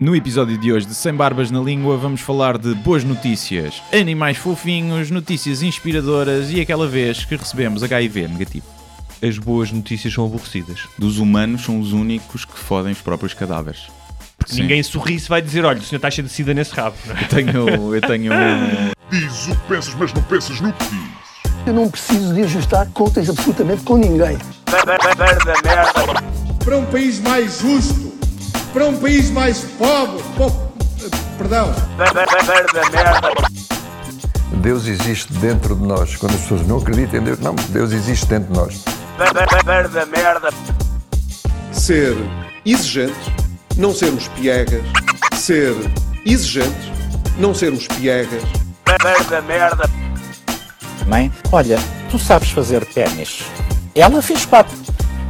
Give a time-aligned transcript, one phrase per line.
[0.00, 4.36] No episódio de hoje de Sem Barbas na Língua vamos falar de boas notícias, animais
[4.36, 8.64] fofinhos, notícias inspiradoras e aquela vez que recebemos HIV negativo.
[9.20, 10.82] As boas notícias são aborrecidas.
[10.96, 13.88] Dos humanos são os únicos que fodem os próprios cadáveres.
[14.36, 14.62] Porque Sim.
[14.62, 16.96] ninguém sorri se vai dizer, olha, o senhor está cheio de sida nesse rabo.
[17.04, 17.24] não é?
[17.24, 18.32] Eu tenho, eu tenho
[19.10, 21.08] Diz o que pensas, mas não pensas no que diz.
[21.66, 24.38] Eu não preciso de ajustar contas absolutamente com ninguém.
[26.64, 28.07] para um país mais justo,
[28.72, 30.52] para um país mais pobre, po-
[31.36, 31.72] perdão,
[34.60, 36.16] Deus existe dentro de nós.
[36.16, 38.84] Quando as pessoas não acreditam em Deus, não, Deus existe dentro de nós.
[41.72, 42.16] ser
[42.64, 43.14] exigente,
[43.76, 44.82] não sermos piegas,
[45.34, 45.74] ser
[46.26, 46.92] exigente,
[47.38, 48.42] não sermos piegas,
[51.06, 51.78] Mãe, olha,
[52.10, 53.42] tu sabes fazer ténis.
[53.94, 54.76] Ela fez quatro,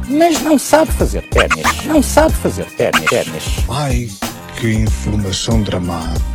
[0.09, 1.85] mas não sabe fazer ténis.
[1.85, 3.05] Não sabe fazer ténis.
[3.05, 3.69] ténis.
[3.69, 4.07] ai
[4.59, 6.25] que informação dramática.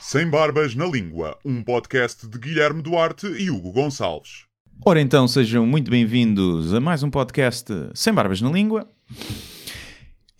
[0.00, 4.44] Sem Barbas na Língua, um podcast de Guilherme Duarte e Hugo Gonçalves.
[4.84, 8.90] Ora então, sejam muito bem-vindos a mais um podcast Sem Barbas na Língua.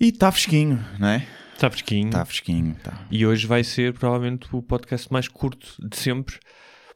[0.01, 1.27] E está fresquinho, não é?
[1.55, 2.09] Está fresquinho.
[2.09, 3.07] Está fresquinho, tá.
[3.09, 6.41] E hoje vai ser provavelmente o podcast mais curto de sempre,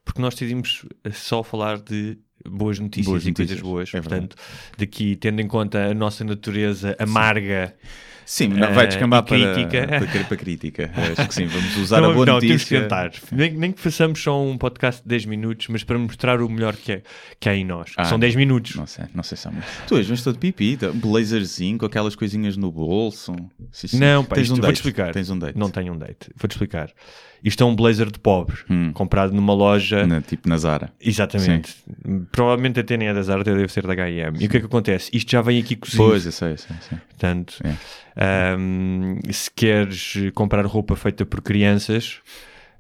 [0.04, 2.19] porque nós decidimos só falar de
[2.50, 3.94] boas notícias Boas e notícias, coisas boas.
[3.94, 4.00] é.
[4.00, 4.36] Portanto,
[4.78, 7.75] daqui, tendo em conta a nossa natureza amarga.
[8.28, 9.86] Sim, não, vai Eh, descambar e para, crítica.
[9.86, 10.91] para, para crítica.
[11.16, 12.80] Acho que sim, vamos usar não, a boa não, notícia.
[12.80, 13.12] tentar.
[13.30, 16.75] Nem, nem que façamos só um podcast de 10 minutos, mas para mostrar o melhor
[16.75, 17.03] que, é,
[17.38, 17.92] que há em nós.
[17.97, 18.75] Ah, são 10 minutos.
[18.75, 19.64] Não sei, não sei se há muito.
[19.86, 20.88] Tu és vens todo pipi, tá?
[20.88, 23.33] um blazerzinho com aquelas coisinhas no bolso.
[23.70, 23.98] Sim, sim.
[24.00, 24.75] Não, pá, Tens isto- um vou-te date.
[24.75, 25.12] explicar.
[25.12, 25.56] Tens um date.
[25.56, 26.28] Não tenho um date.
[26.34, 26.91] Vou-te explicar.
[27.44, 28.90] Isto é um blazer de pobre, Hum.
[28.92, 30.06] comprado numa loja.
[30.06, 30.90] Na, tipo na Zara.
[31.00, 31.74] Exatamente.
[32.32, 34.38] Provavelmente até nem é da Zara, até deve ser da H&M.
[34.40, 35.10] E o que é que acontece?
[35.12, 36.02] Isto já vem aqui cozido.
[36.02, 36.76] Pois, eu sei, eu sei.
[36.88, 36.98] sei.
[37.08, 37.74] Portanto, É.
[38.54, 42.18] ahm, se queres comprar roupa feita por crianças,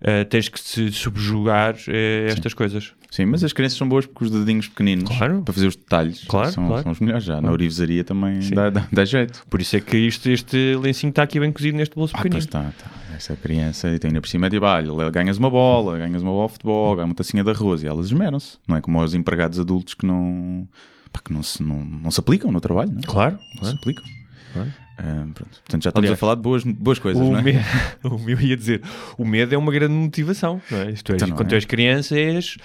[0.02, 2.92] ah, tens que se subjugar a estas coisas.
[3.10, 5.40] Sim, mas as crianças são boas porque os dedinhos pequeninos Claro.
[5.42, 6.82] para fazer os detalhes Claro, são, claro.
[6.82, 7.40] são os melhores já.
[7.40, 8.54] Na orivesaria também Sim.
[8.54, 9.42] dá, dá, dá jeito.
[9.48, 12.44] Por isso é que isto, este lencinho está aqui bem cozido neste bolso Ah, pois
[12.44, 12.68] pequenino.
[12.70, 12.90] está, tá.
[13.16, 16.30] Essa criança e tem ainda por cima, é tipo, olha, ganhas uma bola, ganhas uma
[16.30, 18.58] bola de futebol, ganhas uma tacinha de arroz e elas esmeram-se.
[18.68, 20.68] Não é como os empregados adultos que não,
[21.12, 23.02] pá, que não, se, não, não se aplicam no trabalho, não é?
[23.02, 23.76] Claro, Não se claro.
[23.78, 24.04] aplicam.
[24.52, 24.72] Claro.
[24.98, 25.50] Ah, pronto.
[25.60, 27.42] Portanto, já estamos Aliás, a falar de boas, boas coisas, O, não é?
[27.42, 27.52] me...
[28.04, 28.82] o meu ia dizer,
[29.18, 30.60] o medo é uma grande motivação.
[30.70, 30.90] Não é?
[30.90, 31.48] Isto é, Então quando é.
[31.50, 32.56] tu és criança, és,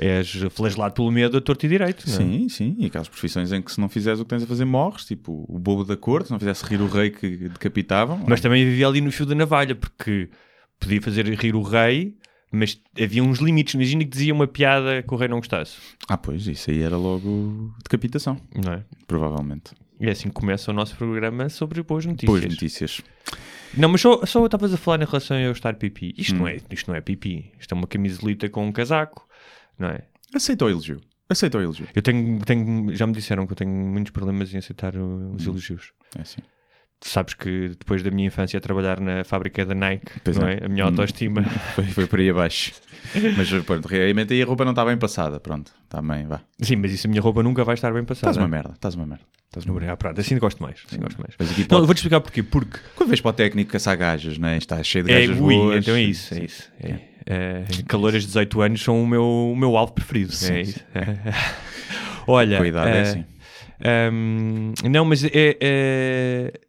[0.00, 2.04] és flagelado pelo medo a torto e direito.
[2.08, 2.16] não é?
[2.18, 2.76] Sim, sim.
[2.78, 5.04] E aquelas profissões em que se não fizeres o que tens a fazer, morres.
[5.04, 8.18] Tipo, o bobo da corte, se não fizesse rir o rei que decapitavam.
[8.26, 10.30] Mas também vivia ali no fio da navalha, porque
[10.78, 12.14] podia fazer rir o rei,
[12.50, 13.74] mas havia uns limites.
[13.74, 15.76] Imagina que dizia uma piada que o rei não gostasse.
[16.08, 18.82] Ah, pois, isso aí era logo decapitação, Não é?
[19.06, 19.72] provavelmente.
[20.00, 22.26] E é assim que começa o nosso programa sobre boas notícias.
[22.40, 23.00] Boas notícias.
[23.76, 26.14] Não, mas só, só estavas a falar em relação a eu estar pipi.
[26.16, 26.38] Isto, Hum.
[26.38, 27.52] não é, isto não é pipi.
[27.60, 29.28] Isto é uma camisolita com um casaco,
[29.80, 30.02] não é?
[30.34, 31.00] Aceita o elogio.
[31.28, 31.86] Aceita o elogio.
[31.94, 35.34] Eu tenho, tenho, já me disseram que eu tenho muitos problemas em aceitar o- Hum.
[35.36, 35.92] os elogios.
[36.16, 36.40] É assim.
[37.02, 40.46] Tu sabes que depois da minha infância a trabalhar na fábrica da Nike, Pois não
[40.46, 40.54] é.
[40.60, 40.66] é?
[40.66, 40.88] A minha Hum.
[40.88, 41.42] autoestima.
[41.74, 42.72] Foi, foi por aí abaixo.
[43.38, 45.40] Mas pronto, realmente aí a roupa não está bem passada.
[45.40, 45.72] Pronto,
[46.04, 46.42] bem, vá.
[46.60, 48.30] Sim, mas isso a minha roupa nunca vai estar bem passada.
[48.30, 49.24] Estás uma merda, estás uma merda.
[49.46, 49.92] Estás uma merda.
[49.94, 50.82] Ah, pronto, assim gosto mais.
[50.86, 51.34] Assim gosto mais.
[51.38, 52.42] Mas aqui Não, pode- eu vou-te explicar porquê.
[52.42, 54.58] Porque Quando vês para o técnico caçar gajas, né?
[54.58, 55.78] está cheio de é, gajas boas.
[55.82, 56.70] então é isso, é isso.
[56.78, 57.00] É,
[57.32, 60.32] é, caloras de 18 anos são o meu, o meu alvo preferido.
[60.32, 60.70] Sim, é sim.
[60.70, 60.80] isso.
[62.26, 63.24] Olha, Com a idade é eh, assim.
[63.82, 65.30] Ahm, não, mas é,
[65.60, 66.60] é-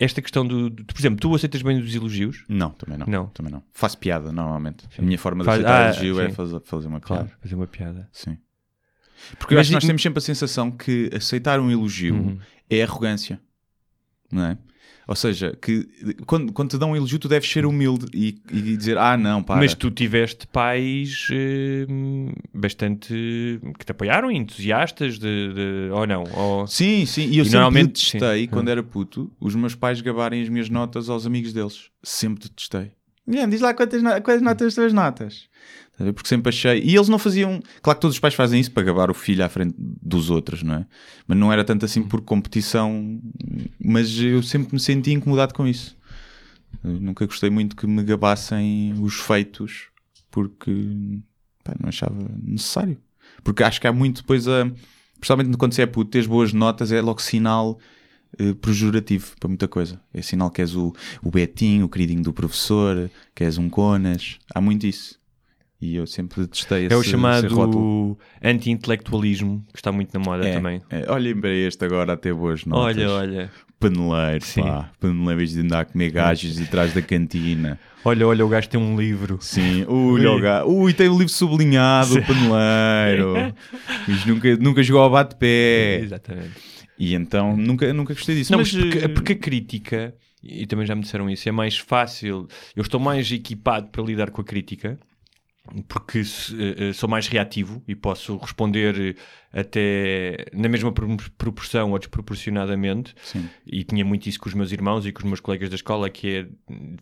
[0.00, 2.44] esta questão do, do- Por exemplo, tu aceitas bem os elogios?
[2.48, 3.06] Não, também não.
[3.06, 3.26] Não.
[3.28, 3.62] Também não.
[3.72, 4.84] Faço piada, normalmente.
[4.98, 6.34] A minha forma de Faz- aceitar ah, elogio é sim.
[6.34, 7.38] fazer, fazer uma Claro, piada.
[7.42, 8.08] fazer uma piada.
[8.12, 8.38] Sim.
[9.38, 12.38] Porque eu Mas acho que nós temos sempre a sensação que aceitar um elogio Uhum.
[12.70, 13.40] é arrogância.
[14.30, 14.58] Não é?
[15.08, 15.88] Ou seja, que
[16.26, 19.42] quando, quando te dão um elogio, tu deves ser humilde e, e dizer: Ah, não,
[19.42, 19.56] para.
[19.56, 21.28] Mas tu tiveste pais
[21.88, 26.24] hum, bastante que te apoiaram, entusiastas de, de- ou não?
[26.34, 26.66] Ou...
[26.66, 27.22] Sim, sim.
[27.30, 28.48] E eu E sempre normalmente- detestei, sim.
[28.48, 31.86] quando era puto, os meus pais gabarem as minhas notas aos amigos deles.
[32.02, 32.92] Sempre detestei.
[33.26, 35.48] Guilherme, diz lá quantas, no- quais notas as tuas notas.
[35.98, 36.80] Porque sempre achei.
[36.82, 37.60] E eles não faziam.
[37.82, 40.62] Claro que todos os pais fazem isso para gabar o filho à frente dos outros,
[40.62, 40.86] não é?
[41.26, 43.20] Mas não era tanto assim por competição.
[43.78, 45.96] Mas eu sempre me senti incomodado com isso.
[46.84, 49.88] Eu nunca gostei muito que me gabassem os feitos
[50.30, 50.70] porque
[51.64, 52.96] pá, não achava necessário.
[53.42, 54.70] Porque acho que há muito depois a.
[55.18, 57.76] Principalmente quando você é puto, teres boas notas é logo sinal
[58.38, 60.00] eh, pejorativo para muita coisa.
[60.14, 60.92] É sinal que és o,
[61.22, 64.38] o Betinho, o queridinho do professor, que és um Conas.
[64.54, 65.17] Há muito isso.
[65.80, 70.54] E eu sempre detestei esse É o chamado anti-intelectualismo, que está muito na moda É,
[70.54, 70.82] também.
[70.90, 71.10] é.
[71.10, 72.96] Olhem para este agora a ter boas notas.
[72.96, 73.50] Olha, olha.
[73.78, 74.90] Paneleiro, pá.
[74.98, 77.78] Paneleiro de andar a comer gajos atrás da cantina.
[78.04, 79.38] Olha, olha, o gajo tem um livro.
[79.40, 80.68] Sim, olha o gajo.
[80.68, 83.54] Ui, tem o livro sublinhado, o paneleiro.
[84.08, 86.00] Mas nunca, nunca jogou ao bate-pé.
[86.00, 86.54] Exatamente.
[86.98, 88.50] E então nunca, nunca gostei disso.
[88.50, 91.78] Não, mas, mas porque, porque a crítica, e também já me disseram isso, é mais
[91.78, 92.48] fácil.
[92.74, 94.98] Eu estou mais equipado para lidar com a crítica.
[95.86, 99.16] Porque eh, eh, sou mais reativo e posso responder
[99.52, 103.14] eh, até na mesma pro- proporção ou desproporcionadamente.
[103.22, 103.48] Sim.
[103.66, 106.08] E tinha muito isso com os meus irmãos e com os meus colegas da escola,
[106.10, 106.46] que é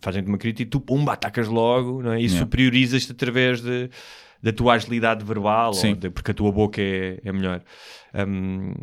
[0.01, 2.19] fazem-te uma crítica e tu, pumba, atacas logo, não é?
[2.19, 2.39] E Yeah.
[2.39, 3.89] superiorizas-te através de,
[4.43, 7.63] da tua agilidade verbal, de- porque a tua boca é, é melhor.
[8.13, 8.73] Hum,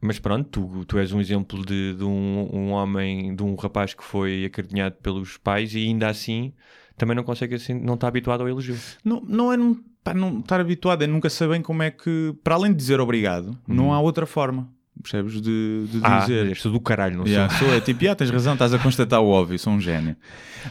[0.00, 3.94] mas pronto, tu, tu és um exemplo de, de um, um homem, de um rapaz
[3.94, 6.52] que foi acarinhado pelos pais e ainda assim
[6.96, 8.76] também não consegue assim, não está habituado ao elogio.
[9.04, 12.54] Não, não é não, pá, não estar habituado, é nunca saber como é que, para
[12.54, 14.68] além de dizer obrigado, não há outra forma,
[15.02, 15.34] percebes?
[15.40, 16.02] De, de Uhum.
[16.04, 16.46] Ah, dizer.
[16.46, 17.72] és tu do caralho, não Yeah, sou.
[17.74, 20.16] é tipo, yeah, tens razão, estás a constatar o óbvio, sou um gênio.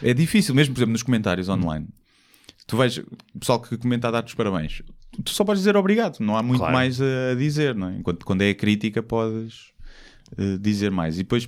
[0.02, 1.88] É difícil, mesmo por exemplo nos comentários online.
[2.68, 4.82] Tu vais, o pessoal que comenta a dar-te os parabéns,
[5.24, 6.74] tu só podes dizer obrigado, não há muito Claro.
[6.74, 7.98] mais a dizer, não é?
[7.98, 9.72] Enquanto quando é a crítica podes
[10.36, 11.16] eh, dizer mais.
[11.20, 11.44] E depois,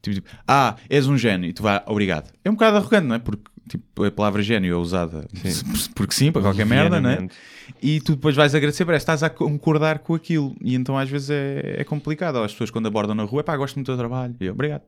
[0.00, 2.32] tipo, tipo, ah, és um gênio, e tu vai, obrigado.
[2.42, 3.18] É um bocado arrogante, não é?
[3.18, 5.26] Porque tipo, a palavra gênio é usada
[5.94, 7.12] porque sim, para qualquer merda, não é?
[7.12, 7.36] Levianamente.
[7.82, 10.54] E tu depois vais agradecer, parece que estás a concordar com aquilo.
[10.60, 12.36] E então às vezes é, é complicado.
[12.38, 14.34] As pessoas quando abordam na rua, pá, gosto muito do teu trabalho.
[14.40, 14.82] E eu, obrigado.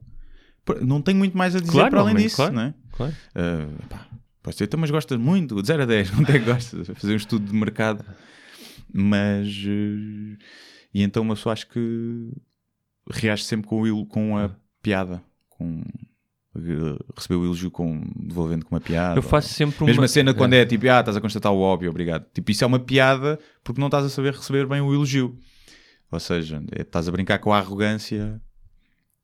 [0.82, 2.52] Não tenho muito mais a dizer Claro, para além disso, claro.
[2.54, 2.74] não é?
[2.92, 3.14] Claro.
[3.34, 3.68] Ah,
[4.42, 6.88] pá, dizer, "Então, mas gostas muito, de 0 a 10, onde é que gostas?
[6.94, 8.04] Fazer um estudo de mercado.
[8.92, 9.46] Mas.
[9.66, 10.36] eh,
[10.94, 12.30] e então uma pessoa acho que
[13.10, 14.50] reage sempre com, o com a
[14.82, 15.22] piada.
[15.50, 15.82] Com,
[17.14, 19.18] recebeu o elogio com, devolvendo com uma piada.
[19.18, 19.86] Eu faço sempre uma...
[19.86, 22.26] Mesma cena quando é tipo, ah, estás a constatar o óbvio, obrigado.
[22.32, 25.36] Tipo, isso é uma piada porque não estás a saber receber bem o elogio.
[26.10, 28.40] Ou seja, é- estás a brincar com a arrogância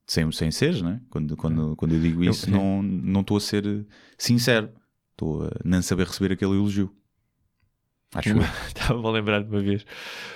[0.07, 1.01] sem, sem seres, né?
[1.11, 3.85] Quando, quando, quando eu digo Eu- isso, não não estou a ser eh,
[4.19, 4.69] sincero.
[5.13, 6.93] Estou a não saber receber aquele elogio.
[8.15, 8.43] Acho eu.
[8.69, 9.87] Estava a lembrar de uma vez.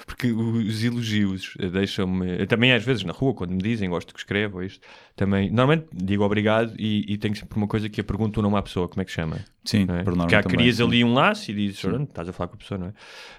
[0.06, 2.40] Porque os elogios eh, deixam-me.
[2.40, 4.81] eu Também às vezes na rua, quando me dizem gosto que escrevo, isto,
[5.14, 5.50] também.
[5.50, 8.62] Normalmente digo obrigado e, e tenho sempre uma coisa que eu pergunto o nome à
[8.62, 9.38] pessoa, como é que chama?
[9.64, 10.02] Sim, não é?
[10.05, 10.84] por norma Porque crias sim.
[10.84, 12.93] ali um laço e dizes, "Ora, estás a falar com a pessoa, não é?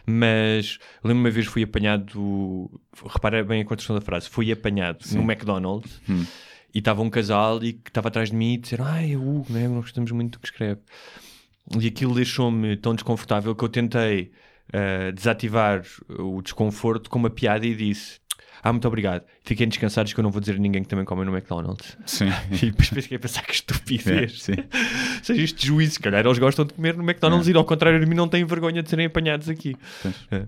[0.05, 2.69] Mas lembro-me uma vez fui apanhado.
[3.05, 5.99] Repara bem a construção da frase, fui apanhado no McDonald's.
[6.07, 6.25] Hum.
[6.75, 9.21] E estava um casal e que estava atrás de mim e disseram: Ai, é o
[9.21, 9.67] Hugo, né?
[9.67, 10.81] nós gostamos muito do que escreve.
[11.79, 14.31] E aquilo deixou-me tão desconfortável que eu tentei
[14.71, 15.83] eh, desativar
[16.17, 18.19] o desconforto com uma piada e disse:
[18.63, 19.23] Ah, muito obrigado.
[19.43, 21.97] Fiquem descansados que eu não vou dizer a ninguém que também come no McDonald's.
[22.05, 22.29] Sim.
[22.51, 24.41] E depois fiquei a pensar que É, estupidez.
[24.43, 24.53] sim.
[25.21, 28.05] Seja isto juízo, se calhar eles gostam de comer no McDonald's e ao contrário de
[28.05, 29.75] mim não têm vergonha de serem apanhados aqui.
[30.31, 30.45] É.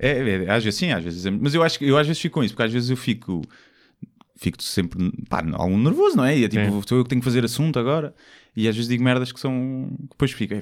[0.00, 1.26] É, é, às vezes sim, às vezes.
[1.26, 2.96] é- Mas eu acho que eu às vezes fico com isso, porque às vezes eu
[2.96, 3.42] fico.
[4.40, 6.38] Fico sempre pá, algum nervoso, não é?
[6.38, 6.82] E é tipo, Sim.
[6.86, 8.14] sou eu que tenho que fazer assunto agora.
[8.56, 9.88] E às vezes digo merdas que são.
[9.98, 10.54] que Depois fico.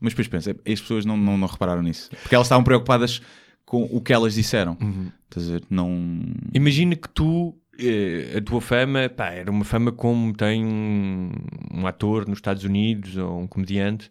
[0.00, 2.10] Mas depois penso, é, as pessoas não, não, não repararam nisso.
[2.22, 3.22] Porque elas estavam preocupadas
[3.64, 4.76] com o que elas disseram.
[4.80, 5.10] Uhum.
[5.24, 5.62] Estás a ver?
[5.70, 6.24] Não.
[6.52, 11.30] Imagina que tu, eh, a tua fama, pá, era uma fama como tem um,
[11.72, 14.10] um ator nos Estados Unidos ou um comediante.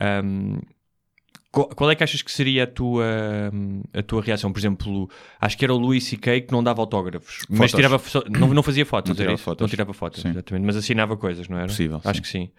[0.00, 0.60] Ahm,
[1.52, 3.04] qual, é que achas que seria a tua,
[3.52, 4.50] hum, a tua reação?
[4.52, 5.08] Por exemplo,
[5.40, 6.40] acho que era o Louis C.K.
[6.40, 7.72] que não dava autógrafos, mas Fotos.
[7.74, 9.60] tirava, fo- não, não fazia fotos, Não tirava fotos.
[9.60, 11.66] Não tirava fotos, exatamente, mas assinava coisas, não era?
[11.66, 12.22] Possível, Acho sim.
[12.22, 12.50] que sim,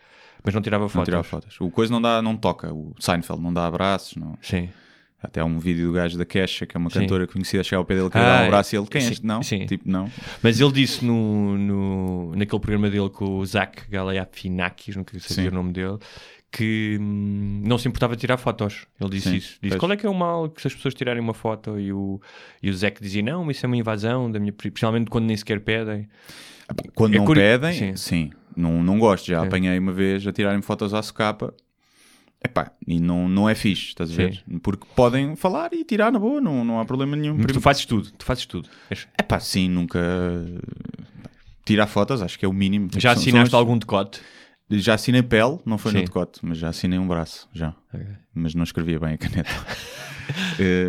[0.44, 1.06] mas não tirava Não fotos.
[1.06, 1.58] tirar fotos.
[1.60, 2.72] O coisa não dá, não toca.
[2.74, 4.16] O Seinfeld não dá abraços.
[4.16, 4.38] Não.
[4.42, 4.70] Sim.
[5.22, 7.00] Até há um vídeo do gajo da Kesha, que é uma Sim.
[7.00, 9.08] cantora conhecida, chegar ao pé dele, querer Ah, dar um abraço e ele, quem é
[9.08, 9.26] este?
[9.26, 9.42] Não?
[9.42, 9.66] sim.
[9.66, 10.12] Tipo, não.
[10.42, 15.48] Mas ele disse no, no, naquele programa dele com o Zach Galifianakis, nunca sabia Sim.
[15.50, 15.98] o nome dele,
[16.56, 18.86] que hum, não se importava de tirar fotos.
[19.02, 19.50] Ele disse Sim, isso.
[19.62, 19.80] Disse, pois.
[19.80, 21.80] qual é que é o mal que se as pessoas tirarem uma foto?
[21.80, 22.22] E o,
[22.62, 25.36] e o Zach dizia, não, isso é uma invasão, da minha, pri- principalmente quando nem
[25.36, 26.08] sequer pedem.
[26.94, 27.96] Quando É não curi- pedem, Sim.
[27.96, 28.30] sim.
[28.56, 29.26] Não, não gosto.
[29.26, 29.48] Já Sim.
[29.48, 31.54] apanhei uma vez a tirarem fotos à socapa.
[32.46, 34.44] Epá, e não, não é fixe, estás a ver?
[34.62, 37.36] Porque podem falar e tirar na boa, não, não há problema nenhum.
[37.38, 38.70] Mas tu fazes tudo, tu fazes tudo.
[39.18, 40.00] Epá, sim, nunca...
[41.66, 42.90] Tirar fotos, acho que é o mínimo.
[42.98, 44.20] Já assinaste algum decote?
[44.80, 46.00] Já assinei pele, não foi Sim.
[46.00, 47.76] no decote, mas já assinei um braço, já.
[48.34, 49.50] Mas não escrevia bem a caneta.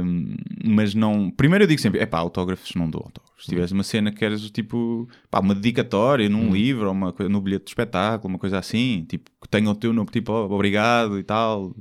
[0.05, 1.29] Hum, mas não...
[1.29, 3.45] Primeiro eu digo sempre, epá, autógrafos não dou autógrafos.
[3.45, 7.29] Se tivesse uma cena que queres, tipo, pá, uma dedicatória num livro, ou uma coisa,
[7.29, 10.47] no bilhete de espetáculo, uma coisa assim, tipo, que tenha o teu nome, tipo, ó,
[10.47, 11.75] obrigado e tal,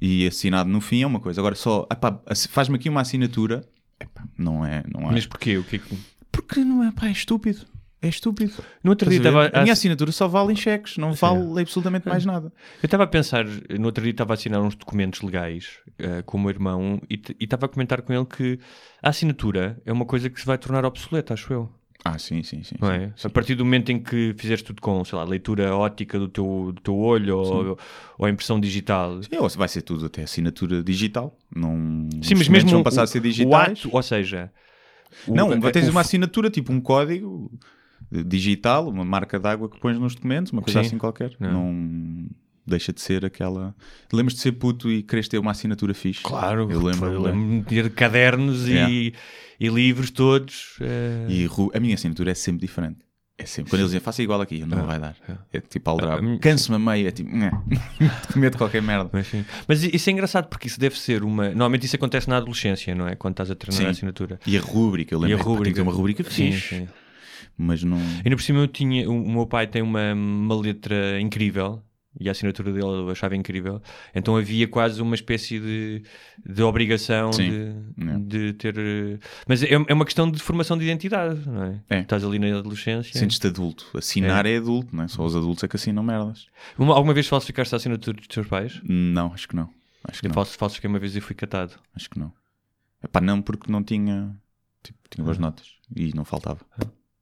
[0.00, 1.40] e assinado no fim é uma coisa.
[1.40, 3.66] Agora só, epá, faz-me aqui uma assinatura,
[3.98, 5.12] epá, não é, não é.
[5.12, 5.56] Mas porquê?
[5.56, 5.98] O que é que...
[6.30, 7.66] Porque não é, pá, é estúpido.
[8.04, 8.52] É estúpido.
[8.82, 12.24] No outro dia a a minha assinatura só vale em cheques, não vale absolutamente mais
[12.26, 12.52] nada.
[12.82, 16.36] Eu estava a pensar, no outro dia estava a assinar uns documentos legais eh, com
[16.36, 18.58] o meu irmão e estava a comentar com ele que
[19.02, 21.70] a assinatura é uma coisa que se vai tornar obsoleta, acho eu.
[22.04, 22.74] Ah, sim, sim, sim.
[22.78, 23.12] Não é?
[23.16, 23.26] sim.
[23.26, 26.70] A partir do momento em que fizeste tudo com, sei lá, leitura ótica do teu,
[26.74, 27.78] do teu olho ou,
[28.18, 29.22] ou impressão digital.
[29.22, 31.34] Sim, ou vai ser tudo até assinatura digital.
[31.56, 31.70] Não,
[32.22, 33.78] Sim, mas mesmo vão o- passar a ser o digitais.
[33.78, 34.52] ato, ou seja,
[35.26, 37.50] o- Não, a- tens o uma assinatura, tipo um código
[38.10, 40.86] digital, uma marca d'água que pões nos documentos, uma coisa Sim.
[40.86, 41.32] assim qualquer.
[41.40, 41.72] Não.
[41.72, 42.26] Não
[42.66, 43.74] deixa de ser aquela.
[44.12, 46.22] Lembras de ser puto e queres ter uma assinatura fixe?
[46.22, 47.12] Claro, eu lembro.
[47.12, 48.90] eu lembro-me de ter cadernos Yeah.
[48.90, 49.12] e,
[49.60, 50.76] e livros todos.
[50.80, 52.98] eh, E a minha assinatura é sempre diferente.
[53.36, 53.68] É sempre.
[53.70, 55.16] Quando eles dizem faça igual aqui, não vai dar.
[55.52, 56.38] É tipo A aldrabo.
[56.38, 57.28] Canso-me a meio, é tipo,
[58.36, 59.10] medo de qualquer merda.
[59.12, 59.44] Mas, sim.
[59.66, 61.48] Mas isso é engraçado porque isso deve ser uma.
[61.48, 63.16] Normalmente isso acontece na adolescência, não é?
[63.16, 63.88] Quando estás a treinar Sim.
[63.88, 64.38] a assinatura.
[64.46, 65.36] E a rúbrica, eu E lembro.
[65.50, 66.76] a "Epá, Tem que ter uma rúbrica Sim, fixe.
[66.76, 66.88] sim.
[67.56, 67.98] Mas não.
[67.98, 69.08] Ainda por cima eu tinha.
[69.10, 71.82] O, meu pai tem uma, uma letra incrível.
[72.20, 73.82] E a assinatura dele eu achava incrível.
[74.14, 76.04] Então havia quase uma espécie de,
[76.46, 77.50] de obrigação Sim.
[77.96, 78.18] de, É.
[78.20, 79.20] de ter.
[79.48, 81.80] Mas é, é uma questão de formação de identidade, não é?
[81.90, 81.98] É.
[82.02, 83.18] Estás ali na adolescência.
[83.18, 83.86] Sentes-te adulto.
[83.98, 84.56] Assinar é.
[84.58, 85.08] adulto, não é?
[85.08, 86.46] Só os adultos é que assinam merdas.
[86.78, 88.80] Uma- alguma vez falsificaste a assinatura dos teus pais?
[88.84, 89.68] Não, acho que não.
[90.04, 90.90] Acho que Eu não.
[90.90, 91.74] uma vez e fui catado.
[91.96, 92.32] Acho que não.
[93.02, 94.36] Epá, não, porque não tinha.
[94.84, 95.26] Tipo, tinha Ah.
[95.26, 96.60] boas notas e não faltava.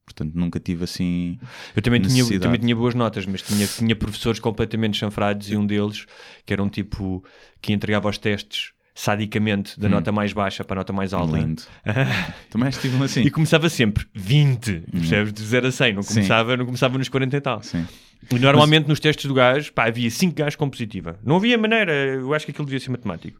[0.04, 1.38] Portanto, nunca tive assim.
[1.76, 5.64] Eu também tinha, também tinha boas notas, mas tinha, tinha professores completamente chanfrados e um
[5.64, 6.06] deles
[6.44, 7.24] que era um tipo
[7.60, 11.32] que entregava os testes sadicamente da nota mais baixa para a nota mais alta.
[11.34, 11.40] Hum.
[11.40, 11.62] Lindo.
[12.50, 13.22] Também estive um assim.
[13.22, 15.32] E começava sempre 20, percebes?
[15.32, 16.02] De 0 a 100, não Hum.
[16.02, 16.14] Sim.
[16.14, 17.62] começava, não começava nos 40 e tal.
[17.62, 17.86] Sim.
[18.30, 21.18] E normalmente nos testes do gajo, pá, havia 5 gajos com positiva.
[21.24, 23.38] Não havia maneira, eu acho que aquilo devia ser matemático.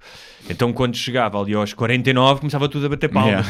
[0.48, 3.46] Então quando chegava ali aos 49, começava tudo a bater palmas.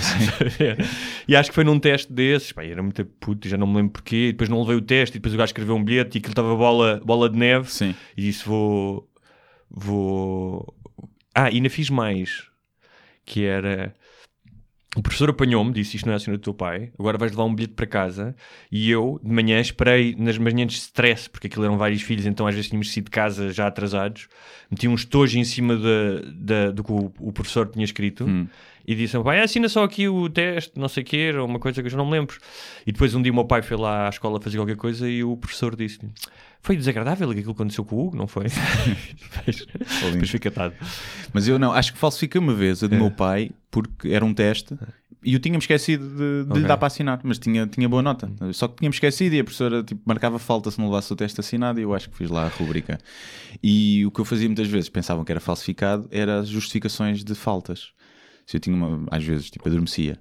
[1.27, 3.93] e acho que foi num teste desses, pá, era muito puto, já não me lembro
[3.93, 4.29] porquê.
[4.29, 6.33] E depois não levei o teste, e depois o gajo escreveu um bilhete e aquilo
[6.33, 7.71] estava bola, bola de neve.
[7.71, 7.95] Sim.
[8.17, 9.09] E disse: Vou.
[9.71, 10.75] Vou.
[11.35, 12.45] Ah, e ainda fiz mais.
[13.25, 13.95] Que era.
[14.94, 17.44] O professor apanhou-me, disse isto não é a assinatura do teu pai, agora vais levar
[17.44, 18.37] um bilhete para casa.
[18.70, 22.46] E eu, de manhã, esperei nas manhãs de stress, porque aquilo eram vários filhos, então
[22.46, 24.28] às vezes tínhamos sido de casa já atrasados.
[24.70, 28.26] Meti um estojo em cima do que o, o professor tinha escrito
[28.87, 31.47] e disse ao meu pai: assina só aqui o teste, não sei o que, ou
[31.47, 32.37] uma coisa que eu já não me lembro.
[32.87, 35.23] E depois um dia o meu pai foi lá à escola fazer qualquer coisa e
[35.25, 36.11] o professor disse-lhe:
[36.61, 38.47] Foi desagradável aquilo que aconteceu com o Hugo, não foi?
[39.47, 40.75] depois, fui catado.
[41.33, 42.99] Mas eu não, acho que falsifiquei uma vez a do É.
[42.99, 44.77] meu pai, porque era um teste
[45.25, 46.62] e eu tinha-me esquecido de, de Ok.
[46.62, 48.29] lhe dar para assinar, mas tinha, tinha boa nota.
[48.53, 51.39] Só que tinha-me esquecido e a professora tipo, marcava falta se não levasse o teste
[51.39, 52.99] assinado e eu acho que fiz lá a rubrica.
[53.62, 57.37] E o que eu fazia muitas vezes, pensavam que era falsificado, era as justificações de
[57.37, 57.93] faltas.
[58.46, 60.18] Se eu tinha uma, às vezes, tipo, adormecia.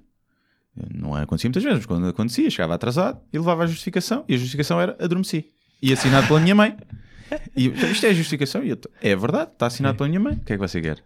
[0.94, 4.38] Não acontecia muitas vezes, mas quando acontecia, chegava atrasado e levava a justificação e a
[4.38, 5.46] justificação era adormeci.
[5.82, 6.76] E assinado pela minha mãe.
[7.56, 8.62] E eu, isto é a justificação?
[8.62, 10.34] E eu, é verdade, está assinado pela minha mãe.
[10.34, 11.02] O que é que você quer?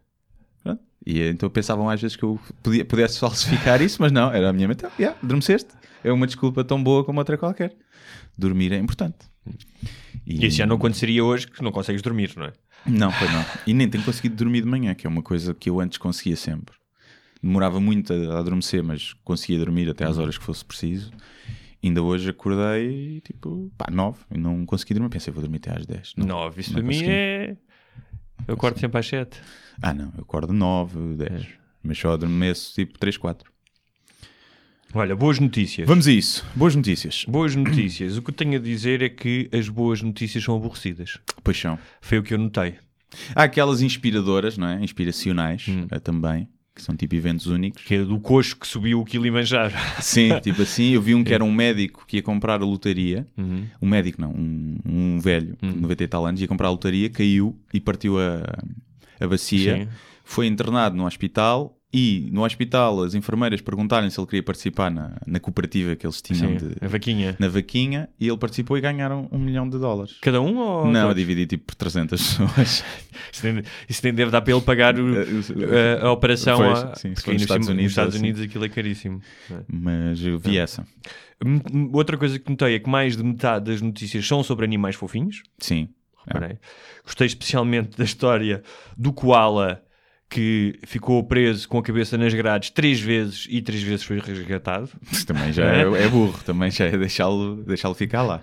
[0.61, 0.83] Pronto.
[1.07, 4.53] E então pensavam às vezes que eu podia, pudesse falsificar isso, mas não, era a
[4.53, 4.75] minha mãe.
[4.77, 5.71] Então, yeah, adormeceste.
[6.03, 7.77] É uma desculpa tão boa como outra qualquer.
[8.37, 9.19] Dormir é importante.
[10.27, 12.53] E isso já não aconteceria hoje, que não consegues dormir, não é?
[12.85, 13.45] Não, foi não.
[13.67, 16.37] E nem tenho conseguido dormir de manhã, que é uma coisa que eu antes conseguia
[16.37, 16.75] sempre.
[17.47, 21.13] Demorava muito a adormecer, mas conseguia dormir até às horas que fosse preciso.
[21.83, 25.11] Ainda hoje acordei, tipo, pá, nove, e não consegui dormir.
[25.11, 26.13] Pensei, vou dormir até às dez.
[26.17, 27.57] Não, Nove, isso não para mim é.
[28.49, 29.41] Eu acordo sempre às sete.
[29.81, 31.47] Ah, não, eu acordo nove, dez.
[31.85, 33.53] Mas só adormeço tipo três, quatro.
[34.93, 35.87] Olha, boas notícias.
[35.87, 36.45] Vamos a isso.
[36.53, 37.25] Boas notícias.
[37.29, 38.17] Boas notícias.
[38.17, 41.21] O que eu tenho a dizer é que as boas notícias são aborrecidas.
[41.45, 41.79] Paixão.
[42.01, 42.75] Foi o que eu notei.
[43.37, 44.83] Há aquelas inspiradoras, não é?
[44.83, 47.83] Inspiracionais eh, também, que são tipo eventos únicos.
[47.83, 49.75] Que é do coxo que subiu o Kilimanjaro.
[50.01, 53.27] Sim, tipo assim, eu vi um que era um médico que ia comprar a lotaria.
[53.37, 53.65] Uhum.
[53.81, 57.09] Um médico, não, um, um velho, de 90 e tal anos, ia comprar a lotaria,
[57.09, 58.43] caiu e partiu a,
[59.19, 59.79] a bacia.
[59.79, 59.89] Sim.
[60.23, 65.17] Foi internado no hospital e no hospital as enfermeiras perguntaram se ele queria participar na,
[65.27, 67.37] na cooperativa que eles tinham Sim, de- vaquinha.
[67.39, 70.19] na vaquinha e ele participou e ganharam um milhão de dólares.
[70.21, 70.87] Cada um ou.
[70.87, 71.17] não, a todos?
[71.17, 72.85] dividir tipo por 300 pessoas.
[73.33, 75.07] Isso nem, isso nem deve dar para ele pagar o-
[76.03, 78.25] a, a operação Pois, a, sim, se porque nos Estados Unidos, nos Estados assim.
[78.25, 79.23] Unidos aquilo é caríssimo.
[79.51, 79.55] é?
[79.69, 80.87] Mas eu vi essa.
[81.45, 84.65] Hum, hum, Outra coisa que notei é que mais de metade das notícias são sobre
[84.65, 85.43] animais fofinhos.
[85.59, 85.89] Sim.
[86.27, 86.59] Reparei.
[87.05, 88.63] Gostei especialmente da história
[88.97, 89.83] do koala
[90.29, 94.89] que ficou preso com a cabeça nas grades três vezes e três vezes foi resgatado.
[95.27, 98.43] Também já é, é burro, também já é deixá-lo deixá ficar lá.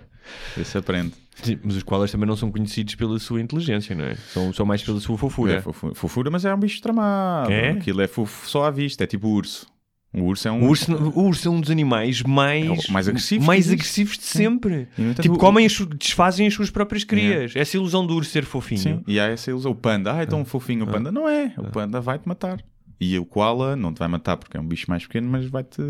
[0.57, 1.13] Esse aprende.
[1.41, 4.15] Sim, mas os koalas também não são conhecidos pela sua inteligência, não é?
[4.15, 5.55] São, são mais pela sua fofura.
[5.55, 7.51] É fofu- fofura, mas é um bicho tramado.
[7.51, 7.71] É?
[7.71, 9.67] Aquilo é fofo só à vista, é tipo urso.
[10.13, 10.63] O urso é um.
[10.63, 14.23] O urso, o urso é um dos animais mais, É mais agressivos mais agressivos de
[14.25, 14.87] sempre.
[14.97, 17.53] Entanto, Tipo, comem, as desfazem as suas próprias crias.
[17.55, 18.79] Essa ilusão do urso ser fofinho.
[18.79, 19.71] Sim, e há essa ilusão.
[19.71, 21.11] O panda, ah, é tão fofinho o panda.
[21.11, 22.59] Não é, o panda vai-te matar.
[23.01, 25.81] E o koala não te vai matar porque é um bicho mais pequeno, mas vai-te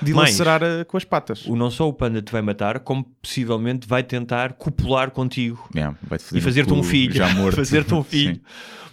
[0.00, 1.46] dilacerar a- com as patas.
[1.46, 5.96] O, não só o panda te vai matar, como possivelmente vai tentar copular contigo Yeah,
[6.02, 7.12] vai-te e fazer-te um filho.
[7.14, 7.56] Já morto.
[7.56, 8.40] fazer-te um filho.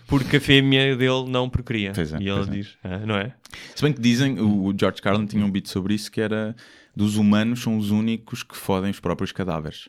[0.08, 1.92] Porque a fêmea dele não procria.
[1.94, 2.46] Pois é, e ele é.
[2.46, 3.36] diz, "Ah, não é?
[3.76, 6.56] Se bem que dizem, o George Carlin tinha um beat sobre isso que era
[6.96, 9.88] dos humanos são os únicos que fodem os próprios cadáveres.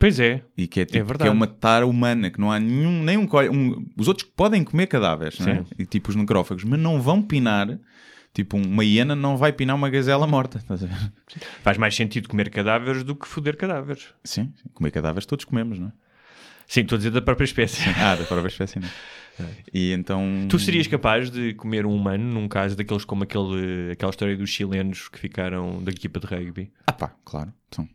[0.00, 0.42] Pois é.
[0.56, 1.22] E que é, tipo, verdade.
[1.22, 4.86] que é uma tara humana, que não há nenhum, nem um, Os outros podem comer
[4.86, 5.62] cadáveres, é?
[5.78, 7.78] E tipo os necrófagos, mas não vão pinar.
[8.32, 10.58] Tipo, uma hiena não vai pinar uma gazela morta.
[10.58, 11.12] Estás a ver?
[11.62, 14.08] Faz mais sentido comer cadáveres do que foder cadáveres.
[14.24, 15.92] Sim, sim, comer cadáveres todos comemos, não é?
[16.72, 17.82] Sim, estou a dizer da própria espécie.
[17.98, 18.88] Ah, da própria espécie, não.
[19.74, 20.46] E então.
[20.48, 24.48] Tu serias capaz de comer um humano num caso daqueles como aquele, aquela história dos
[24.50, 26.70] chilenos que ficaram da equipa de rugby?
[26.86, 27.52] Ah, pá, claro.
[27.68, 27.88] Então,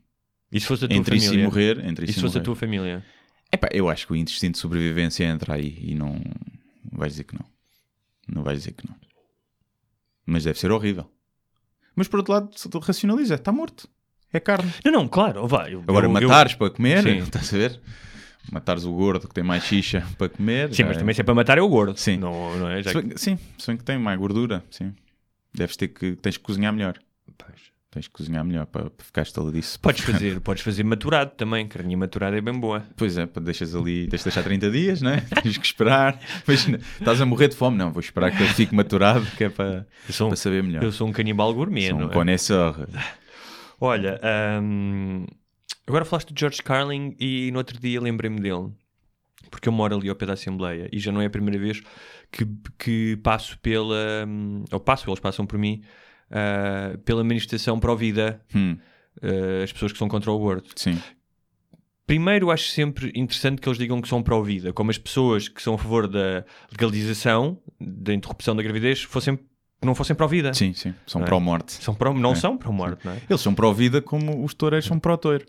[0.51, 1.39] E se fosse a tua entre família?
[1.41, 2.43] e morrer, entre E se fosse a morrer.
[2.43, 3.05] tua família?
[3.49, 6.19] Epá, eu acho que o instinto de sobrevivência entra aí e não.
[6.91, 7.45] Vais dizer que não.
[8.27, 8.95] Não vais dizer que não.
[10.25, 11.09] Mas deve ser horrível.
[11.95, 12.49] Mas por outro lado,
[12.81, 13.87] racionaliza, está morto.
[14.33, 14.69] É carne.
[14.83, 15.73] Não, não, claro, vai.
[15.75, 17.17] eu- Agora, eu- matares para comer, Sim.
[17.23, 17.79] estás a ver?
[18.51, 20.73] Matares o gordo que tem mais xixa para comer.
[20.73, 21.97] Sim, mas é- também se é para matar é o gordo.
[21.97, 22.17] Sim.
[22.17, 22.81] Não, não é?
[22.83, 24.93] Já Se que- bem- Sim, se bem que tem mais gordura, sim.
[25.53, 26.15] Deves ter que.
[26.17, 26.95] Tens que cozinhar melhor.
[27.37, 27.73] Pois.
[27.91, 29.79] Tens que cozinhar melhor para, para ficar estaladiço.
[29.79, 31.65] Podes fazer, podes fazer maturado também.
[31.65, 32.83] Carninha maturada é bem boa.
[32.97, 35.23] Pois é, deixas ali, tens de deixar 30 dias, né?
[35.41, 36.19] Tens que esperar.
[36.45, 37.77] Imagina, estás a morrer de fome.
[37.77, 39.87] Não, vou esperar que ele fique maturado, que é para,
[40.19, 40.83] Eu um- para saber melhor.
[40.83, 42.13] eu sou um canibal gourmet, Sou não um é?
[42.13, 42.85] connoisseur.
[43.79, 44.19] Olha,
[44.61, 45.25] hum,
[45.87, 48.71] agora falaste de George Carlin e no outro dia lembrei-me dele.
[49.51, 51.81] Porque eu moro ali ao pé da Assembleia e já não é a primeira vez
[52.31, 52.47] que,
[52.79, 54.25] que passo pela.
[54.27, 55.83] hum, Ou passo, eles passam por mim,
[56.31, 58.77] ah, pela manifestação pró-vida, Hum,
[59.21, 60.71] ah, as pessoas que são contra o aborto.
[60.75, 60.99] sim,
[62.07, 65.73] Primeiro, acho sempre interessante que eles digam que são pró-vida, como as pessoas que são
[65.73, 69.43] a favor da legalização, da interrupção da gravidez, fossem, que
[69.83, 70.53] não fossem pró-vida.
[70.53, 70.93] sim, sim.
[71.07, 71.29] São Não é?
[71.29, 71.71] pró-morte.
[71.73, 72.35] São pró, não É.
[72.35, 73.21] são pró-morte, não é?
[73.27, 75.45] Eles são pró-vida como os toureiros são pró-touro.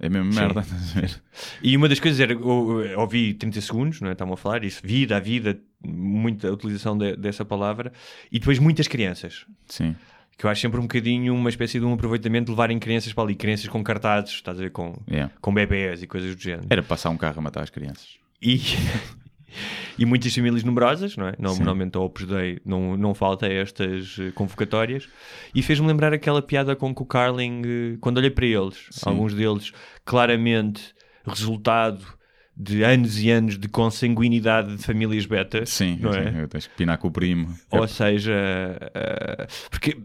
[0.00, 0.22] É Sim.
[0.34, 0.64] merda.
[1.62, 4.12] E uma das coisas era, eu ouvi 30 segundos, não é?
[4.12, 7.92] Estavam a falar isso, vida, a vida, muita utilização de- dessa palavra,
[8.32, 9.44] e depois muitas crianças.
[9.68, 9.94] Sim.
[10.38, 13.24] Que eu acho sempre um bocadinho uma espécie de um aproveitamento de levarem crianças para
[13.24, 15.30] ali, crianças com cartazes, estás a ver, com, Yeah.
[15.40, 16.66] com bebés e coisas do género.
[16.70, 18.18] Era passar um carro a matar as crianças.
[18.40, 18.58] E,
[19.98, 21.34] e muitas famílias numerosas, não é?
[21.38, 25.08] Normalmente ao Opus Dei não, não falta estas eh, convocatórias.
[25.54, 29.34] E fez-me lembrar aquela piada com que o Carling, eh, quando olhei para eles, alguns
[29.34, 29.72] deles
[30.04, 30.94] claramente
[31.26, 32.04] resultado
[32.56, 36.42] de anos e anos de consanguinidade de famílias betas, Sim, não sim, é?
[36.42, 37.54] eu tens que pinar com o primo.
[37.70, 38.34] Ou seja,
[38.94, 39.96] eh, porque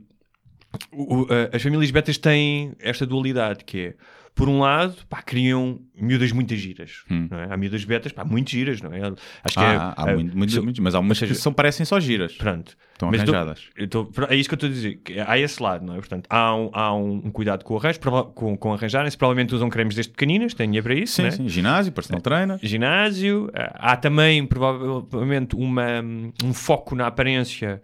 [0.92, 3.94] o- o- as famílias betas têm esta dualidade que é,
[4.34, 7.30] por um lado, pá, criam miúdas muito giras, Hum.
[7.32, 7.48] não é?
[7.50, 9.00] Há miúdas betas, pá, muito giras, não é?
[9.00, 9.14] Acho
[9.54, 11.54] que Ah, é, há é- muito, muito, muito- mas há umas ou seja, que são,
[11.54, 12.34] parecem só giras.
[12.34, 12.76] Pronto.
[12.92, 13.64] Estão Mas arranjadas.
[13.78, 15.00] eu tô- é isso que eu estou a dizer.
[15.26, 15.98] Há esse lado, não é?
[15.98, 18.00] Portanto, há um, há um, cuidado com o arranjo,
[18.34, 19.18] com, com arranjarem-se.
[19.18, 21.32] Provavelmente usam cremes desde pequeninas, têm dinheiro para isso, Sim, né?
[21.32, 21.48] sim.
[21.48, 22.60] Ginásio, personal trainer.
[22.62, 23.50] ginásio.
[23.54, 26.02] Há também, provavelmente, uma,
[26.44, 27.82] um foco na aparência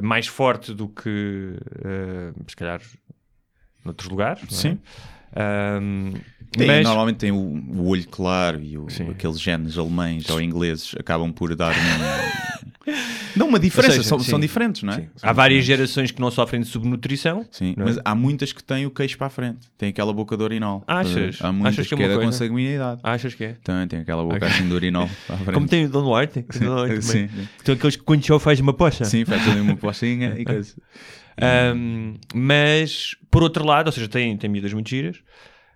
[0.00, 2.80] mais forte do que, eh, se calhar,
[3.84, 4.42] noutros lugares.
[4.42, 4.60] não é?
[4.60, 4.78] Sim.
[5.34, 6.12] Ahm,
[6.50, 10.94] Tem, mas, Normalmente tem o, o olho claro e o- aqueles genes alemães ou ingleses
[11.00, 11.72] acabam por dar
[13.36, 14.96] dão uma diferença, seja, são, são diferentes, não é?
[14.96, 15.08] sim.
[15.22, 17.46] Há várias gerações que não sofrem de subnutrição.
[17.50, 17.88] Sim, não é?
[17.90, 20.82] mas há muitas que têm o queixo para a frente, tem aquela boca de urinol.
[20.86, 21.38] Achas?
[21.40, 23.00] Há muitas Achas que que, é é da consanguinidade.
[23.02, 23.56] Achas que é?
[23.62, 25.54] Tem, tem aquela boca assim de urinol para a frente.
[25.54, 26.44] Como tem o Don Duarte.
[26.50, 27.00] Sim, também.
[27.00, 27.28] sim.
[27.60, 29.04] Então aqueles que quando show faz uma poça.
[29.04, 30.74] Sim, faz ali uma pocinha e coisa.
[31.74, 35.16] Um, mas, por outro lado, ou seja, tem, tem miúdas muito giras.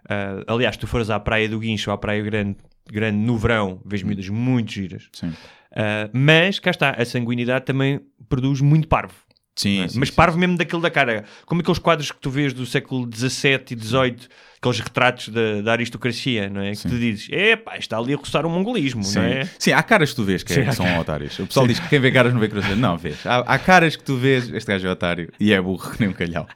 [0.05, 2.57] Uh, aliás, se tu fores à Praia do Guincho, à Praia Grande,
[2.89, 5.09] grande no verão, vês miúdas muito giras.
[5.13, 5.33] Sim,
[5.77, 9.15] Uh, mas, cá está, a sanguinidade também produz muito parvo.
[9.55, 9.89] sim, é?
[9.89, 10.15] sim, mas sim.
[10.15, 11.25] parvo mesmo daquele da cara.
[11.45, 14.17] Como aqueles quadros que tu vês do século XVII e XVIII,
[14.59, 16.71] aqueles retratos da, da aristocracia, não é?
[16.71, 16.89] Que Sim.
[16.89, 19.19] tu dizes, epá, está ali a roçar o mongolismo, Sim.
[19.19, 19.49] não é?
[19.59, 21.01] Sim, há caras que tu vês que, Sim, é- que são caras.
[21.03, 21.39] otários.
[21.39, 22.75] O pessoal diz que quem vê caras não vê coração.
[22.75, 23.25] Não, vês.
[23.27, 26.09] Há, há caras que tu vês, este gajo é otário e é burro que nem
[26.09, 26.49] um calhau.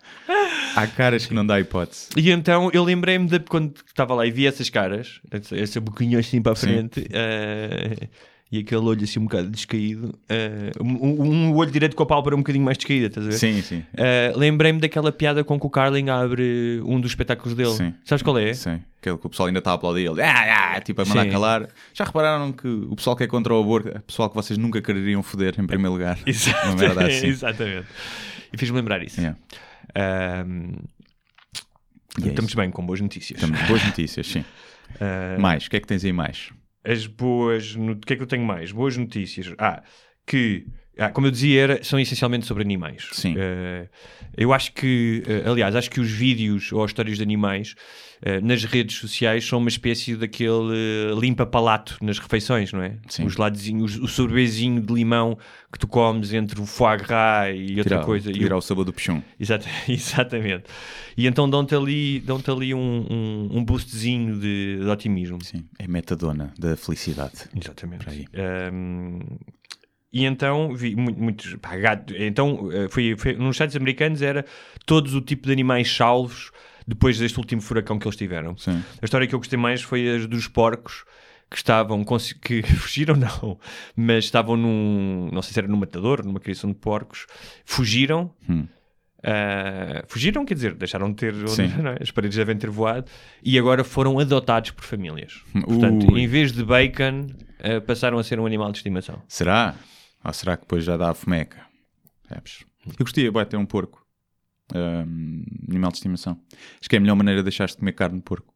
[0.76, 2.09] Há caras que não dá hipótese.
[2.16, 5.20] E então eu lembrei-me de quando estava lá e vi essas caras,
[5.52, 6.66] essa, boquinha assim para a Sim.
[6.66, 8.09] frente, eh,
[8.52, 12.34] e aquele olho assim um bocado descaído, eh, um, um olho direito com a pálpebra
[12.34, 13.36] um bocadinho mais descaída, estás a ver?
[13.36, 13.84] Sim, sim.
[13.96, 17.70] Eh, lembrei-me daquela piada com que o Carling abre um dos espetáculos dele.
[17.70, 17.94] Sim.
[18.04, 18.52] Sabes qual é?
[18.52, 18.80] Sim.
[19.00, 20.10] Aquele que o pessoal ainda está a aplaudir.
[20.10, 21.30] Ele, ah, ah, tipo, a mandar Sim.
[21.30, 21.68] calar.
[21.94, 24.82] Já repararam que o pessoal que é contra o aborto é pessoal que vocês nunca
[24.82, 26.18] quereriam foder em primeiro lugar?
[26.76, 27.28] Merda assim.
[27.28, 27.86] Exatamente.
[28.52, 29.20] E fiz-me lembrar isso.
[29.20, 29.38] Yeah.
[29.94, 30.72] Ahm,
[32.18, 32.56] E é estamos isso.
[32.56, 33.40] bem com boas notícias.
[33.40, 34.44] Estamos boas notícias, sim.
[35.00, 36.50] Ah, Mais, o que é que tens aí mais?
[36.85, 37.75] As boas.
[37.77, 38.73] no- O que é que eu tenho mais?
[38.73, 39.53] Boas notícias.
[39.59, 39.83] Ah,
[40.27, 40.66] que
[40.99, 43.09] ah, como eu dizia, era- são essencialmente sobre animais.
[43.12, 43.35] Sim.
[43.38, 43.88] Eh,
[44.37, 47.75] eu acho que, eh, aliás, acho que os vídeos ou as histórias de animais
[48.42, 52.96] nas redes sociais são uma espécie daquele eh, limpa-palato nas refeições, não é?
[53.09, 53.24] Sim.
[53.24, 55.38] Os ladozinhos, o sorbezinho de limão
[55.72, 58.30] que tu comes entre o foie gras e outra Tirar, coisa.
[58.30, 58.94] E tirar o- o sabor do.
[59.38, 60.64] Exata- exatamente.
[61.16, 65.42] E então dão-te ali, dão ali um, um, um boostzinho de, de otimismo.
[65.42, 67.48] Sim, é metadona da felicidade.
[67.56, 68.04] Exatamente.
[68.72, 69.20] Um,
[70.12, 71.54] e então vi mu- muitos.
[71.56, 74.44] pá, gato- então, eh, foi, foi- nos Estados Americanos era
[74.85, 76.50] todos o tipo de animais salvos
[76.87, 78.57] depois deste último furacão que eles tiveram.
[78.57, 78.83] Sim.
[79.01, 81.05] A história que eu gostei mais foi as dos porcos
[81.51, 82.05] que estavam,
[82.43, 83.59] que fugiram não,
[83.97, 87.27] mas estavam num, não sei se era num matador, numa criação de porcos,
[87.64, 88.66] fugiram, Hum.
[89.25, 91.35] ah, fugiram, quer dizer, deixaram de ter,
[91.83, 91.99] não é?
[92.01, 93.07] as paredes devem ter voado,
[93.43, 95.43] e agora foram adotados por famílias.
[95.64, 96.21] Portanto, Ui.
[96.21, 97.27] em vez de bacon,
[97.59, 99.21] ah, passaram a ser um animal de estimação.
[99.29, 99.75] Será?
[100.25, 101.62] Ou será que depois já dá a fomeca?
[102.29, 102.64] Percebes?
[102.87, 103.99] Eu gostaria de ter um porco.
[104.74, 106.38] Ahm, animal de estimação.
[106.80, 108.52] Acho que é a melhor maneira de deixares de comer carne de porco.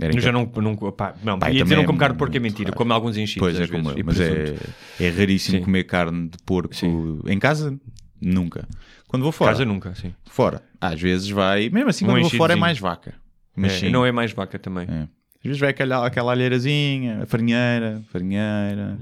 [0.00, 2.18] Era Eu já não, não, pá, não, Pá, ia dizer não é como carne de
[2.18, 2.76] porco é mentira, raro.
[2.76, 4.54] como alguns enchidos Pois é, às vezes, como eu, mas é,
[5.00, 5.64] é raríssimo Sim.
[5.64, 7.18] comer carne de porco Sim.
[7.26, 7.78] em casa.
[8.20, 8.68] Nunca.
[9.08, 10.14] Quando vou fora, Casa nunca, sim.
[10.26, 10.62] fora.
[10.80, 13.14] Às vezes vai, mesmo assim, Um quando vou fora é mais vaca.
[13.54, 14.86] Mas É, não é mais vaca também.
[14.88, 15.02] é.
[15.02, 18.98] Às vezes vai aquela, aquela alheirazinha, a farinheira, farinheira,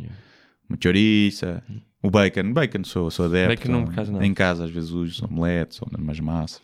[0.68, 1.62] uma chouriça,
[2.06, 2.52] o bacon.
[2.52, 3.56] Bacon sou, sou adepto.
[3.62, 4.22] Bacon não, por acaso, não.
[4.22, 6.62] Em casa às vezes uso omeletes ou umas massas.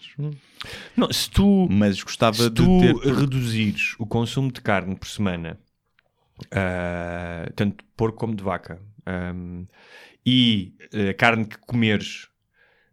[0.97, 2.95] Não, se tu, Mas gostava se de tu ter...
[3.15, 5.59] reduzires o consumo de carne por semana,
[6.53, 9.65] ah, tanto de porco como de vaca, ahm,
[10.25, 10.75] e
[11.11, 12.29] a carne que comeres,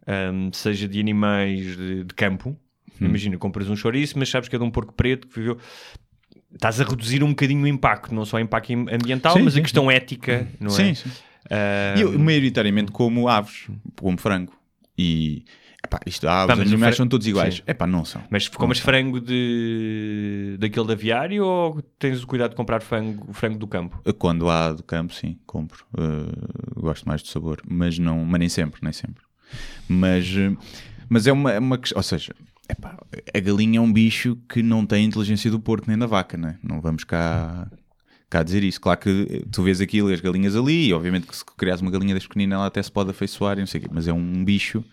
[0.06, 2.56] ahm, seja de animais de, de campo,
[3.00, 3.06] Hum.
[3.06, 5.56] imagina, compras um chouriço, mas sabes que é de um porco preto que viveu.
[6.52, 9.52] Estás a reduzir um bocadinho o impacto, não só o impacto am- ambiental, Sim, mas
[9.54, 10.94] sim, a questão ética, não Sim, é?
[10.94, 11.10] sim.
[11.96, 14.52] E eu, maioritariamente, como aves, como frango.
[14.96, 15.44] E,
[15.84, 17.56] epá, isto, aves, os animais fra- são todos iguais.
[17.56, 17.62] Sim.
[17.66, 18.22] Epá, não são.
[18.30, 20.56] Mas comes frango de...
[20.58, 24.02] daquele de aviário ou tens o cuidado de comprar frango, frango do campo?
[24.18, 25.84] Quando há do campo, sim, compro.
[25.94, 27.60] Uh, gosto mais do sabor.
[27.68, 29.22] Mas, não, mas nem sempre, nem sempre.
[29.88, 30.58] Mas, uh,
[31.08, 31.98] mas é uma, é uma questão...
[31.98, 32.34] Ou seja,
[32.68, 32.98] epá,
[33.32, 36.36] a galinha é um bicho que não tem a inteligência do porco nem da vaca,
[36.36, 36.58] né?
[36.62, 37.68] Não vamos cá...
[38.30, 41.34] Cá dizer isso, claro que tu vês aquilo e as galinhas ali, e obviamente que
[41.34, 43.84] se criares uma galinha desde pequenina ela até se pode afeiçoar e não sei o
[43.84, 44.84] quê, mas é um bicho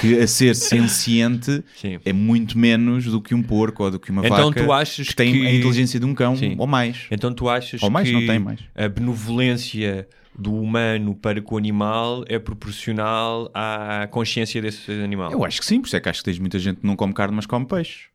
[0.00, 2.00] que a ser senciente Sim.
[2.04, 5.06] é muito menos do que um porco ou do que uma Então vaca tu achas
[5.08, 6.56] que tem que- a inteligência de um cão Sim.
[6.58, 7.06] ou mais.
[7.12, 8.58] Então tu achas Ou mais, que não tem mais.
[8.74, 15.30] a benevolência do humano para com o animal é proporcional à consciência desse animal?
[15.30, 16.96] Eu acho que sim, por isso é que acho que tens muita gente que não
[16.96, 18.06] come carne, mas come peixe.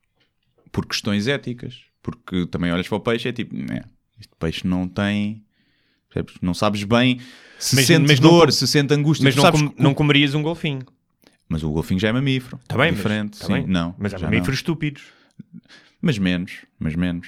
[0.72, 1.80] Por questões éticas.
[2.04, 3.82] Porque também olhas para o peixe e é tipo, né,
[4.26, 5.44] este peixe não tem.
[6.42, 7.20] Não sabes bem
[7.60, 9.24] se Mas- sente mas não dor, com- se sente angústia.
[9.26, 10.82] Mas não, sabes com- não comerias um golfinho.
[11.50, 12.58] Mas o golfinho já é mamífero.
[12.64, 13.54] Está bem, Diferente, mas, tá sim.
[13.54, 13.68] bem.
[13.68, 13.94] Não.
[14.00, 15.04] Mas há mamíferos estúpidos.
[15.54, 15.62] não.
[16.02, 17.28] Mas menos, mas menos.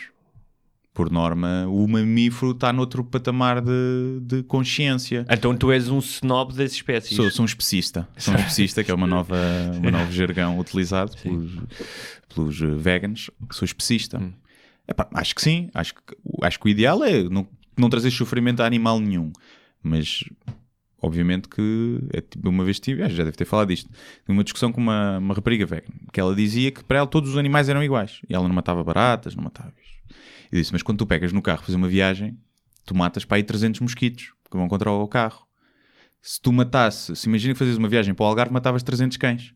[0.94, 5.26] Por norma, o mamífero está noutro patamar de, de consciência.
[5.30, 7.16] Então tu és um snob das espécies.
[7.16, 8.08] Sou, sou um especista.
[8.18, 9.36] Sou um especista, que é uma nova,
[9.78, 11.52] uma novo jargão utilizado pelos,
[12.34, 13.30] pelos vegans.
[13.52, 14.18] Sou especista.
[14.20, 14.32] Hum.
[14.88, 15.70] Epá, acho que sim.
[15.74, 16.02] Acho que,
[16.42, 17.48] acho que o ideal é não,
[17.78, 19.32] não trazer sofrimento a animal nenhum.
[19.84, 20.24] Mas,
[21.02, 24.72] obviamente que é tipo, uma vez tive, já deve ter falado disto, tive uma discussão
[24.72, 27.84] com uma, uma rapariga vegan, que ela dizia que para ela todos os animais eram
[27.84, 28.22] iguais.
[28.30, 29.74] E ela não matava baratas, não matava.
[30.52, 32.38] Eu disse, mas quando tu pegas no carro fazer uma viagem,
[32.86, 35.48] tu matas para aí 300 mosquitos que vão contra o carro
[36.28, 39.54] se tu matasse, se imagina que fazias uma viagem para o Algarve, matavas 300 cães.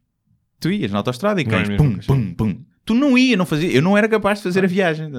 [0.58, 2.08] Tu ias na autostrada e é cães, mesmo pum, assim.
[2.08, 2.66] pum, pum.
[2.86, 3.72] Tu não ia, não fazia.
[3.72, 5.12] Eu não era capaz de fazer a viagem.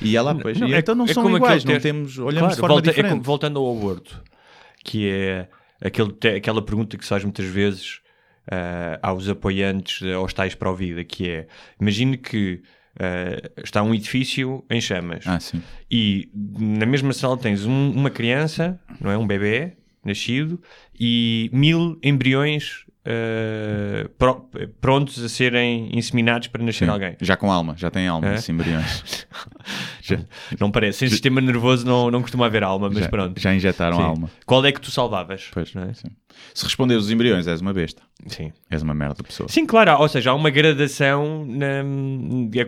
[0.00, 2.38] E ela, pois, Não, e é- então não é são iguais, não ter- temos, olhamos
[2.40, 3.10] Claro, de forma volta- é diferente.
[3.12, 4.22] como- voltando ao aborto,
[4.84, 5.48] que é
[5.84, 8.00] aquele, aquela pergunta que se faz muitas vezes
[8.50, 11.46] ah, aos apoiantes aos tais para a vida, que é,
[11.78, 12.62] imagine que
[12.98, 15.38] ah, está um edifício em chamas Ah,
[15.90, 19.18] e na mesma sala tens um- uma criança, não é?
[19.18, 20.58] Um bebê nascido
[20.98, 24.48] e mil embriões ah, pro-
[24.80, 26.90] prontos a serem inseminados para nascer Sim.
[26.90, 27.16] alguém.
[27.20, 28.34] Já com alma, já tem alma, É?
[28.34, 29.26] assim, embriões.
[30.02, 30.18] já,
[30.60, 30.98] Não parece.
[30.98, 33.40] Sem sistema nervoso não, não costuma haver alma, mas já, pronto.
[33.40, 34.30] já injetaram alma.
[34.44, 35.48] Qual é que tu salvavas?
[35.52, 35.92] Pois, é?
[36.54, 38.02] Se responderes os embriões, és uma besta.
[38.26, 38.52] Sim.
[38.70, 39.48] És uma merda de pessoa.
[39.48, 41.82] Sim, claro, ou seja, há uma gradação, na,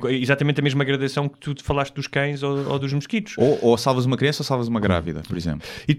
[0.09, 3.35] é exatamente a mesma gradação que tu falaste dos cães ou, ou dos mosquitos.
[3.39, 5.69] Ou, ou salvas uma criança ou salvas uma grávida, por exemplo.
[5.89, 5.95] E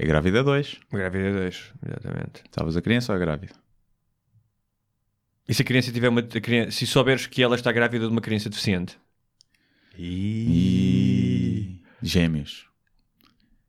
[0.00, 0.80] A grávida é dois.
[0.90, 2.42] Gravidez, exatamente.
[2.50, 3.52] Salvas a criança ou a grávida?
[5.46, 6.22] E se a criança tiver uma.
[6.22, 8.98] criança- se souberes que ela está grávida de uma criança deficiente?
[9.98, 11.82] E...
[12.02, 12.66] Gêmeos.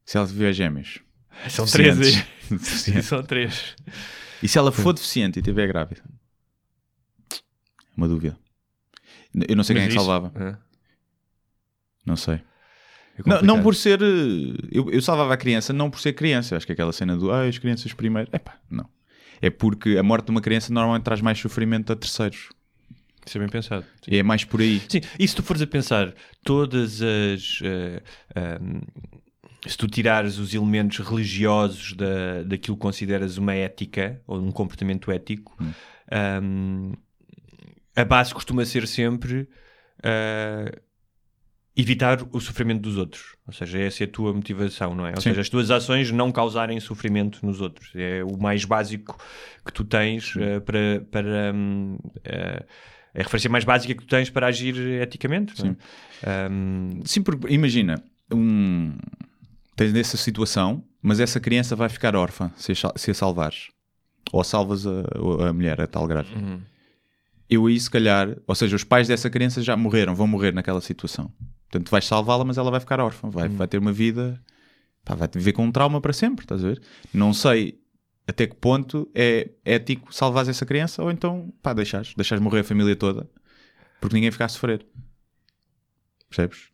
[0.05, 0.99] Se ela tiver gêmeos.
[1.49, 2.23] São três.
[3.03, 3.75] São três.
[4.41, 6.01] E se ela for deficiente e estiver grávida?
[7.97, 8.37] Uma dúvida.
[9.49, 10.31] Eu não sei quem é Mas que salvava.
[10.41, 10.57] É.
[12.05, 12.41] Não sei.
[13.17, 14.01] É Não, não por ser.
[14.01, 14.05] eh,
[14.71, 16.55] Eu, eu salvava a criança não por ser criança.
[16.57, 18.29] Acho que aquela cena do ah, as crianças primeiro.
[18.33, 18.87] Epá, não.
[19.41, 22.49] É porque a morte de uma criança normalmente traz mais sofrimento a terceiros.
[23.25, 23.85] Isso é bem pensado.
[24.07, 24.81] E é mais por aí.
[24.87, 27.59] Sim, e se tu fores a pensar, todas as.
[27.63, 28.01] eh,
[28.35, 28.81] ahm,
[29.67, 35.11] se tu tirares os elementos religiosos da, daquilo que consideras uma ética ou um comportamento
[35.11, 35.55] ético,
[36.11, 36.93] ahm,
[37.95, 39.47] a base costuma ser sempre
[40.03, 40.71] ah,
[41.81, 43.35] evitar o sofrimento dos outros.
[43.45, 45.11] Ou seja, essa é a tua motivação, não é?
[45.11, 45.29] Ou Sim.
[45.29, 47.91] seja, as tuas ações não causarem sofrimento nos outros.
[47.95, 49.17] É o mais básico
[49.65, 51.01] que tu tens ah, para.
[51.11, 52.65] para hum, ah,
[53.13, 55.53] é a referência mais básica que tu tens para agir eticamente.
[56.23, 56.49] é?
[56.49, 58.01] Hum, Sim, porque imagina,
[58.33, 58.97] um,
[59.75, 63.69] tens essa situação, mas essa criança vai ficar órfã se a, se a salvares.
[64.31, 65.03] Ou salvas a,
[65.49, 66.39] a mulher, a tal grávida.
[66.39, 66.61] Uhum.
[67.49, 70.79] Eu aí, se calhar, ou seja, os pais dessa criança já morreram, vão morrer naquela
[70.79, 71.29] situação.
[71.71, 73.55] Portanto, vais salvá-la, mas ela vai ficar órfã, vai, Uhum.
[73.55, 74.37] vai ter uma vida,
[75.05, 76.81] pá, vai viver com um trauma para sempre, estás a ver?
[77.13, 77.79] Não sei
[78.27, 82.63] até que ponto é ético salvar essa criança ou então, pá, deixares, deixares morrer a
[82.63, 83.27] família toda
[84.01, 84.85] porque ninguém ficar a sofrer.
[86.29, 86.69] Percebes?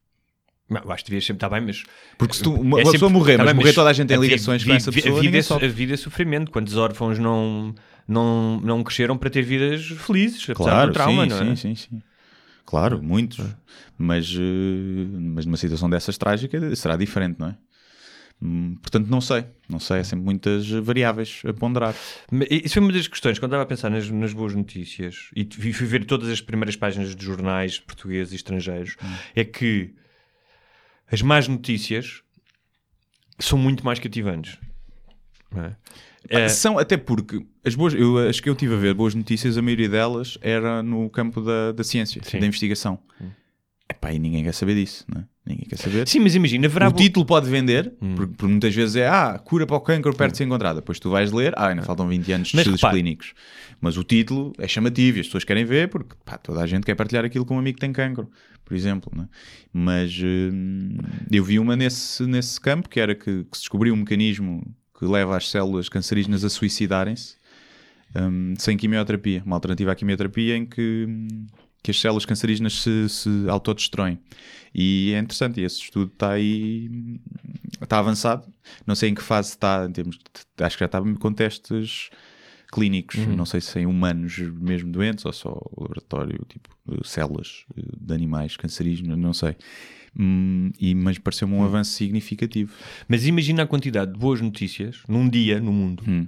[0.69, 1.83] não, acho que devias sempre estar bem, mas.
[2.17, 3.93] Porque se tu, uma, é uma sempre- pessoa morrer, tá mas bem, morrer toda a
[3.93, 5.65] gente tem vi- ligações vi- com essa vi- pessoa, a vida, é, sofre.
[5.65, 6.51] a vida é sofrimento.
[6.51, 7.73] Quantos órfãos não,
[8.07, 11.55] não, não cresceram para ter vidas felizes, apesar Claro, do trauma, sim, não é?
[11.55, 12.01] sim, sim, sim.
[12.67, 13.39] Claro, muitos.
[13.97, 17.57] Mas, eh, mas numa situação dessas trágica será diferente, não é?
[18.41, 19.45] Hum, Portanto, não sei.
[19.69, 20.01] Não sei.
[20.01, 21.95] Há sempre muitas variáveis a ponderar.
[22.51, 25.71] Isso foi uma das questões, quando estava a pensar nas, nas boas notícias e fui
[25.73, 29.13] fui ver todas as primeiras páginas de jornais portugueses e estrangeiros, Hum.
[29.35, 29.95] é que
[31.09, 32.21] as más notícias
[33.39, 34.57] são muito mais cativantes.
[35.55, 35.71] É?
[36.29, 39.57] É, São até porque as boas, eu, as que eu tive a ver, boas notícias,
[39.57, 42.39] a maioria delas era no campo da, da ciência, Sim.
[42.39, 42.99] da investigação.
[43.89, 45.25] Epá, e ninguém quer saber disso, não é?
[45.45, 46.05] Ninguém quer saber.
[46.05, 48.15] Sim, mas imagina, haverá O título pode vender, Hum.
[48.15, 50.81] porque, porque muitas vezes é ah, cura para o cancro perto de ser encontrada.
[50.81, 53.33] Depois tu vais ler, ah, ainda faltam 20 anos de Mas estudos repare- clínicos.
[53.79, 56.83] Mas o título é chamativo e as pessoas querem ver porque pá, toda a gente
[56.83, 58.29] quer partilhar aquilo com um amigo que tem cancro,
[58.65, 59.09] por exemplo.
[59.15, 59.27] não é?
[59.71, 60.97] Mas hum,
[61.31, 64.61] eu vi uma nesse, nesse campo que era que, que se descobriu um mecanismo
[64.97, 67.35] que leva as células cancerígenas a suicidarem-se
[68.15, 69.43] hum, sem quimioterapia.
[69.45, 71.47] Uma alternativa à quimioterapia em que, hum,
[71.83, 74.19] que as células cancerígenas se, se autodestroem.
[74.73, 77.19] E é interessante, esse estudo está aí, hum,
[77.81, 78.47] está avançado.
[78.85, 82.09] Não sei em que fase está, em termos de- acho que já está com testes
[82.71, 83.15] clínicos.
[83.35, 86.69] Não sei se em humanos mesmo doentes ou só laboratório, tipo
[87.05, 89.55] células eh, de animais cancerígenos, não sei.
[90.19, 92.73] Hum, e, mas pareceu-me um avanço significativo.
[93.07, 96.27] Mas imagina a quantidade de boas notícias num dia no mundo Hum.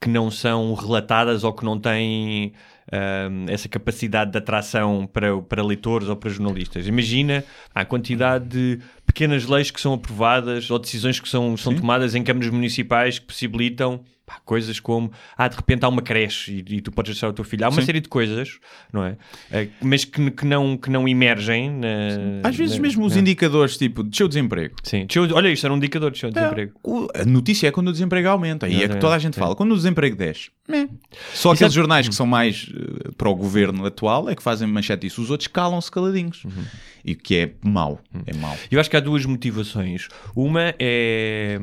[0.00, 2.52] que não são relatadas ou que não têm
[2.92, 6.86] ahm, essa capacidade de atração para, para leitores ou para jornalistas.
[6.86, 12.14] Imagina a quantidade de pequenas leis que são aprovadas ou decisões que são, são tomadas
[12.14, 14.00] em câmaras municipais que possibilitam
[14.32, 17.32] pá, coisas como ah, de repente há uma creche e, e tu podes deixar o
[17.32, 17.64] teu filho.
[17.64, 17.86] Há uma Sim.
[17.86, 18.58] série de coisas,
[18.92, 19.16] não é?
[19.50, 21.70] Eh, mas que, que, não, que não emergem.
[21.70, 23.20] na- Às vezes na- mesmo os é.
[23.20, 24.74] indicadores, tipo, desceu o desemprego.
[24.82, 25.06] Sim.
[25.34, 26.72] Olha, isto era um indicador de desemprego.
[26.82, 28.68] O- A notícia é quando o desemprego aumenta.
[28.68, 29.54] E é que toda a gente fala.
[29.54, 30.50] Quando o desemprego desce.
[30.68, 30.88] meh.
[31.34, 34.66] Só E aqueles jornais que são mais eh, para o governo atual é que fazem
[34.68, 35.20] manchete disso.
[35.20, 36.44] Os outros calam-se caladinhos.
[36.44, 36.64] Uhum.
[37.04, 38.00] E que é mau.
[38.26, 38.56] É mau.
[38.70, 40.06] Eu acho que há duas motivações.
[40.36, 41.58] Uma é,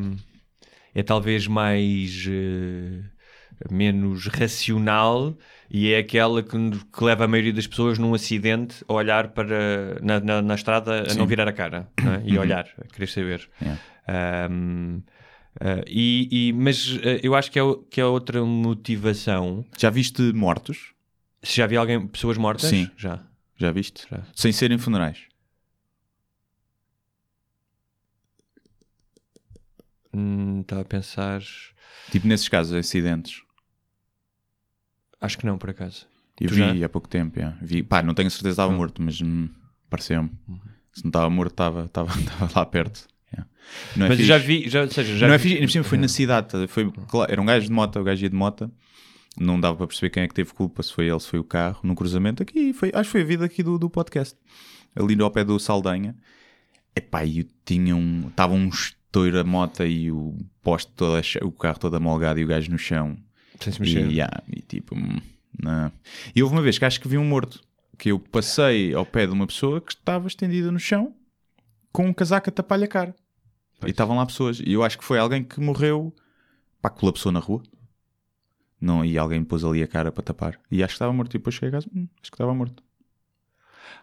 [0.95, 3.01] é talvez mais eh,
[3.69, 5.37] menos racional
[5.69, 9.99] e é aquela que, que leva a maioria das pessoas num acidente a olhar para
[10.01, 11.19] na, na, na estrada a Sim.
[11.19, 12.21] não virar a cara é?
[12.29, 13.49] e a olhar, a querer saber.
[13.61, 13.81] Yeah.
[14.07, 15.01] Ahm,
[15.59, 19.65] ah, e, e- mas eh, eu acho que é, que é outra motivação.
[19.77, 20.93] Já viste mortos?
[21.43, 22.69] Se já vi alguém, pessoas mortas?
[22.69, 22.89] Sim.
[22.97, 23.23] Já.
[23.57, 24.07] Já viste?
[24.09, 24.21] Já.
[24.33, 25.28] Sem serem funerais.
[30.13, 31.41] Hum, Estava a pensar.
[32.11, 33.41] Tipo nesses casos, acidentes.
[35.21, 36.07] Acho que não, por acaso.
[36.39, 36.85] Eu Tu vi já?
[36.85, 37.39] há pouco tempo.
[37.61, 37.83] Vi.
[37.83, 39.49] Pá, não tenho certeza que estava morto, mas hum,
[39.89, 40.31] pareceu-me.
[40.47, 40.59] Uhum.
[40.93, 43.05] Se não estava morto, estava, estava, estava lá perto.
[43.33, 43.49] Yeah.
[43.97, 44.27] Não é Mas eu fixe.
[44.27, 46.47] já vi, já, ou seja, já não é vi- fixe, por cima foi na cidade,
[46.47, 46.67] tá?
[46.67, 48.71] foi, claro, era um gajo de moto, o gajo ia de moto,
[49.37, 51.43] não dava para perceber quem é que teve culpa, se foi ele, se foi o
[51.43, 54.35] carro, num cruzamento aqui, foi, acho que foi a vida aqui do, do podcast,
[54.95, 56.15] ali ao pé do Saldanha.
[56.95, 58.53] Epá, e tinha um, estava
[59.09, 62.71] estouro a moto e o poste todo, che- o carro todo amolgado e o gajo
[62.71, 63.17] no chão.
[63.59, 64.05] Sem se mexer.
[64.07, 65.19] E, yeah, e tipo, hum,
[65.61, 65.91] não.
[66.35, 67.59] E houve uma vez que acho que vi um morto,
[67.97, 71.13] que eu passei ao pé de uma pessoa que estava estendida no chão
[71.91, 73.15] com um casaco a tapar-lhe a cara.
[73.85, 74.59] E estavam lá pessoas.
[74.63, 76.13] E eu acho que foi alguém que morreu,
[76.81, 77.63] pá, colapsou na rua.
[78.79, 80.59] Não, e alguém pôs ali a cara para tapar.
[80.71, 81.31] E acho que estava morto.
[81.35, 82.83] E depois cheguei a casa, hum, acho que estava morto.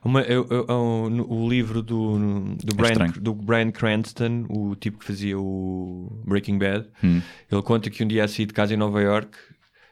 [0.05, 2.19] Uma- eu- eu- eu- no- o livro do,
[2.65, 3.13] do, Brian, estranho.
[3.21, 7.21] do Brian Cranston, o tipo que fazia o Breaking Bad, Hum.
[7.51, 9.37] ele conta que um dia a sair de casa em Nova York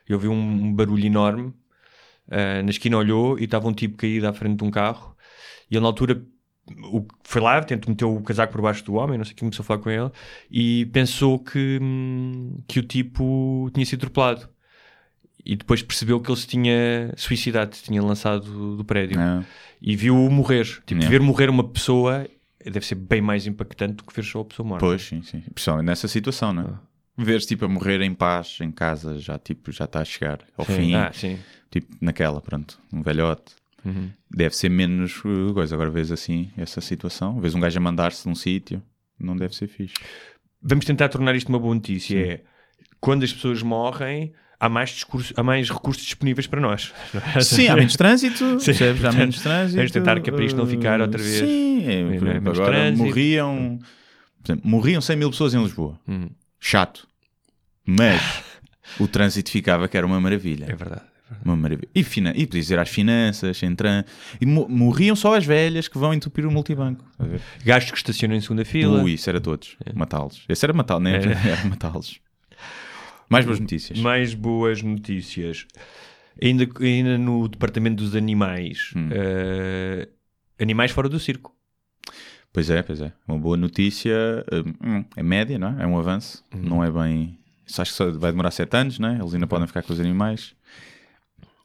[0.08, 0.36] e ouviu um,
[0.66, 1.52] um barulho enorme.
[2.30, 5.14] ah, na esquina olhou e estava um tipo caído à frente de um carro.
[5.70, 6.24] E ele, na altura,
[6.90, 9.40] o- foi lá, tentou meter o casaco por baixo do homem, não sei o que,
[9.40, 10.10] começou a falar com ele
[10.50, 14.48] e pensou que, hum, que o tipo tinha sido atropelado.
[15.44, 19.44] E depois percebeu que ele se tinha suicidado, se tinha lançado do, prédio Ah,
[19.80, 20.64] e viu-o morrer.
[20.64, 21.10] Tipo, Yeah.
[21.10, 22.26] ver morrer uma pessoa
[22.64, 24.84] deve ser bem mais impactante do que ver só a pessoa morta.
[24.86, 25.40] pois, sim, sim.
[25.52, 27.24] Principalmente nessa situação, não é?
[27.24, 30.64] Veres tipo a morrer em paz em casa, já tipo, já está a chegar ao
[30.64, 30.74] Sim.
[30.76, 30.94] fim.
[30.94, 31.38] Ah, sim.
[31.70, 33.52] Tipo, naquela, pronto, um velhote.
[33.84, 34.10] Uhum.
[34.30, 35.74] Deve ser menos uh, coisa.
[35.76, 37.38] Agora vês assim, essa situação.
[37.40, 38.82] Vês um gajo a mandar-se de um sítio.
[39.20, 39.94] Não deve ser fixe.
[40.62, 42.18] Vamos tentar tornar isto uma boa notícia.
[42.18, 42.40] É
[42.98, 46.92] quando as pessoas morrem, há mais, discurso, há mais recursos disponíveis para nós.
[47.42, 49.04] Sim, há menos trânsito, Sim, percebes?
[49.04, 49.76] Há menos trânsito.
[49.76, 51.38] vamos tentar que é para isto não ficar outra vez.
[51.38, 52.18] Sim, é, é?
[52.18, 53.04] por exemplo, agora trânsito.
[53.06, 53.78] morriam,
[54.44, 55.98] exemplo, morriam 100 mil pessoas em Lisboa.
[56.08, 56.28] Hum,
[56.60, 57.06] Chato.
[57.86, 58.20] Mas
[58.98, 60.64] o trânsito ficava que era uma maravilha.
[60.68, 61.02] é verdade.
[61.44, 61.88] Uma maravilha.
[61.94, 62.32] E, fina...
[62.36, 64.04] e podia dizer às finanças, entram...
[64.40, 67.04] e mo- morriam só as velhas que vão entupir o multibanco.
[67.64, 69.02] Gastos que estacionam em segunda fila.
[69.02, 69.76] Ui, isso era todos.
[69.94, 70.42] Matá-los.
[70.48, 71.16] Esse era matá-los, né?
[71.16, 71.30] Era.
[71.32, 72.20] Era matá-los.
[73.28, 73.98] Mais boas notícias.
[73.98, 75.66] Mais boas notícias.
[76.42, 78.92] Ainda, ainda no departamento dos animais.
[78.96, 79.08] Hum.
[79.12, 80.08] eh,
[80.60, 81.54] animais fora do circo.
[82.52, 83.12] Pois é, pois é.
[83.26, 84.44] Uma boa notícia.
[84.80, 85.82] hum, é média, não é?
[85.82, 86.44] É um avanço.
[86.54, 86.62] Uhum.
[86.62, 87.38] Não é bem.
[87.66, 89.18] Isso acho que só vai demorar sete anos, não é?
[89.18, 90.54] Eles ainda podem ficar com os animais.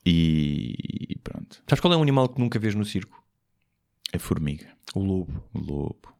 [0.05, 1.61] E pronto.
[1.67, 3.23] Sabes qual é um animal que nunca vês no circo?
[4.11, 4.67] É formiga.
[4.95, 5.43] O lobo.
[5.53, 6.13] O lobo.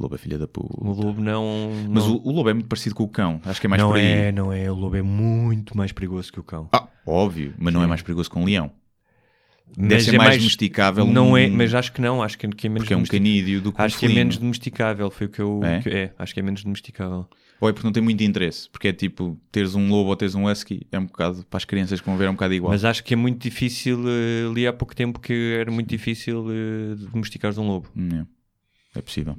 [0.00, 0.74] O lobo é filha da puta.
[0.82, 1.68] O lobo não.
[1.90, 3.38] Mas não, o, o lobo é muito parecido com o cão.
[3.44, 4.02] Acho que é mais não por aí.
[4.06, 4.70] é, não é.
[4.72, 6.70] O lobo é muito mais perigoso que o cão.
[6.72, 8.70] Ah, óbvio, mas não é mais perigoso que um leão.
[9.76, 12.22] Deve Mas ser é mais domesticável Não um- é, mas acho que não.
[12.22, 14.08] Acho que, que é menos Porque é um canídeo do que um Acho que é
[14.08, 15.10] menos domesticável.
[15.10, 15.60] Foi o que eu.
[15.62, 15.80] É?
[15.80, 17.28] que- é, acho que é menos domesticável.
[17.60, 18.70] Ou é porque não tem muito interesse.
[18.70, 21.66] Porque é tipo, teres um lobo ou teres um husky é um bocado, para as
[21.66, 22.72] crianças que vão ver, é um bocado igual.
[22.72, 24.00] Mas acho que é muito difícil.
[24.08, 27.90] eh, ali há pouco tempo que era muito difícil eh, domesticares um lobo.
[27.94, 28.24] Hum,
[28.94, 29.02] é.
[29.02, 29.36] Possível.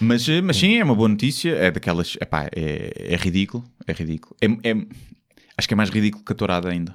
[0.00, 1.50] Mas, eh, mas sim, é uma boa notícia.
[1.52, 2.16] É daquelas.
[2.20, 3.64] Epá, é, é ridículo.
[3.86, 4.36] É ridículo.
[4.40, 4.86] É, é-
[5.56, 6.94] acho que é mais ridículo que a tourada ainda.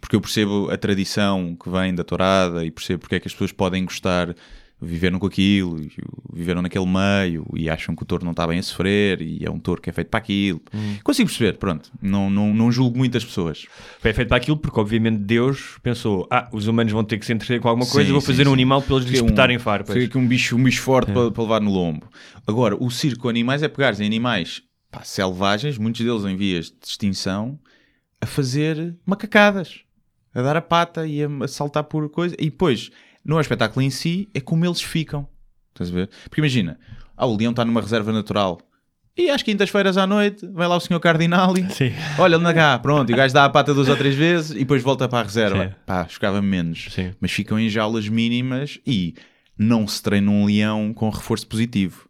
[0.00, 3.32] Porque eu percebo a tradição que vem da tourada e percebo porque é que as
[3.32, 4.34] pessoas podem gostar,
[4.80, 5.90] viveram com aquilo, e
[6.32, 9.50] viveram naquele meio e acham que o touro não está bem a sofrer e é
[9.50, 10.60] um touro que é feito para aquilo.
[11.02, 11.90] Consigo perceber, pronto.
[12.00, 13.66] Não, não, não julgo muitas pessoas.
[14.00, 17.32] Foi feito para aquilo porque, obviamente, Deus pensou: ah, os humanos vão ter que se
[17.32, 18.54] entreter com alguma coisa, Sim, vou sim, fazer um sim.
[18.54, 19.96] animal para eles lhes Fica um- espetarem farpas.
[19.96, 22.06] Aqui um bicho, um bicho forte para, para levar no lombo.
[22.46, 26.66] Agora, o circo com animais é pegares em animais pá, selvagens, muitos deles em vias
[26.66, 27.58] de extinção,
[28.20, 29.80] a fazer macacadas,
[30.34, 32.34] a dar a pata e a, a saltar por coisa.
[32.38, 32.90] E depois,
[33.28, 35.28] não é o espetáculo em si, é como eles ficam.
[35.70, 36.08] Estás a ver?
[36.24, 36.78] Porque imagina,
[37.16, 38.58] ah, o leão está numa reserva natural.
[39.16, 41.92] E às quintas-feiras à noite, vai lá o senhor Cardinal e Sim.
[42.18, 44.60] olha, anda cá, pronto, e o gajo dá a pata duas ou três vezes e
[44.60, 45.68] depois volta para a reserva.
[45.68, 45.74] Sim.
[45.84, 46.86] Pá, chocava menos.
[46.90, 47.12] Sim.
[47.20, 49.14] Mas ficam em jaulas mínimas e
[49.58, 52.08] não se treina um leão com reforço positivo.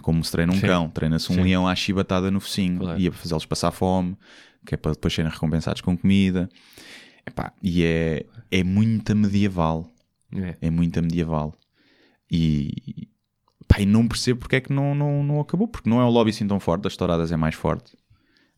[0.00, 0.66] Como se treina um Sim.
[0.66, 0.88] cão.
[0.88, 1.42] Treina-se um Sim.
[1.42, 2.98] leão à chibatada no focinho Claro.
[3.00, 4.16] e é para fazê-los passar fome,
[4.64, 6.48] que é para depois serem recompensados com comida.
[7.26, 9.92] Epá, e é, é muito medieval.
[10.34, 10.56] É.
[10.60, 11.54] É muito medieval.
[12.30, 13.08] E,
[13.66, 16.10] pá, e não percebo porque é que não, não, não acabou, porque não é um
[16.10, 17.96] lobby assim tão forte, das touradas é mais forte,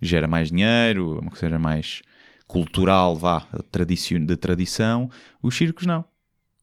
[0.00, 2.02] gera mais dinheiro, é uma coisa mais
[2.46, 5.08] cultural, vá, de tradição.
[5.40, 6.04] Os circos não.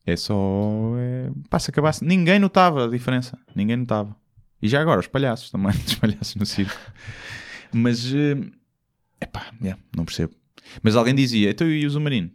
[0.06, 0.94] É só.
[0.98, 1.30] É...
[1.50, 2.04] Pá, se acabasse.
[2.04, 3.38] Ninguém notava a diferença.
[3.56, 4.16] Ninguém notava.
[4.62, 6.78] E já agora, os palhaços também, os palhaços no circo.
[7.72, 8.14] Mas.
[8.14, 8.38] É
[9.22, 10.34] epá, yeah, não percebo.
[10.84, 12.30] Mas alguém dizia, então e o Zumarino?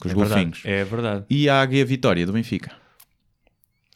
[0.00, 0.34] Com os É verdade.
[0.44, 0.62] golfinhos.
[0.64, 1.24] É verdade.
[1.30, 2.72] E a Águia Vitória do Benfica.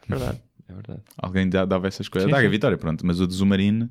[0.09, 0.41] É verdade.
[0.69, 1.01] É verdade.
[1.17, 2.27] Alguém dava essas coisas.
[2.29, 2.53] Sim, Da Águia sim.
[2.53, 3.05] Vitória, pronto.
[3.07, 3.91] Mas o de Zumarino,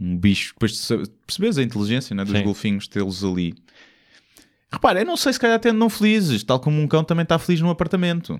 [0.00, 0.52] um bicho.
[0.54, 0.88] Depois
[1.26, 2.44] percebes a inteligência né, dos Sim.
[2.44, 3.54] golfinhos, tê-los ali.
[4.70, 7.38] Repara, eu não sei se calhar até não felizes, tal como um cão também está
[7.38, 8.38] feliz num apartamento.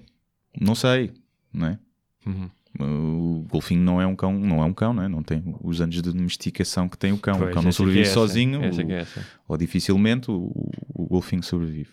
[0.60, 1.12] Não sei,
[1.52, 1.78] não é?
[2.26, 2.50] Uhum.
[2.80, 5.08] O golfinho não é um cão, não é um cão, não é?
[5.08, 7.38] Não tem os anos de domesticação que tem o cão.
[7.38, 8.14] Pois, o cão não é sobrevive essa.
[8.14, 9.26] sozinho, Essa é essa.
[9.48, 10.52] ou dificilmente o,
[10.94, 11.90] o golfinho sobrevive.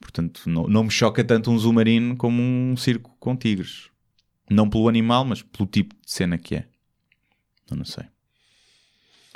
[0.00, 3.90] Portanto, não, não me choca tanto um zumarino como um circo com tigres.
[4.50, 6.66] Não pelo animal, mas pelo tipo de cena que é.
[7.70, 8.04] Eu não sei.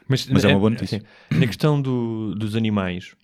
[0.09, 0.99] Mas é uma boa notícia.
[0.99, 3.15] assim, na questão do- dos animais,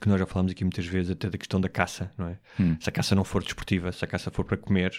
[0.00, 2.38] que nós já falámos aqui muitas vezes, até da questão da caça, não é?
[2.58, 2.76] Hum.
[2.80, 4.92] Se a caça não for desportiva, se a caça for para comer,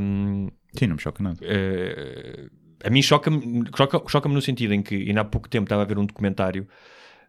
[0.00, 1.38] hum, Sim, não me choca nada.
[1.42, 2.48] eh,
[2.84, 5.84] a mim choca-me choca, choca no sentido em que, ainda há pouco tempo estava a
[5.86, 6.66] ver um documentário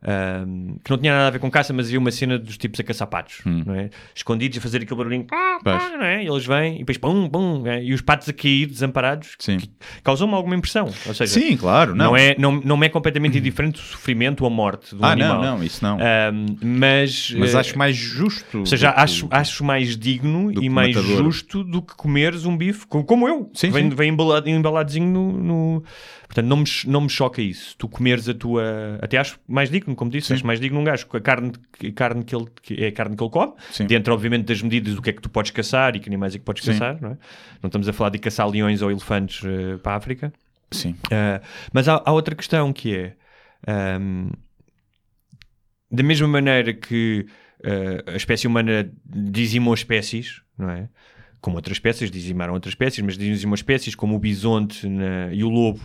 [0.05, 2.79] ahm, que não tinha nada a ver com caça, mas havia uma cena dos tipos
[2.79, 3.89] a caçar patos, não é?
[4.15, 5.27] escondidos a fazer aquele barulhinho,
[5.63, 6.23] não é?
[6.23, 7.83] e eles vêm e depois pum, pum, é?
[7.83, 9.57] e os patos a cair desamparados, Sim.
[10.03, 10.85] causam-me alguma impressão.
[11.05, 11.95] Ou seja, Sim, claro.
[11.95, 12.05] não.
[12.05, 15.11] Não, é, não, não me é completamente indiferente o sofrimento ou a morte do Ah,
[15.11, 15.41] animal.
[15.41, 15.97] não, não, isso não.
[15.99, 18.59] Ahm, mas Mas eh, acho mais justo.
[18.59, 21.23] ou seja, do que- acho, acho mais digno e mais matador.
[21.23, 23.95] justo do que comeres um bife, como, eu, Sim, vem, sim.
[23.95, 25.83] vem embalado, embaladozinho no, no-
[26.33, 27.75] Portanto, não me, não me choca isso.
[27.77, 28.63] Tu comeres a tua.
[28.99, 30.33] Até acho mais digno, como disse, Sim.
[30.33, 32.87] acho mais digno um gajo com a carne, que- a carne que ele, que é
[32.87, 33.85] a carne que ele come, Sim.
[33.85, 36.39] dentro, obviamente, das medidas do que é que tu podes caçar e que animais é
[36.39, 36.71] que podes Sim.
[36.71, 37.17] caçar, não é?
[37.61, 40.33] Não estamos a falar de caçar leões ou elefantes eh, para a África.
[40.71, 40.91] Sim.
[41.05, 43.15] Uh, mas há, há outra questão que é
[43.99, 44.31] um,
[45.91, 47.27] da mesma maneira que
[47.59, 50.89] uh, a espécie humana dizimou espécies, não é?
[51.39, 55.49] Como outras espécies dizimaram outras espécies, mas dizimou espécies como o bisonte na- e o
[55.49, 55.81] lobo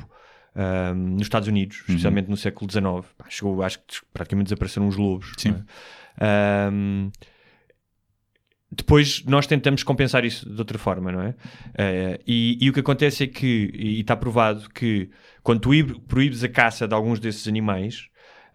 [0.59, 2.85] um, nos Estados Unidos, especialmente no século XIX.
[3.17, 5.33] Pá, chegou, acho que praticamente desapareceram os lobos.
[5.39, 5.51] Sim.
[5.51, 5.59] não
[6.21, 6.69] é?
[6.71, 7.11] Um,
[8.71, 11.35] depois nós tentamos compensar isso de outra forma, não é?
[11.75, 15.09] Eh, e, e o que acontece é que, e está provado que
[15.43, 18.09] quando tu proíbes a caça de alguns desses animais,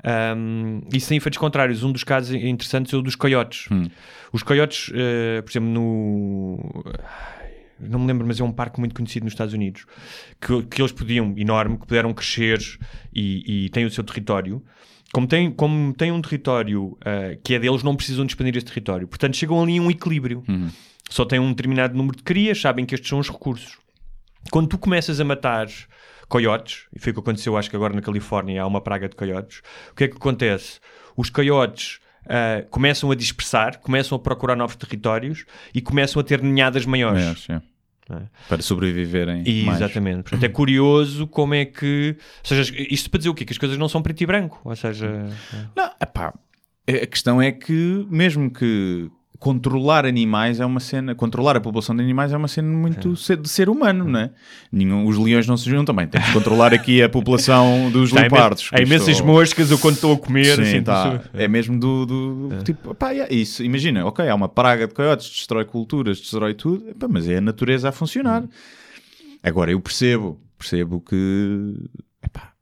[0.04, 1.84] ahm, isso tem efeitos contrários.
[1.84, 3.68] Um dos casos interessantes é o dos coiotes.
[4.32, 6.84] Os coiotes, eh, por exemplo, no.
[7.90, 9.86] Não me lembro, mas é um parque muito conhecido nos Estados Unidos
[10.40, 12.60] que, que eles podiam, enorme, que puderam crescer
[13.14, 14.64] e, e têm o seu território.
[15.14, 18.66] Como têm, como têm um território ah, que é deles, não precisam de expandir esse
[18.66, 19.08] território.
[19.08, 20.44] Portanto, chegam ali a um equilíbrio.
[21.10, 23.78] Só têm um determinado número de crias, sabem que estes são os recursos.
[24.50, 25.68] Quando tu começas a matar
[26.28, 29.16] coiotes, e foi o que aconteceu, acho que agora na Califórnia há uma praga de
[29.16, 29.62] coiotes,
[29.92, 30.80] o que é que acontece?
[31.16, 36.42] Os coiotes ah, começam a dispersar, começam a procurar novos territórios e começam a ter
[36.42, 37.22] ninhadas maiores.
[37.22, 37.62] Maiores, é.
[38.10, 38.24] É.
[38.50, 39.82] Para sobreviverem E, mais.
[39.82, 40.24] Exatamente.
[40.24, 42.16] Portanto, é curioso como é que.
[42.18, 43.46] Ou seja, isto para dizer o quê?
[43.46, 44.60] Que as coisas não são preto e branco.
[44.64, 45.30] Ou seja.
[45.76, 46.34] Não, epá,
[46.88, 49.10] a questão é que, mesmo que
[49.44, 53.36] controlar animais é uma cena, controlar a população de animais é uma cena muito ce-
[53.36, 54.32] de ser humano, não é?
[54.72, 58.70] Nenhum, os leões não se juntam também, temos que controlar aqui a população dos leopardos.
[58.72, 60.56] Há imensas Isto- moscas, eu quando estou a comer.
[60.56, 61.20] Sim, assim, tá.
[61.34, 63.62] É mesmo do, do- do tipo, pá, é isso.
[63.66, 67.42] Imagina, ok, há uma praga de coiotes, destrói culturas, destrói tudo, epá, mas é a
[67.42, 68.46] natureza a funcionar.
[69.44, 71.74] Agora eu percebo, percebo que
[72.24, 72.53] epá,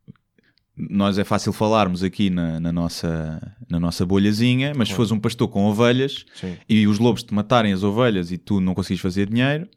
[0.89, 5.19] nós é fácil falarmos aqui na, na nossa, na nossa bolhazinha, mas se fores um
[5.19, 6.57] pastor com ovelhas Sim.
[6.67, 9.67] e os lobos te matarem as ovelhas e tu não consegues fazer dinheiro,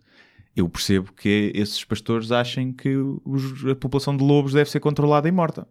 [0.56, 2.94] eu percebo que esses pastores achem que
[3.24, 5.66] os- a população de lobos deve ser controlada e morta.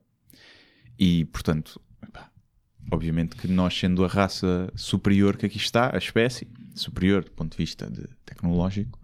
[1.00, 2.30] E, portanto, epá,
[2.92, 7.52] obviamente que nós, sendo a raça superior que aqui está, a espécie superior do ponto
[7.52, 9.00] de vista de tecnológico,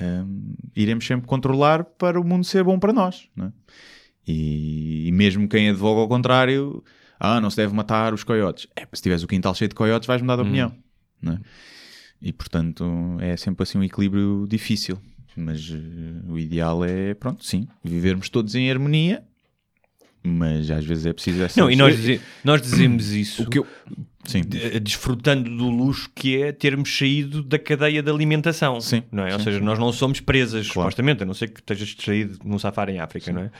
[0.00, 3.28] hum, iremos sempre controlar para o mundo ser bom para nós.
[3.36, 3.52] não é?
[4.26, 6.82] E, e mesmo quem advoga ao contrário,
[7.18, 8.66] ah, não se deve matar os coiotes.
[8.76, 10.74] É, se tiveres o quintal cheio de coiotes, vais mudar de opinião.
[11.20, 11.40] não é?
[12.20, 12.84] E portanto
[13.20, 14.98] é sempre assim um equilíbrio difícil.
[15.36, 19.24] Mas eh, o ideal é, pronto, sim, vivermos todos em harmonia,
[20.22, 23.66] mas às vezes é preciso essa Não, e nós, dize- nós dizemos isso eu.
[24.24, 28.80] Sim, de- desfrutando do luxo que é termos saído da cadeia de alimentação.
[28.80, 29.32] Sim, Não é?
[29.32, 30.88] Ou sim, seja, nós não somos presas, Claro.
[30.90, 33.50] supostamente, a não ser que estejas distraído num safari em África, não é?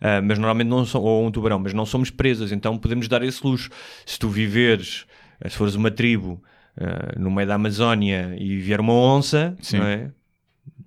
[0.00, 3.20] Ah, mas normalmente não somos, ou um tubarão, mas não somos presas, então podemos dar
[3.24, 3.68] esse luxo.
[4.06, 5.06] Se tu viveres,
[5.40, 6.40] eh, se fores uma tribo
[6.80, 9.78] ah, no meio da Amazónia e vier uma onça, Sim.
[9.78, 10.08] não é?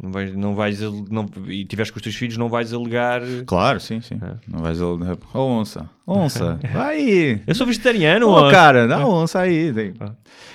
[0.02, 3.22] Não vais, não vais, não, e tiveres com os teus filhos, não vais alegar.
[3.46, 4.20] claro, sim, sim.
[4.22, 4.36] É.
[4.48, 4.86] Não vais a.
[5.34, 7.42] Oh, onça, onça, vai aí.
[7.48, 9.74] Eu sou vegetariano, Oh, cara, dá onça aí.
[9.74, 9.94] Tem-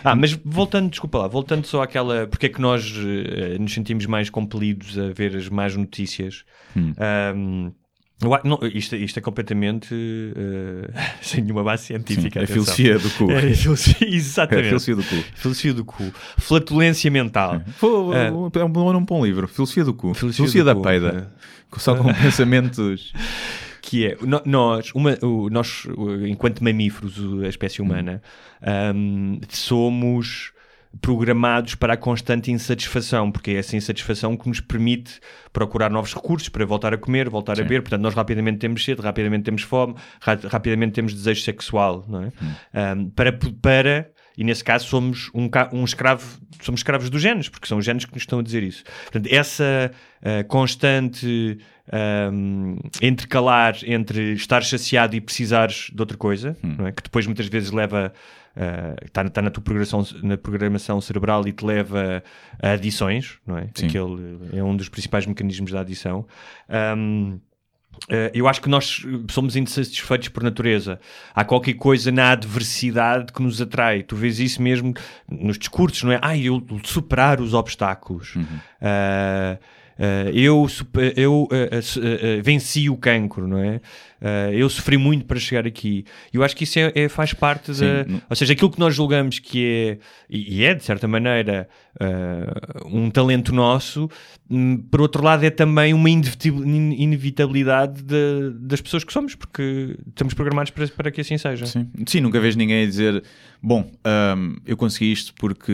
[0.04, 2.26] Ah, mas voltando, desculpa lá, voltando só àquela.
[2.26, 6.44] Porque é que nós eh, nos sentimos mais compelidos a ver as más notícias?
[6.76, 6.92] Hum.
[6.96, 7.70] A-
[8.44, 10.90] não, isto, isto é completamente eh,
[11.22, 12.40] sem nenhuma base Sim, científica.
[12.40, 12.54] é atenção.
[12.74, 13.30] filosofia do cu.
[13.32, 14.66] É, filosofia- É exatamente.
[14.68, 15.24] filosofia do cu.
[15.34, 16.12] Filosofia do cu.
[16.38, 17.62] Flatulência mental.
[17.80, 18.28] Pô, É.
[18.60, 19.46] É um bom nome para um livro.
[19.48, 20.12] Filosofia do cu.
[20.14, 21.32] Filosofia Filosofia, da cu, peida.
[21.78, 23.12] Só com pensamentos.
[23.82, 25.16] que é nós, uma,
[25.50, 25.86] nós
[26.28, 27.14] enquanto mamíferos,
[27.44, 28.20] a espécie humana,
[28.62, 30.52] ahm, somos
[31.00, 35.20] programados para a constante insatisfação, porque é essa insatisfação que nos permite
[35.52, 37.62] procurar novos recursos para voltar a comer, voltar a Sim.
[37.62, 37.82] beber.
[37.82, 42.32] Portanto, nós rapidamente temos sede, rapidamente temos fome, ra- rapidamente temos desejo sexual, não é?
[42.74, 43.32] Ahm, para,
[43.62, 46.24] para e nesse caso somos um, um escravo,
[46.62, 48.82] somos escravos dos genes, porque são os genes que nos estão a dizer isso.
[49.04, 49.90] Portanto, essa
[50.22, 51.58] ah, constante
[53.02, 56.86] intercalar entre estar saciado e precisares de outra coisa, Hum.
[56.86, 56.92] é?
[56.92, 58.12] que depois muitas vezes leva.
[59.04, 62.22] Está na tua programação, na programação cerebral e te leva
[62.62, 63.68] a adições, não é?
[63.74, 63.86] Sim.
[63.86, 66.26] Aquele é um dos principais mecanismos da adição.
[66.68, 67.38] Ahm,
[68.08, 71.00] eh, eu acho que nós somos insatisfeitos por natureza.
[71.34, 74.02] Há qualquer coisa na adversidade que nos atrai.
[74.02, 74.94] Tu vês isso mesmo
[75.28, 76.18] nos discursos, não é?
[76.22, 78.34] Ah, eu superar os obstáculos.
[78.80, 79.58] Ah, ah,
[80.32, 81.48] eu supe- eu
[81.82, 82.04] su- ah,
[82.38, 83.80] ah, venci o cancro, não é?
[84.52, 86.04] Eu sofri muito para chegar aqui.
[86.32, 87.76] Eu acho que isso é, é- faz parte da.
[88.28, 89.98] Ou seja, aquilo que nós julgamos que é,
[90.28, 91.66] e é de certa maneira,
[92.84, 94.08] um talento nosso,
[94.50, 100.34] hum, por outro lado, é também uma inevitabilidade de- das pessoas que somos, porque estamos
[100.34, 101.66] programados para, para que assim seja.
[101.66, 101.88] Sim.
[102.06, 103.22] Sim, nunca vejo ninguém a dizer:
[103.62, 105.72] Bom, ahm, eu consegui isto porque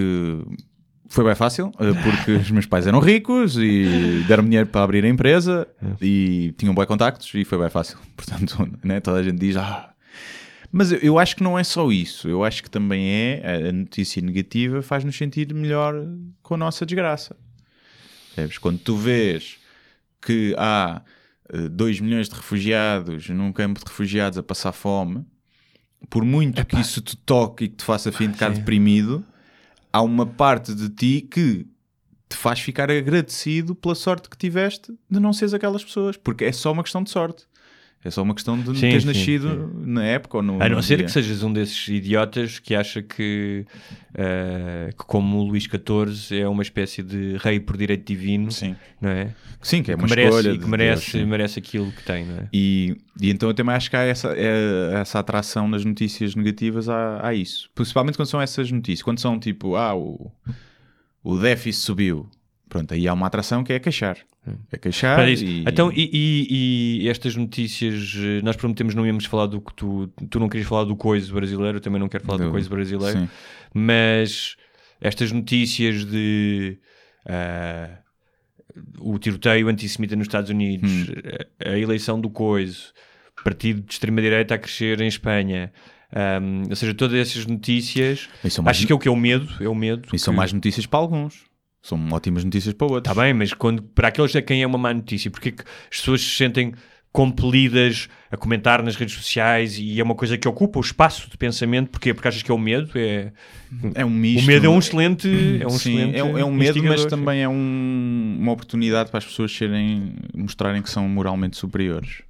[1.09, 5.05] foi bem fácil, eh, porque os meus pais eram ricos e deram dinheiro para abrir
[5.05, 5.67] a empresa
[6.01, 7.99] e tinham bons contactos e foi bem fácil.
[8.17, 9.91] Portanto, né, toda a gente diz: Ah.
[10.73, 12.29] Mas eu, eu acho que não é só isso.
[12.29, 15.95] Eu acho que também é a notícia negativa faz-nos sentir melhor
[16.43, 17.37] com a nossa desgraça.
[18.61, 19.57] Quando tu vês
[20.21, 21.01] que há
[21.71, 25.25] 2 milhões de refugiados num campo de refugiados a passar fome,
[26.11, 29.25] por muito que isso te toque e que te faça ficar deprimido,
[29.97, 31.67] há uma parte de ti que
[32.29, 36.53] te faz ficar agradecido pela sorte que tiveste de não seres aquelas pessoas, porque é
[36.53, 37.47] só uma questão de sorte.
[38.07, 40.63] É só uma questão de Sim, teres sim, nascido na época ou no.
[40.63, 43.67] A não ser que sejas um desses idiotas que acha que,
[44.15, 48.77] eh, que como o Luís XIV é uma espécie de rei por direito divino, Sim.
[49.01, 49.35] não é?
[49.61, 50.49] Sim, que é que uma merece, escolha.
[50.51, 51.25] e que Deus, merece, sim.
[51.25, 52.49] merece aquilo que tem, não é?
[52.53, 56.89] E, e então eu também acho que há essa, é- essa atração nas notícias negativas
[56.89, 57.69] a, a isso.
[57.75, 59.03] Principalmente quando são essas notícias.
[59.03, 60.31] Quando são tipo, ah, o,
[61.25, 62.29] o déficit subiu.
[62.69, 64.19] Pronto, aí há uma atração que é queixar.
[64.73, 65.45] É queixar Para isso.
[65.45, 65.61] e...
[65.67, 70.09] Então, e, e- e estas notícias, eh, nós prometemos não íamos falar do que tu,
[70.31, 72.69] tu não querias falar do coisa brasileiro, eu também não quero falar do, Do- coisa
[72.69, 73.29] brasileiro, Sim.
[73.73, 74.57] mas
[75.01, 76.79] estas notícias de
[77.29, 77.99] ah,
[78.99, 81.15] o tiroteio antissemita nos Estados Unidos, Hum.
[81.65, 82.93] a, a eleição do coiso,
[83.45, 85.73] partido de extrema-direita a crescer em Espanha.
[86.13, 89.17] ahm, ou seja, todas essas notícias, são mais, acho que é o que é o
[89.17, 90.09] medo, é o medo.
[90.13, 91.46] e são que- mais notícias para alguns.
[91.87, 93.11] São ótimas notícias para outros.
[93.13, 95.63] Está bem, mas quando, para aqueles a quem é uma má notícia, porque é que
[95.63, 96.73] as pessoas se sentem
[97.13, 101.37] compelidas a comentar nas redes sociais e é uma coisa que ocupa o espaço de
[101.39, 102.13] pensamento, porquê?
[102.13, 102.91] Porque achas que é o medo?
[102.97, 103.33] É...
[103.95, 104.45] É um misto.
[104.45, 105.29] O medo é um excelente.
[105.61, 108.53] É um Sim, excelente é, um- é um medo, mas instigador, também é um- uma
[108.53, 112.23] oportunidade para as pessoas serem, mostrarem que são moralmente superiores.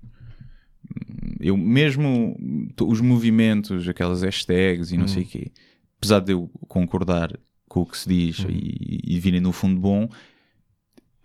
[1.40, 2.36] Eu mesmo
[2.82, 5.08] os movimentos, aquelas hashtags e não Hum.
[5.08, 5.50] sei o quê,
[5.98, 7.32] apesar de eu concordar
[7.76, 8.48] com o que se diz Hum.
[8.48, 10.08] e, e virem no fundo bom,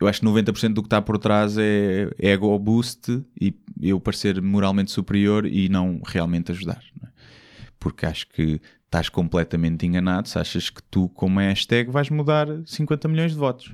[0.01, 4.41] eu acho que 90% do que está por trás é ego boost e eu parecer
[4.41, 6.83] moralmente superior e não realmente ajudar.
[6.99, 7.11] não é?
[7.79, 12.47] Porque acho que estás completamente enganado se achas que tu, como é hashtag, vais mudar
[12.65, 13.71] 50 milhões de votos.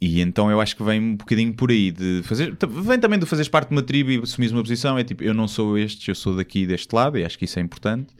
[0.00, 2.56] E então eu acho que vem um bocadinho por aí de fazer.
[2.70, 4.96] Vem também de fazeres parte de uma tribo e assumires uma posição.
[4.96, 7.58] É tipo, eu não sou este, eu sou daqui deste lado, e acho que isso
[7.58, 8.14] é importante.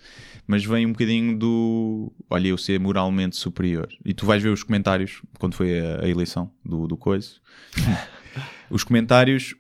[0.51, 2.13] Mas vem um bocadinho do.
[2.29, 3.89] Olha, eu ser moralmente superior.
[4.05, 7.41] E tu vais ver os comentários quando foi a, a eleição do, do Coiso.
[8.69, 9.55] os comentários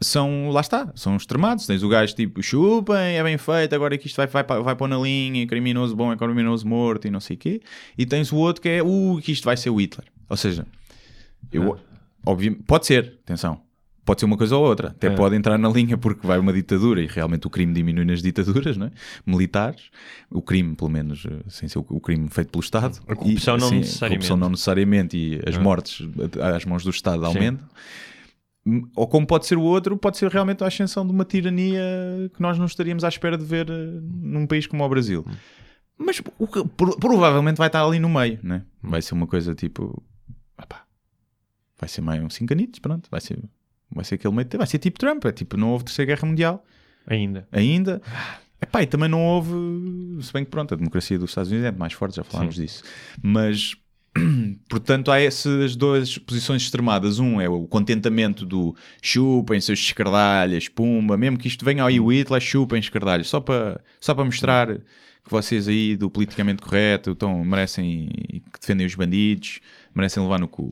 [0.00, 1.66] são, lá está, são extremados.
[1.66, 4.86] Tens o gajo tipo, chupem, é bem feito, agora que isto vai, vai, vai pôr
[4.86, 7.60] na linha, criminoso bom é criminoso morto e não sei o quê.
[7.98, 10.06] E tens o outro que é, uh, que isto vai ser o Hitler.
[10.30, 10.64] Ou seja,
[11.50, 11.76] eu,
[12.24, 13.60] obviamente, pode ser, atenção.
[14.08, 14.88] Pode ser uma coisa ou outra.
[14.88, 18.22] Até pode entrar na linha porque vai uma ditadura e realmente o crime diminui nas
[18.22, 18.90] ditaduras não é?
[19.26, 19.90] militares.
[20.30, 22.98] O crime, pelo menos, eh, sem ser o, crime feito pelo Estado.
[23.06, 24.18] A corrupção E, não sim, A necessariamente.
[24.20, 27.66] corrupção não necessariamente e as mortes eh, às mãos do Estado aumentam.
[28.96, 31.80] Ou como pode ser o outro, pode ser realmente a ascensão de uma tirania
[32.34, 35.24] que nós não estaríamos à espera de ver eh, num país como o Brasil.
[35.98, 38.62] Mas o que pro- provavelmente vai estar ali no meio, né?
[38.82, 40.02] Vai ser uma coisa tipo.
[40.62, 40.84] opá,
[41.78, 43.08] vai ser meio uns cinco anitos, pronto.
[43.10, 43.38] Vai ser,
[43.90, 44.48] vai ser aquele meio.
[44.56, 46.64] Vai ser tipo Trump, é tipo, não houve Terceira Guerra Mundial
[47.06, 47.48] Ainda.
[47.50, 48.02] ainda.
[48.60, 49.52] Epá, e também não houve.
[50.22, 52.82] Se bem que pronto, a democracia dos Estados Unidos é mais forte, já falámos disso.
[53.22, 53.74] Mas.
[54.68, 57.18] Portanto, há essas duas posições extremadas.
[57.18, 62.10] Um é o contentamento do chupem seus escardalhas, pumba, mesmo que isto venha aí o
[62.10, 67.44] Hitler, chupem escardalhas, só para, só para mostrar que vocês aí do politicamente correto estão,
[67.44, 68.08] merecem
[68.52, 69.60] que defendem os bandidos,
[69.94, 70.70] merecem levar no cu.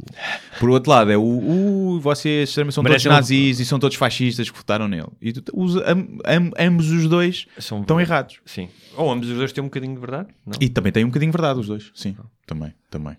[0.61, 4.49] Por outro lado, é o, o vocês são Merecem todos nazis e são todos fascistas
[4.51, 5.09] que votaram nele.
[5.21, 8.39] E os, am- am- ambos os dois São- estão errados.
[8.45, 8.69] Sim.
[8.97, 10.29] Ou ambos os dois têm um bocadinho de verdade.
[10.47, 10.55] Não?
[10.61, 11.91] E também tem um bocadinho de verdade os dois.
[11.95, 13.17] Sim, também, também.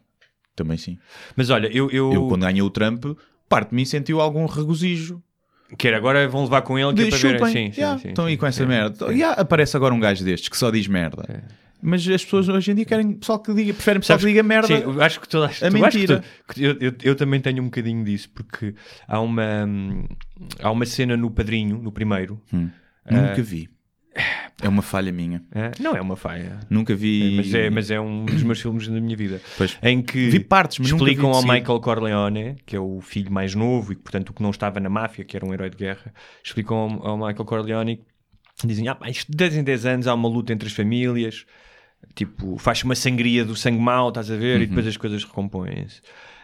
[0.56, 0.98] Também sim.
[1.36, 3.06] Mas olha, eu, eu, Eu, quando ganhei o Trump,
[3.48, 5.22] parte de mim sentiu algum regozijo.
[5.78, 7.46] quero agora vão levar com ele que é De para ver.
[7.52, 9.06] Sim, sim, Yeah, sim, estão aí com essa merda.
[9.12, 11.44] Yeah, aparece agora um gajo destes que só diz merda.
[11.82, 14.44] Mas as pessoas hoje em dia querem pessoal que diga, preferem pessoal Sabes- que diga
[14.44, 14.68] merda.
[14.68, 16.24] Sim, eu acho que toda A tu- acho que mentira.
[16.48, 18.74] tu- que eu, eu, eu também tenho um bocadinho disso, porque
[19.08, 20.06] há uma, hum,
[20.60, 22.42] há uma cena no Padrinho, no primeiro.
[22.52, 23.70] Nunca vi.
[24.60, 25.44] É uma falha minha.
[25.54, 26.60] é, não é uma falha.
[26.68, 27.36] Nunca vi.
[27.38, 29.40] Mas é, mas é um dos meus filmes da minha vida.
[29.56, 29.78] Pois.
[29.84, 31.44] Em que Vi partes, mas nunca vi explicam ao.
[31.44, 34.80] Michael Corleone, que é o filho mais novo e que, portanto, o que não estava
[34.80, 36.12] na máfia, que era um herói de guerra,
[36.44, 38.02] explicam ao, ao Michael Corleone,
[38.66, 41.46] dizem: Ah, pá, isto de 10 em 10 anos há uma luta entre as famílias,
[42.16, 44.68] tipo, faz uma sangria do sangue mau, estás a ver, e Uhum.
[44.70, 46.02] depois as coisas recompõem-se.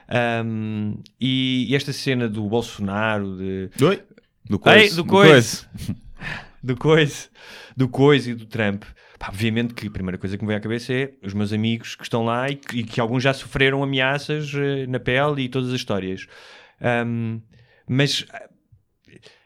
[0.08, 4.04] Ahm, e, e esta cena do Bolsonaro, de Oi?
[4.46, 4.80] Do coisa.
[4.80, 5.68] Ei, do coisa.
[6.64, 7.30] do coisa.
[7.76, 8.84] Do coisa e do Trump.
[9.20, 11.96] Pá, obviamente que a primeira coisa que me vem à cabeça é os meus amigos
[11.96, 15.50] que estão lá e que, e que alguns já sofreram ameaças eh, na pele e
[15.50, 16.28] todas as histórias.
[16.80, 17.40] Ahm,
[17.88, 18.26] mas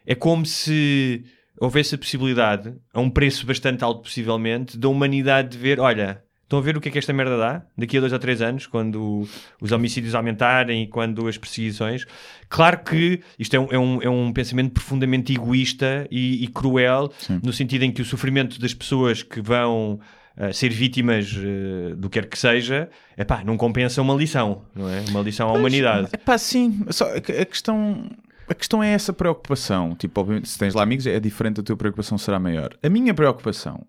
[0.05, 1.23] é como se
[1.59, 6.59] houvesse a possibilidade, a um preço bastante alto possivelmente, da humanidade de ver, olha, estão
[6.59, 7.61] a ver o que é que esta merda dá?
[7.77, 9.27] Daqui a dois ou três anos, quando
[9.61, 12.05] os homicídios aumentarem e quando as perseguições.
[12.47, 17.11] Claro que isto é um, é um, é um pensamento profundamente egoísta e, e cruel,
[17.43, 19.99] no sentido em que o sofrimento das pessoas que vão
[20.37, 24.89] uh, ser vítimas uh, do que quer que seja, epá, não compensa uma lição, não
[24.89, 25.03] é?
[25.09, 26.07] Uma lição à humanidade.
[26.13, 26.85] É pá, sim.
[26.91, 28.09] Só a questão.
[28.49, 29.95] A questão é essa preocupação.
[29.95, 32.69] Tipo, obviamente, se tens lá amigos, é diferente, a tua preocupação será maior.
[32.81, 33.85] A minha preocupação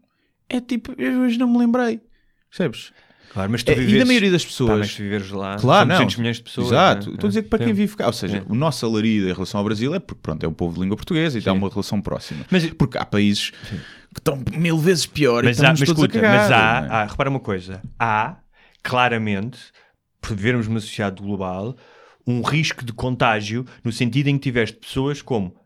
[0.49, 2.01] é tipo, eu hoje não me lembrei.
[2.51, 2.93] Percebes?
[3.33, 3.93] Claro, mas tu É, vives...
[3.95, 4.79] e da maioria das Pá, pessoas.
[4.79, 5.95] mas tu viveres lá, Claro, são não.
[5.97, 6.67] 200 milhões de pessoas.
[6.69, 7.07] Exato.
[7.09, 7.13] né?
[7.15, 7.65] Estou a dizer que para Sim.
[7.67, 8.43] quem vive cá, ou seja, É.
[8.49, 10.97] o nosso alarido em relação ao Brasil é porque, pronto, é um povo de língua
[10.97, 12.45] portuguesa e tem uma relação próxima.
[12.51, 16.37] Mas- porque há países que estão mil vezes pior Mas, e há, mas escuta, cagar.
[16.39, 16.91] mas há, não é?
[17.03, 18.37] há, repara uma coisa, há
[18.83, 19.59] claramente,
[20.23, 21.77] por vivermos numa sociedade global,
[22.29, 25.57] um risco de contágio no sentido em que tiveste pessoas como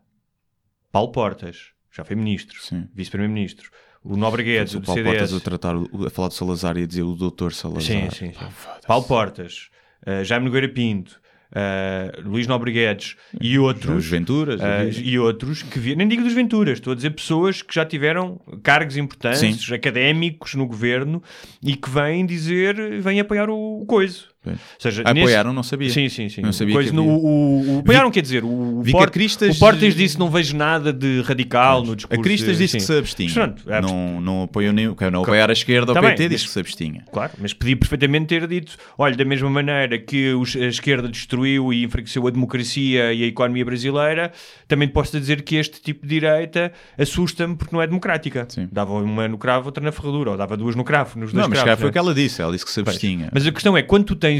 [0.93, 2.57] Paulo Portas, já foi ministro,
[2.93, 3.69] vice-primeiro-ministro,
[4.01, 6.83] o Nobre Guedes, o do Paulo CDS, Portas a, tratar, a falar do Salazar e
[6.83, 7.81] a dizer o doutor Salazar.
[7.81, 8.47] Sim, sim, sim.
[8.87, 9.69] Paulo Portas,
[10.07, 11.19] uh, Jaime Nogueira Pinto,
[11.51, 13.97] uh, Luís Nobre Guedes e outros.
[13.97, 14.61] Os Venturas.
[14.61, 15.97] Uh, e outros que vi...
[15.97, 19.73] nem digo dos Venturas, estou a dizer pessoas que já tiveram cargos importantes, Sim.
[19.73, 21.21] académicos no governo
[21.61, 24.32] e que vêm dizer, vêm apoiar o, o coiso.
[24.45, 25.89] Ou seja, Apoiaram, não sabia.
[25.89, 26.41] Sim, sim, sim.
[26.41, 29.55] Não sabia coisa que no- o, o- apoiaram, quer dizer, o, o, Vi Port- Cristas-
[29.55, 32.19] o Portas disse não vejo nada de radical no discurso.
[32.19, 32.77] A Cristas disse sim.
[32.79, 33.55] que se abstinha.
[33.67, 36.31] É não, não apoiou nem não apoiar a esquerda ou Tá o bem, PT, mas-
[36.31, 37.05] disse que se abstinha.
[37.11, 41.71] Claro, mas podia perfeitamente ter dito: olha, da mesma maneira que os- a esquerda destruiu
[41.71, 44.31] e enfraqueceu a democracia e a economia brasileira,
[44.67, 48.45] também posso dizer que este tipo de direita assusta-me porque não é democrática.
[48.49, 48.67] Sim.
[48.71, 51.49] Dava uma no cravo, outra na ferradura, ou dava duas no cravo, nos dois Não,
[51.49, 51.71] mas cravos.
[51.71, 51.89] cá foi né?
[51.89, 52.41] o que ela disse.
[52.41, 53.29] Ela disse que se abstinha.
[53.31, 54.32] Mas a questão é, quando tu tens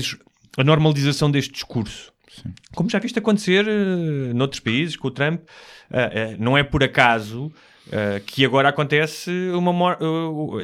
[0.57, 2.11] a normalização deste discurso,
[2.75, 5.41] como já viste acontecer eh, noutros países com o Trump,
[5.91, 7.51] eh, eh, não é por acaso
[8.25, 9.73] que agora acontece uma...
[9.73, 9.97] mor-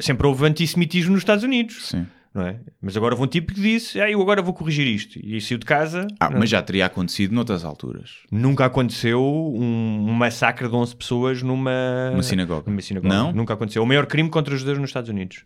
[0.00, 1.88] sempre houve antissemitismo nos Estados Unidos.
[1.88, 2.06] Sim.
[2.32, 2.56] Não é?
[2.80, 5.18] Mas agora houve um tipo que disse, ah, eu agora vou corrigir isto.
[5.22, 6.06] E saiu de casa.
[6.18, 6.38] Ah, não.
[6.38, 8.10] mas já teria acontecido noutras alturas.
[8.32, 12.10] Nunca aconteceu um, um massacre de 11 pessoas numa...
[12.14, 12.70] Uma sinagoga.
[12.70, 13.14] Numa sinagoga.
[13.14, 13.32] Não?
[13.32, 13.82] Nunca aconteceu.
[13.82, 15.44] O maior crime contra os judeus nos Estados Unidos.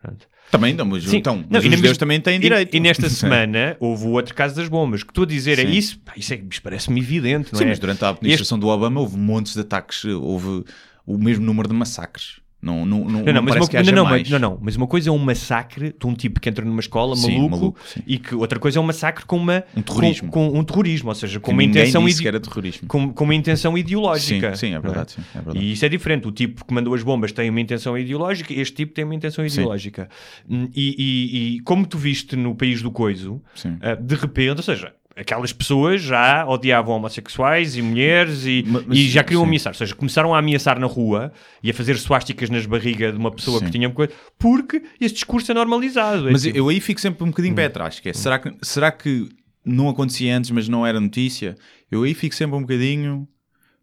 [0.00, 0.26] Pronto.
[0.50, 1.18] Também, não, mas, Sim.
[1.18, 2.74] então, Não, mas e os judeus também têm e- direito.
[2.74, 3.14] E, nesta Sim.
[3.28, 5.70] semana houve o outro caso das bombas, que estou a dizer é Sim.
[5.72, 7.68] isso, pá, isso, é, parece-me evidente, não Sim, é?
[7.68, 10.64] mas durante a administração do Obama houve montes de ataques, houve
[11.06, 12.40] o mesmo número de massacres.
[12.62, 15.12] Não, não, não, Não, não, mas uma, não, não, não, não, mas uma coisa é
[15.12, 18.58] um massacre de um tipo que entra numa escola, Sim, maluco, maluco, e que outra
[18.58, 20.30] coisa é um massacre com uma Um terrorismo.
[20.30, 22.86] com, com um terrorismo, ou seja, com Que uma intenção disse ide- que era terrorismo.
[22.86, 24.50] com, com uma intenção ideológica.
[24.54, 25.58] Sim, sim, é não verdade, sim, é verdade.
[25.58, 26.28] E isso é diferente.
[26.28, 29.44] O tipo que mandou as bombas tem uma intenção ideológica, este tipo tem uma intenção
[29.46, 30.08] ideológica.
[30.48, 33.40] Hum, E, e- e como tu viste no país do coiso,
[33.80, 38.98] ah, de repente, ou seja, aquelas pessoas já odiavam homossexuais e mulheres e, Ma- mas-
[38.98, 39.48] e já queriam sim.
[39.48, 39.70] ameaçar.
[39.72, 43.30] Ou seja, começaram a ameaçar na rua e a fazer suásticas nas barrigas de uma
[43.30, 43.66] pessoa Sim.
[43.66, 46.28] que tinha coisa, porque esse discurso é normalizado.
[46.28, 47.56] É Mas tipo- eu aí fico sempre um bocadinho Hum.
[47.56, 49.28] pé atrás, que é, será que, será que
[49.64, 51.54] não acontecia antes, mas não era notícia?
[51.90, 53.28] Eu aí fico sempre um bocadinho...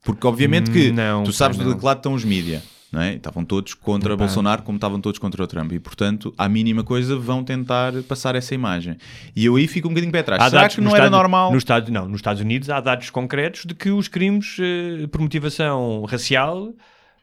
[0.04, 1.78] Porque obviamente que Hum, Não, tu sabes pá, do não.
[1.80, 2.62] que lado estão os mídia,
[2.98, 3.14] não é?
[3.14, 5.72] Estavam todos contra Bolsonaro como estavam todos contra o Trump.
[5.72, 8.98] E, portanto, à mínima coisa vão tentar passar essa imagem.
[9.36, 10.42] E eu aí fico um bocadinho pé atrás.
[10.42, 11.52] Há será dados que não era Estados- normal?
[11.52, 15.22] Nos Estados, não, nos Estados Unidos há dados concretos de que os crimes eh, por
[15.22, 16.74] motivação racial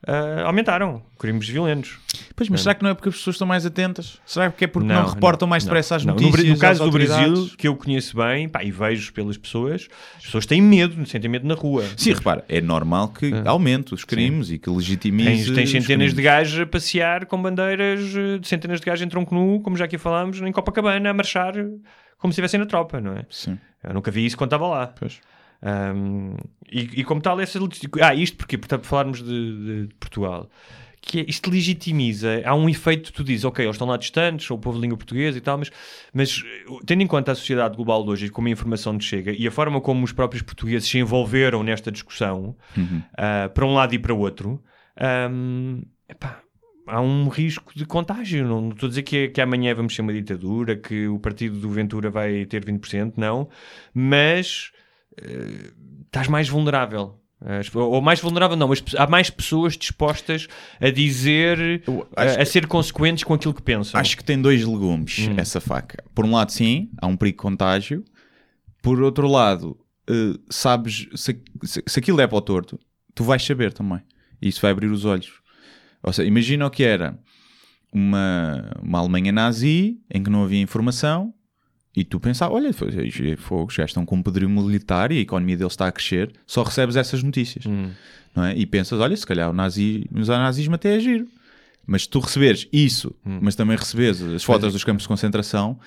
[0.06, 1.02] ah, aumentaram.
[1.18, 1.98] Crimes violentos.
[2.36, 4.18] Pois, mas será que não é porque as pessoas estão mais atentas?
[4.26, 6.04] Será que é porque não, Não, reportam não, mais depressa as.
[6.04, 6.42] No notícias?
[6.44, 10.24] Bra- No, caso do Brasil, que eu conheço bem, pá, e vejo pelas pessoas, as
[10.24, 11.84] pessoas têm medo, sentem medo na rua.
[11.96, 15.46] Sim, repara, é normal que aumente os crimes e que legitimize.
[15.46, 19.02] Tens, tens os centenas de gajos a passear com bandeiras eh, de centenas de gajos
[19.04, 21.54] em tronco nu, como já aqui falámos, em Copacabana, a marchar
[22.18, 23.24] como se estivessem na tropa, não é?
[23.30, 24.86] Sim, Eu nunca vi isso quando estava lá.
[24.88, 25.20] pois.
[25.64, 26.36] Um,
[26.70, 30.50] e, e como tal, essa legit- Ah, isto porque, portanto, falarmos de, de- Portugal,
[31.00, 34.56] que é, isto legitimiza, há um efeito, tu dizes, ok, eles estão lá distantes, ou
[34.56, 35.70] o povo de língua portuguesa e tal, mas,
[36.12, 39.04] mas eh, tendo em conta a sociedade global de hoje e como a informação nos
[39.04, 42.56] chega e a forma como os próprios portugueses se envolveram nesta discussão,
[43.16, 44.62] ah, para um lado e para o outro,
[44.98, 46.40] ahm, epá,
[46.86, 48.46] há um risco de contágio.
[48.46, 51.58] Não não estou a dizer que, que amanhã vamos ser uma ditadura, que o partido
[51.58, 53.48] do Ventura vai ter 20%, não,
[53.92, 54.70] mas
[56.06, 57.20] estás mais vulnerável.
[57.40, 60.46] As- ou mais vulnerável, não, mas há mais pessoas dispostas
[60.80, 64.00] a dizer, Eu a, a ser consequentes com aquilo que pensam.
[64.00, 65.34] Acho que tem dois legumes Hum.
[65.36, 66.02] essa faca.
[66.14, 68.02] Por um lado, sim, há um perigo de contágio.
[68.82, 69.76] Por outro lado,
[70.08, 72.78] eh, sabes, se, se, se aquilo é para o torto,
[73.14, 74.00] tu vais saber também.
[74.40, 75.32] E isso vai abrir os olhos.
[76.02, 77.18] Ou seja, imagina o que era
[77.92, 81.32] uma, uma Alemanha nazi em que não havia informação
[81.96, 82.72] e tu pensavas, olha,
[83.36, 86.62] fogo, já estão com um poderio militar e a economia deles está a crescer, só
[86.62, 87.66] recebes essas notícias.
[87.66, 87.90] Hum.
[88.34, 88.56] Não é?
[88.56, 91.28] E pensas, olha, se calhar o, nazi, o nazismo até é giro.
[91.86, 93.38] Mas se tu receberes isso, Hum.
[93.42, 95.78] mas também receberes as fotos dos campos de concentração,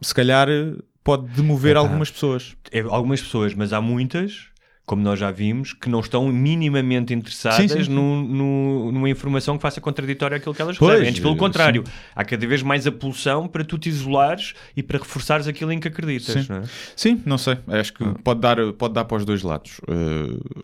[0.00, 2.56] se calhar eh, pode demover algumas pessoas.
[2.72, 4.46] É, algumas pessoas, mas há muitas,
[4.86, 7.90] como nós já vimos, que não estão minimamente interessadas Sim, sim, sim.
[7.90, 11.08] no- no- numa informação que faça contraditória àquilo que elas Pois, recebem.
[11.08, 14.98] Antes, pelo contrário, há cada vez mais a pulsão para tu te isolares e para
[14.98, 16.34] reforçares aquilo em que acreditas.
[16.34, 16.46] Sim.
[16.50, 16.62] não é?
[16.94, 17.56] Sim, não sei.
[17.66, 19.80] Acho que pode, dar, pode dar para os dois lados.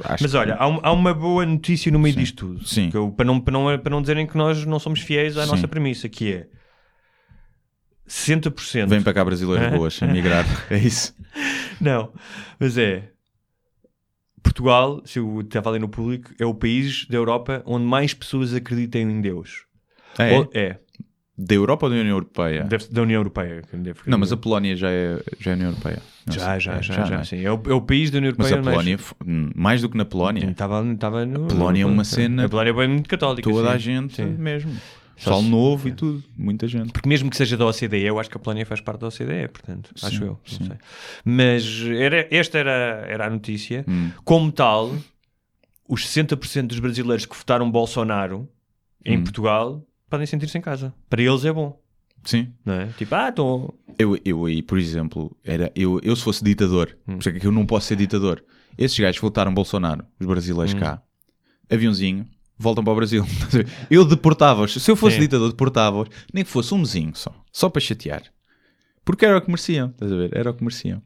[0.05, 2.67] Acho Mas que- olha, há, um- há uma boa notícia no meio disto tudo.
[2.69, 2.91] Sim.
[2.93, 5.51] Eu- para, não, para, não, para não dizerem que nós não somos fiéis à Sim.
[5.53, 6.47] nossa premissa, que é
[8.07, 8.89] 60%.
[8.89, 9.71] vem para cá brasileiros Ah.
[9.77, 10.45] boas, a migrar.
[10.71, 11.15] É isso.
[11.81, 12.13] Não,
[12.59, 13.09] mas é.
[14.43, 18.55] Portugal, se eu estava ali no público, é o país da Europa onde mais pessoas
[18.55, 19.65] acreditam em Deus.
[20.19, 20.77] É, Ou- é
[21.43, 22.65] Da Europa ou da União Europeia?
[22.65, 23.63] deve- da União Europeia.
[24.07, 26.03] Não, mas a Polónia já é, já é União Europeia.
[26.29, 26.61] Já, sei.
[26.61, 27.25] já, É, já, já, não é?
[27.25, 27.43] sim.
[27.45, 29.81] É o, é o país da União Mas Europeia a mais- Polónia, f- hum, mais
[29.81, 32.75] do que na Polónia, Estava, estava no, A Polónia é uma cena- A Polónia é
[32.75, 33.49] bem muito católica.
[33.51, 33.75] toda sim.
[33.75, 34.37] a gente Sim.
[34.37, 34.73] mesmo.
[35.25, 36.23] Pessoal novo e tudo.
[36.37, 36.93] Muita gente.
[36.93, 39.49] Porque mesmo que seja da OCDE, eu acho que a Polónia faz parte da OCDE,
[39.53, 40.41] portanto, acho eu.
[40.47, 40.71] Sim.
[41.25, 41.63] Mas
[41.99, 43.85] era, esta era, era a notícia.
[43.87, 44.11] Hum.
[44.25, 44.97] Como tal,
[45.89, 48.49] os 60% dos brasileiros que votaram Bolsonaro
[49.05, 49.23] em Hum.
[49.25, 50.93] Portugal podem sentir-se em casa.
[51.09, 51.79] Para eles é bom.
[52.25, 52.53] Sim.
[52.65, 52.87] Não é?
[52.99, 53.79] Tipo, ah, estou.
[53.99, 57.15] Eu, eu aí, por exemplo, era, eu, eu se fosse ditador, Hum.
[57.15, 58.43] por isso é que eu não posso ser ditador.
[58.79, 60.79] Esses gajos votaram Bolsonaro, os brasileiros Hum.
[60.81, 61.03] cá,
[61.71, 62.27] aviãozinho,
[62.61, 63.25] voltam para o Brasil.
[63.91, 64.75] eu deportava-os.
[64.75, 65.23] Se eu fosse Sim.
[65.23, 68.23] ditador, deportava-os, nem que fosse um mesinho só, só para chatear.
[69.05, 70.37] Porque era o que mereciam, estás a ver?
[70.37, 71.03] Era o que mereciam.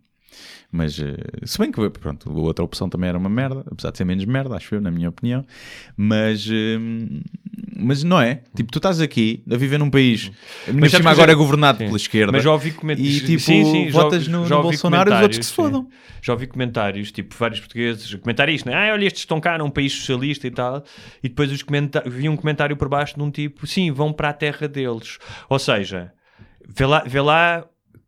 [0.70, 3.98] Mas, eh, se bem que, pronto, a outra opção também era uma merda, apesar de
[3.98, 5.46] ser menos merda, acho eu, na minha opinião.
[5.96, 6.76] Mas, eh,
[7.84, 8.42] mas não é.
[8.56, 10.30] Tipo, tu estás aqui a viver num país,
[10.72, 11.84] mas que agora já- é governado Sim.
[11.86, 12.32] pela esquerda.
[12.32, 13.16] Mas já ouvi comentários.
[13.16, 15.46] E tipo, sim, sim, já votas ouvi- no, já no Bolsonaro e os outros que
[15.46, 15.88] se fodam.
[16.22, 18.74] Já ouvi comentários, tipo, vários portugueses comentar isto, né?
[18.74, 20.82] Ah, olha, estes estão cá num país socialista e tal.
[21.22, 24.30] E depois os comenta vi um comentário por baixo de um tipo, sim, vão para
[24.30, 25.18] a terra deles.
[25.48, 26.12] Ou seja,
[26.66, 27.64] vê lá, vê lá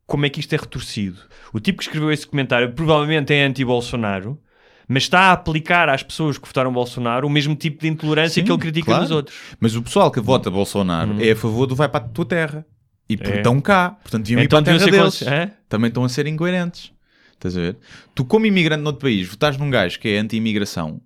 [0.06, 1.18] como é que isto é retorcido.
[1.52, 4.38] O tipo que escreveu esse comentário provavelmente é anti-Bolsonaro,
[4.89, 8.45] mas está a aplicar às pessoas que votaram Bolsonaro o mesmo tipo de intolerância Sim,
[8.45, 9.03] que ele critica claro.
[9.03, 9.37] nos outros.
[9.61, 12.66] Mas o pessoal que vota Bolsonaro é a favor do vai para a tua terra.
[13.09, 13.18] E Hum.
[13.22, 13.37] É.
[13.37, 13.91] estão cá.
[14.03, 15.22] Portanto, deviam ir Então para a terra deles.
[15.22, 15.51] Hã?
[15.68, 16.93] Também estão a ser incoerentes.
[17.34, 17.76] Estás a ver?
[18.14, 21.01] Tu, como imigrante noutro país, votares num gajo que é anti-imigração,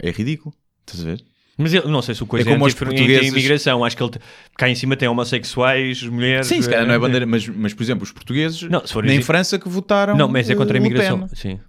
[0.00, 0.54] é ridículo.
[0.86, 1.20] Estás a ver?
[1.58, 3.84] Mas ele, não sei se o coisa É como é, os anti- portugueses- imigração.
[3.84, 4.12] Acho que ele
[4.56, 6.46] cá em cima tem homossexuais, mulheres.
[6.46, 8.82] Sim, se calhar não é eh, bandeira, mas, mas por exemplo, os portugueses Não,
[9.16, 10.16] isi- França que votaram.
[10.16, 11.28] Não, mas é contra a imigração.
[11.34, 11.60] Sim,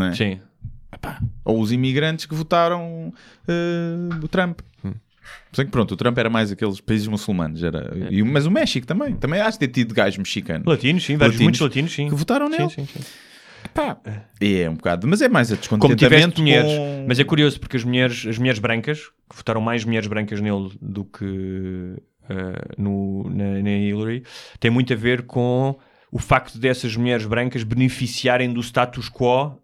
[0.00, 0.12] é?
[0.12, 0.40] sim.
[1.04, 3.12] Epá, Ou os imigrantes que votaram
[3.46, 4.60] eh, o Trump.
[4.84, 4.92] Hum.
[5.52, 8.86] Sei que pronto, o Trump era mais aqueles países muçulmanos, era, e- mas o México
[8.86, 12.08] também, também acho ter tido gajos mexicanos Latinos, sim, vários, Latinos muitos latinos, sim.
[12.08, 12.68] que votaram nele.
[12.70, 13.08] Sim, sim, sim.
[13.72, 13.96] Pá,
[14.40, 16.70] é um bocado, mas é mais a Como tiveste descontentamento mulheres.
[16.78, 17.04] com...
[17.08, 20.70] Mas é curioso porque as mulheres, as mulheres brancas, que votaram mais mulheres brancas nele
[20.82, 21.94] do que
[22.28, 24.22] eh, no, na, na Hillary,
[24.60, 25.76] tem muito a ver com
[26.12, 29.58] o facto dessas mulheres brancas beneficiarem do status quo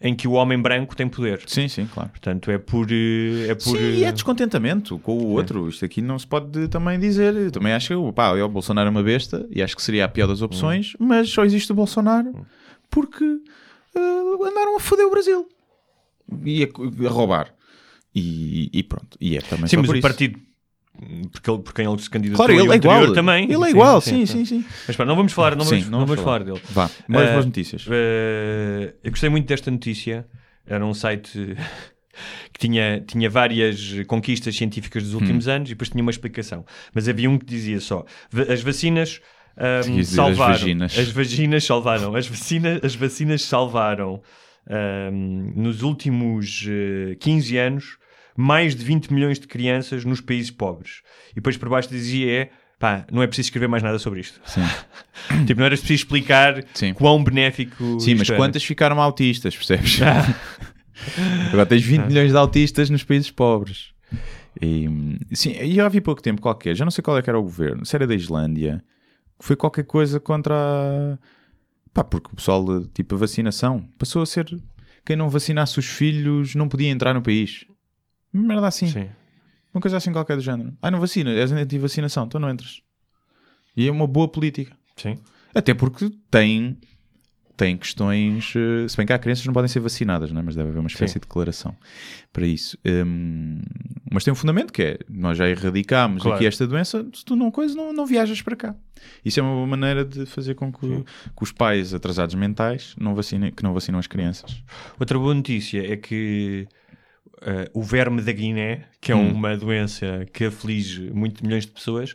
[0.00, 1.42] em que o homem branco tem poder.
[1.46, 2.10] Sim, sim, claro.
[2.10, 2.88] Portanto, é por.
[2.90, 5.68] eh, É por Sim, e é descontentamento com o outro.
[5.68, 7.50] Isto aqui não se pode também dizer.
[7.50, 10.26] Também acho que pá, o Bolsonaro é uma besta e acho que seria a pior
[10.26, 12.46] das opções, mas só existe o Bolsonaro
[12.90, 13.24] porque
[13.94, 15.48] eh, andaram a foder o Brasil
[16.44, 17.54] e a, a roubar.
[18.14, 19.16] E, e pronto.
[19.20, 20.38] E é também Sim, mas o partido
[21.32, 23.12] por, que ele, por quem ele se candidatou Claro, ele é igual.
[23.12, 23.44] também.
[23.50, 24.64] Ele é igual, sim, sim, sim.
[24.86, 26.44] Mas pá, não vamos falar, não vamos, não vamos falar.
[26.44, 26.60] dele.
[26.70, 27.86] Vá, mais Eh, boas notícias.
[27.90, 30.26] Eh, eu gostei muito desta notícia.
[30.66, 31.56] Era um site
[32.52, 35.18] que tinha, tinha várias conquistas científicas dos Hum.
[35.18, 36.64] últimos anos e depois tinha uma explicação.
[36.94, 39.20] Mas havia um que dizia só: "Va- as vacinas.
[39.84, 40.98] dizer salvaram as vaginas.
[40.98, 44.20] as vaginas salvaram as vacinas as vacinas salvaram
[44.68, 47.96] ahm, nos últimos eh, 15 anos
[48.36, 52.50] mais de 20 milhões de crianças nos países pobres e depois por baixo dizia é
[52.78, 54.62] pá, não é preciso escrever mais nada sobre isto Sim.
[55.46, 56.92] tipo, não era preciso explicar Sim.
[56.92, 58.38] quão benéfico Sim, mas era.
[58.38, 60.00] quantas ficaram autistas, percebes?
[61.48, 63.92] Agora tens 20 milhões de autistas nos países pobres.
[64.60, 64.88] E,
[65.32, 67.42] sim, e eu havia pouco tempo qualquer, já não sei qual é que era o
[67.42, 68.82] governo, se era da Islândia,
[69.40, 71.18] foi qualquer coisa contra a...
[71.92, 74.46] Pá, porque o pessoal, tipo, a vacinação passou a ser...
[75.04, 77.66] Quem não vacinasse os filhos não podia entrar no país.
[78.34, 78.88] Merda assim.
[78.88, 79.08] Sim.
[79.72, 80.72] Uma coisa assim qualquer do género.
[80.82, 82.82] Ah, não vacina, és anti-vacinação, então não entras.
[83.76, 84.76] E é uma boa política.
[84.96, 85.18] Sim.
[85.54, 86.76] Até porque tem,
[87.56, 88.52] tem questões.
[88.56, 90.44] eh, Se bem que há crianças que não podem ser vacinadas, não é?
[90.44, 91.18] mas deve haver uma espécie Sim.
[91.20, 91.76] de declaração
[92.32, 92.76] para isso.
[92.86, 93.60] Hum,
[94.12, 96.36] mas tem um fundamento que é: nós já erradicámos Claro.
[96.36, 98.74] aqui esta doença, se tu não coisa, não, não viajas para cá.
[99.24, 103.14] Isso é uma boa maneira de fazer com que, que os pais atrasados mentais não
[103.14, 104.62] vacinem, que não vacinam as crianças.
[105.00, 106.66] Outra boa notícia é que
[107.44, 109.32] eh, o verme da Guiné, que é Hum.
[109.32, 112.14] uma doença que aflige muito milhões de pessoas,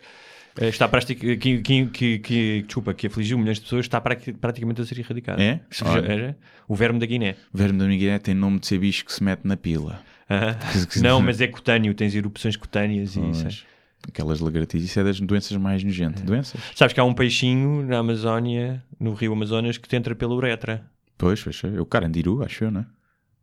[0.60, 4.34] eh, está pratica, que, que, que, que- desculpa, que afligiu milhões de pessoas, está prati-
[4.34, 5.42] praticamente a ser erradicado.
[5.42, 5.62] É?
[5.70, 6.12] Se- Olha.
[6.14, 6.36] é?
[6.68, 7.36] O verme da Guiné.
[7.54, 10.02] O verme da Guiné tem nome de ser bicho que se mete na pila.
[10.30, 10.56] Aham.
[10.72, 13.48] Que- que- Não, mas é cutâneo, tens erupções cutâneas e isso.
[13.48, 13.70] é.
[14.08, 16.22] Aquelas lagartixas, isso é das doenças mais nojentas.
[16.24, 16.62] Doenças?
[16.74, 20.86] Sabes que há um peixinho na Amazónia, no rio Amazonas, que te entra pela uretra.
[21.18, 22.86] Pois, pois, é o carandiru, acho eu, não é?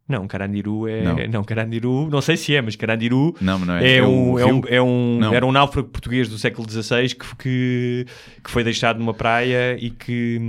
[0.09, 1.03] Não, carandiru é.
[1.03, 1.17] Não.
[1.29, 3.97] Não, carandiru, não sei se é, mas carandiru Não, não é.
[3.97, 4.55] É, um, é, rio.
[4.55, 5.35] um, é um- Não.
[5.35, 8.07] era um náufrago português do século XVI que, que,
[8.45, 10.41] que foi deixado numa praia e que,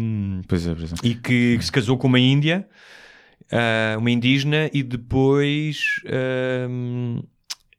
[0.48, 0.96] Pois é, pois é.
[1.04, 2.68] e que se casou com uma índia,
[3.52, 5.80] ah, uma indígena, e depois
[6.70, 7.22] hum,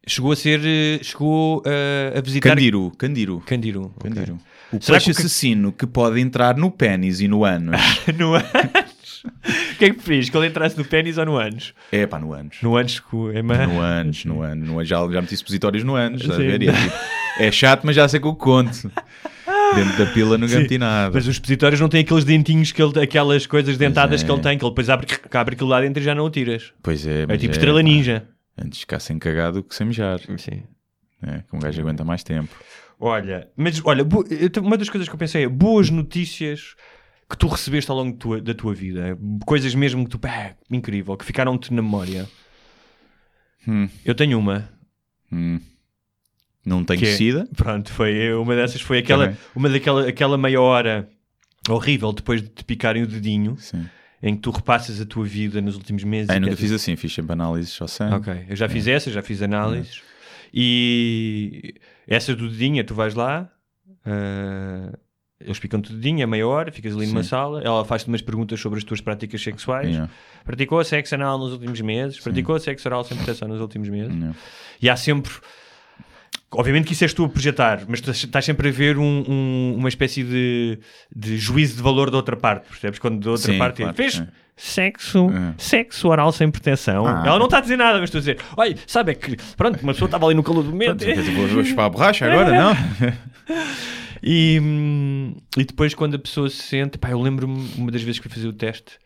[0.07, 0.61] chegou a ser.
[1.03, 2.51] chegou ah, a visitar.
[2.51, 3.41] Candiru, candiru.
[3.47, 3.95] Candiru.
[4.03, 4.39] Candiru.
[4.72, 7.81] O Será peixe que assassino que pode entrar no pênis e no ânus.
[8.18, 8.98] no ânus.
[9.29, 10.29] O que é que preferias?
[10.29, 11.74] Que ele entrasse no pênis ou no ânus?
[11.93, 12.57] é pá, no ânus.
[12.62, 13.68] No ânus com é mais.
[13.68, 14.68] No ânus, no ânus.
[14.68, 14.85] No.
[14.85, 16.22] Já, já meti supositórios no ânus.
[16.22, 16.62] estás a ver?
[16.62, 16.97] E é, tipo,
[17.39, 18.91] é chato, mas já sei que eu conto.
[19.74, 20.61] Dentro da pila nunca Sim.
[20.61, 21.11] meti nada.
[21.14, 24.24] Mas os expositórios não têm aqueles dentinhos, que ele, aquelas coisas dentadas é.
[24.24, 26.31] que ele tem, que ele depois abre, abre aquilo lá dentro e já não o
[26.31, 26.72] tiras.
[26.83, 28.26] Pois é, É tipo estrela pá, ninja.
[28.61, 30.20] Antes ficar sem cagado que sem mijar.
[30.39, 30.62] Sim.
[31.22, 32.55] É, que um gajo aguenta mais tempo.
[33.01, 34.05] Olha, mas olha,
[34.61, 36.74] uma das coisas que eu pensei é boas notícias
[37.29, 39.18] que tu recebeste ao longo tua- da tua vida.
[39.45, 42.26] Coisas mesmo que tu, pá, incrível, que ficaram-te na memória.
[43.66, 43.89] Hum.
[44.05, 44.68] Eu tenho uma.
[45.31, 45.61] Hum.
[46.64, 47.49] Não tenho Que é- sida.
[47.57, 49.41] Pronto, foi uma dessas, foi aquela, Também.
[49.55, 51.09] uma daquela aquela meia hora
[51.68, 53.87] horrível depois de te picarem o dedinho, Sim.
[54.22, 56.31] em que tu repassas a tua vida nos últimos meses.
[56.31, 58.14] E eu nunca fiz assim, fiz sempre análises ao sangue.
[58.16, 60.03] Ok, eu já fiz essa, já fiz análises.
[60.53, 61.74] E
[62.07, 63.51] essa do dedinho, tu vais lá,
[64.05, 64.99] ah,
[65.41, 67.28] eles picam-te o dedinho, é meia hora, ficas ali numa Sim.
[67.28, 69.89] sala, ela faz-te umas perguntas sobre as tuas práticas sexuais.
[69.89, 70.11] Yeah.
[70.45, 72.18] Praticou sexo anal nos últimos meses?
[72.18, 74.12] Praticou sexo oral sem proteção nos últimos meses?
[74.14, 74.34] Yeah.
[74.82, 75.32] E há sempre.
[76.51, 79.74] Obviamente que isso és tu a projetar, mas tu estás sempre a ver um- um-
[79.76, 80.78] uma espécie de,
[81.14, 82.99] de juízo de valor da outra parte, percebes?
[82.99, 84.26] Quando da outra Sim, parte claro, fez sim.
[84.57, 85.55] sexo, É.
[85.59, 87.07] sexo oral sem proteção.
[87.07, 87.22] Ah.
[87.26, 89.78] Ela não está a dizer nada, mas estou a dizer, olha, sabe é que, pronto,
[89.82, 91.05] uma pessoa estava ali no calor do momento.
[91.05, 92.72] Pronto, vou, vou chupar a borracha agora, não?
[94.23, 98.19] E, hum, e depois, quando a pessoa se sente, pá, eu lembro-me uma das vezes
[98.21, 98.99] que fui fazer o teste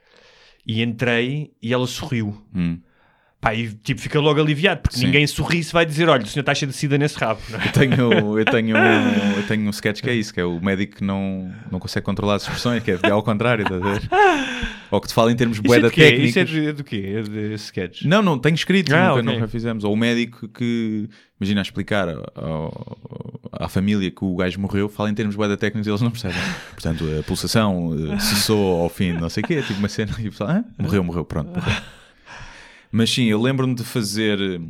[0.66, 2.36] e entrei e ela sorriu.
[2.54, 2.80] Hum.
[3.42, 5.06] Pá, e tipo, fica logo aliviado, porque Sim.
[5.06, 7.40] ninguém sorri se vai dizer, olha, o senhor está cheio de sida nesse rabo.
[7.52, 7.66] é?
[7.66, 8.76] Eu tenho, eu, tenho,
[9.36, 12.06] eu tenho um sketch que é isso, que é o médico que não, não consegue
[12.06, 14.08] controlar as expressões, que é, é ao contrário, estás a ver?
[14.92, 16.02] Ou que te fala em termos Isso é boeda de quê?
[16.02, 16.28] técnicos.
[16.30, 17.14] Isso é de, do quê?
[17.16, 18.02] É de sketch?
[18.04, 19.34] Não, não, tenho escrito, Ah, nunca, ok.
[19.34, 19.82] nunca fizemos.
[19.82, 21.08] Ou o médico que,
[21.40, 22.98] imagina, a explicar ao-
[23.50, 26.38] à família que o gajo morreu, fala em termos boeda técnicos e eles não percebem.
[26.74, 30.12] Portanto, a pulsação eh, cessou ao fim, de não sei o quê, tipo uma cena,
[30.20, 31.82] e o pessoal, ah, morreu, morreu, pronto, morreu.
[32.92, 34.60] Mas sim, eu lembro-me de fazer eh,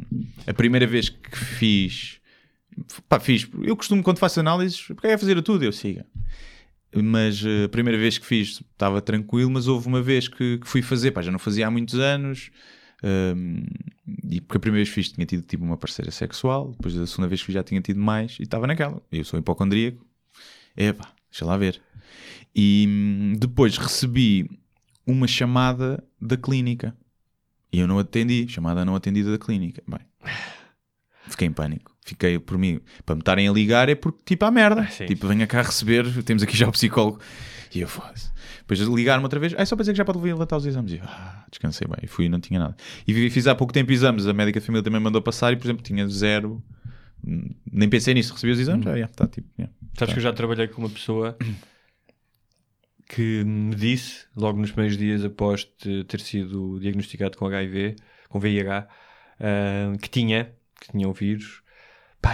[0.47, 2.20] a primeira vez que fiz.
[3.09, 3.49] Pá, fiz.
[3.64, 6.07] Eu costumo, quando faço análises, porque é fazer a tudo, eu siga.
[6.95, 10.68] Mas eh, a primeira vez que fiz estava tranquilo, mas houve uma vez que, que
[10.68, 12.51] fui fazer, pá, já não fazia há muitos anos.
[13.03, 13.64] hum,
[14.31, 17.07] e porque a primeira vez que fiz tinha tido tipo uma parceira sexual, depois da
[17.07, 19.03] segunda vez que fiz já tinha tido mais e estava naquela.
[19.11, 20.07] Eu sou hipocondríaco,
[20.77, 21.83] epá, deixa lá ver.
[22.55, 24.49] E hum, depois recebi
[25.05, 26.97] uma chamada da clínica
[27.73, 29.83] e eu não atendi, chamada não atendida da clínica.
[29.87, 30.01] Bem,
[31.29, 31.97] Fiquei em pânico.
[32.05, 32.81] Fiquei por mim.
[33.07, 34.87] Para me estarem a ligar é porque, tipo, há merda.
[34.89, 35.07] sim.
[35.07, 37.20] Tipo, venha cá receber, temos aqui já o psicólogo.
[37.75, 38.31] E eu foda-se.
[38.59, 39.55] Depois ligaram-me outra vez.
[39.57, 40.93] Ah, é só para dizer que já pode levantar os exames.
[40.93, 41.99] E eu, ah, descansei bem.
[42.03, 42.77] E fui e não tinha nada.
[43.07, 44.27] E fiz há pouco tempo exames.
[44.27, 46.62] A médica de família também mandou passar e, por exemplo, tinha zero.
[47.27, 48.35] Hum, Nem pensei nisso.
[48.35, 48.87] Recebi os exames.
[48.87, 49.73] Ah, já, tá, tipo, yeah.
[49.97, 51.37] Sabes que eu já trabalhei com uma pessoa
[53.14, 57.96] que me disse, logo nos primeiros dias após te- ter sido diagnosticado com HIV,
[58.28, 58.88] com VIH,
[59.40, 60.50] ah, que tinha,
[60.80, 61.60] que tinha o vírus.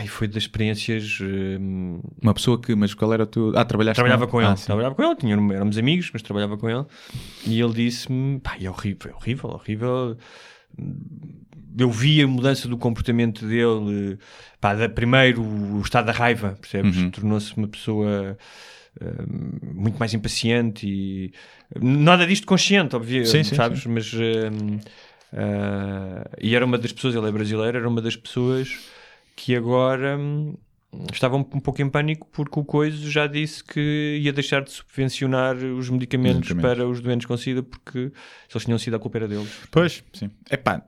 [0.04, 1.18] E foi das experiências.
[1.22, 3.52] hum, Uma pessoa que, mas qual era o teu.
[3.56, 6.68] Ah, trabalhaste trabalhava com ele, Ah, trabalhava com ele, tinha, éramos amigos, mas trabalhava com
[6.68, 6.84] ele.
[7.46, 10.16] E ele disse-me: pá, é horrível, é horrível, horrível.
[11.78, 14.18] Eu vi a mudança do comportamento dele,
[14.60, 16.96] pá, da- primeiro o estado da raiva, percebes?
[16.96, 17.10] Uhum.
[17.10, 18.36] Tornou-se uma pessoa
[19.72, 21.32] muito mais impaciente e
[21.80, 23.84] nada disto consciente, óbvio, Sim, sim, sabes?
[23.86, 24.12] Mas
[25.32, 28.78] ah, e era uma das pessoas, ele é brasileiro, era uma das pessoas
[29.36, 30.54] que agora hum,
[31.12, 34.70] estava um, um pouco em pânico porque o Coiso já disse que ia deixar de
[34.70, 36.78] subvencionar os medicamentos, Medicamentos.
[36.78, 38.10] para os doentes com SIDA porque
[38.48, 39.48] se eles tinham sido a culpa era deles.
[39.70, 40.30] Pois, sim.
[40.48, 40.82] É pá,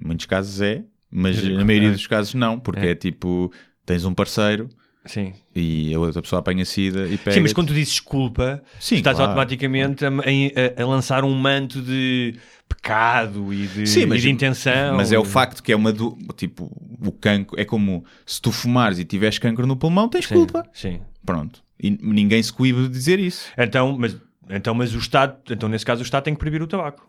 [0.00, 1.92] muitos casos é, mas Mas é na maioria é.
[1.92, 2.90] dos casos não, porque É.
[2.90, 3.52] é, tipo,
[3.84, 4.68] tens um parceiro
[5.04, 5.32] Sim.
[5.54, 7.32] e a outra pessoa apanha sida e pega.
[7.32, 9.30] Sim, mas quando tu dizes culpa, Sim, estás claro.
[9.32, 12.36] automaticamente a, a- a lançar um manto de
[12.68, 14.96] pecado e de, Sim, mas- e de intenção.
[14.96, 16.16] Mas é o facto que é uma do.
[16.36, 16.70] Tipo,
[17.04, 20.64] o cancro é como se tu fumares e tiveres cancro no pulmão, tens Sim, culpa.
[20.72, 21.00] Sim.
[21.24, 21.62] Pronto.
[21.80, 23.46] E ninguém se coíbe de dizer isso.
[23.58, 24.16] Então, mas,
[24.48, 27.06] então, mas o Estado, então nesse caso o Estado tem que proibir o tabaco.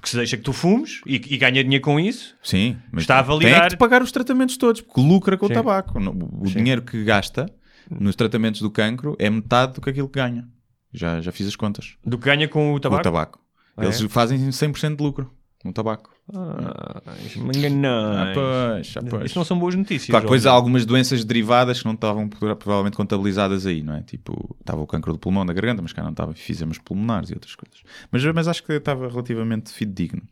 [0.00, 2.78] Porque se deixa que tu fumes e, e ganha dinheiro com isso, Sim.
[2.90, 5.52] Mas Está a Tem validar- que te pagar os tratamentos todos, porque lucra com Sim.
[5.52, 5.98] o tabaco.
[6.40, 6.54] O Sim.
[6.58, 7.46] dinheiro que gasta
[7.90, 10.48] nos tratamentos do cancro é metade do que aquilo que ganha.
[10.92, 11.96] Já, já fiz as contas.
[12.04, 13.00] do que ganha com o Com tabaco.
[13.00, 13.40] o tabaco.
[13.76, 14.08] Ah, Eles é?
[14.08, 15.30] fazem 100% de lucro
[15.64, 16.10] no tabaco.
[16.34, 17.02] Ah,
[17.36, 17.90] me enganou.
[17.90, 19.24] Ah, pois, ah, pois.
[19.26, 20.08] Isso não são boas notícias.
[20.08, 24.02] Claro, depois há algumas doenças derivadas que não estavam prova- provavelmente contabilizadas aí, não é?
[24.02, 27.34] Tipo, estava o cancro do pulmão, da garganta, mas cá não estava, fizemos pulmonares e
[27.34, 27.80] outras coisas.
[28.10, 30.22] Mas, mas acho que estava relativamente fidedigno.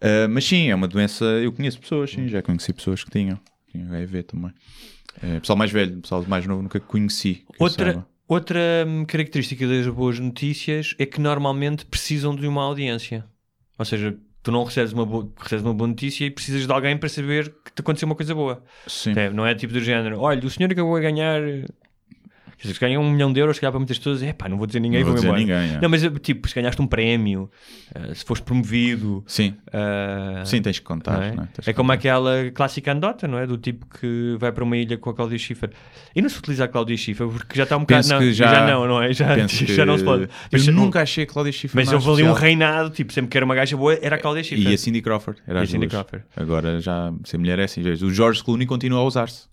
[0.00, 3.38] Ah, mas sim, é uma doença, eu conheço pessoas, sim, já conheci pessoas que tinham,
[3.70, 4.52] tinham HIV também.
[5.22, 7.44] Eh, pessoal mais velho, pessoal mais novo nunca conheci.
[7.58, 13.24] Outra, outra hum, característica das boas notícias é que normalmente precisam de uma audiência.
[13.76, 14.16] Ou seja,
[14.48, 17.52] tu não recebes uma, boa, recebes uma boa notícia e precisas de alguém para saber
[17.62, 18.64] que te aconteceu uma coisa boa.
[18.86, 19.12] Sim.
[19.34, 21.38] Não é tipo do género, olha, o senhor acabou a ganhar.
[22.60, 24.66] Se ganha um milhão de euros, se calhar para muitas pessoas, é pá, não vou
[24.66, 25.60] dizer ninguém, Não vou vou dizer embora.
[25.62, 25.80] ninguém, é.
[25.80, 27.48] Não, mas tipo, se ganhaste um prémio,
[27.94, 29.22] eh, se foste promovido.
[29.28, 31.22] Sim, eh, sim, tens que contar.
[31.22, 31.28] é?
[31.28, 31.70] é?
[31.70, 33.46] É como aquela clássica anedota, não é?
[33.46, 35.70] Do tipo que vai para uma ilha com a Cláudia Schiffer.
[36.16, 38.08] E não se utiliza a Cláudia Schiffer porque já está um bocado.
[38.08, 38.48] Não, já...
[38.48, 39.12] já- não, não é?
[39.12, 40.28] Já, já não se pode.
[40.50, 43.36] Mas, eu nunca achei a Cláudia Schiffer mas houve ali um reinado, tipo, sempre que
[43.38, 44.70] era uma gaja boa, era a Cláudia Schiffer.
[44.70, 45.40] E a Cindy Crawford.
[45.46, 45.92] Era E a Cindy duas.
[45.92, 46.24] Crawford.
[46.36, 47.82] Agora já ser mulher é assim.
[47.88, 49.46] O George Clooney continua a usar-se.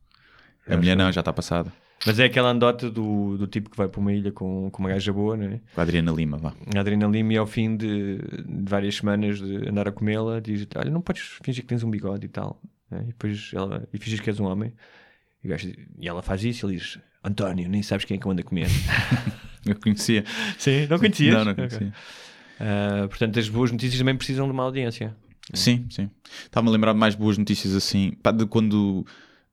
[0.67, 1.71] A mulher não, já está passada.
[2.05, 4.89] Mas é aquela anedota do, do tipo que vai para uma ilha com, com uma
[4.89, 5.59] gaja boa, não é?
[5.73, 6.53] Com a Adriana Lima, vá.
[6.75, 10.67] A Adriana Lima, e ao fim de, de várias semanas de andar a comê-la, diz:
[10.75, 12.61] Olha, não podes fingir que tens um bigode e tal.
[12.91, 13.01] né?
[13.03, 14.73] E depois ela, e finges que és um homem.
[15.43, 18.25] E, gajo e ela faz isso e ele diz: António, nem sabes quem é que
[18.27, 18.67] eu ando a comer.
[19.65, 20.23] Eu conhecia.
[20.59, 21.33] Sim, não conhecias?
[21.33, 21.91] Não, não conhecia.
[22.59, 25.15] Ah, portanto, as boas notícias também precisam de uma audiência.
[25.55, 26.07] Sim, sim.
[26.43, 28.11] Estava-me a lembrar de mais boas notícias assim.
[28.21, 29.03] Pá, de quando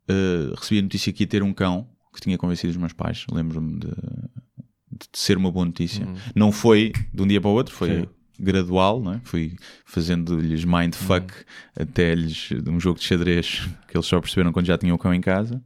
[0.06, 3.24] eh, recebi a notícia que ia ter um cão, que tinha convencido os meus pais.
[3.30, 6.06] Lembro-me de, de ser uma boa notícia.
[6.34, 8.08] Não foi de um dia para o outro, foi Sim.
[8.38, 9.20] gradual, não é?
[9.24, 11.32] Fui fazendo-lhes mindfuck
[11.74, 15.14] até lhes um jogo de xadrez que eles só perceberam quando já tinham o cão
[15.14, 15.62] em casa.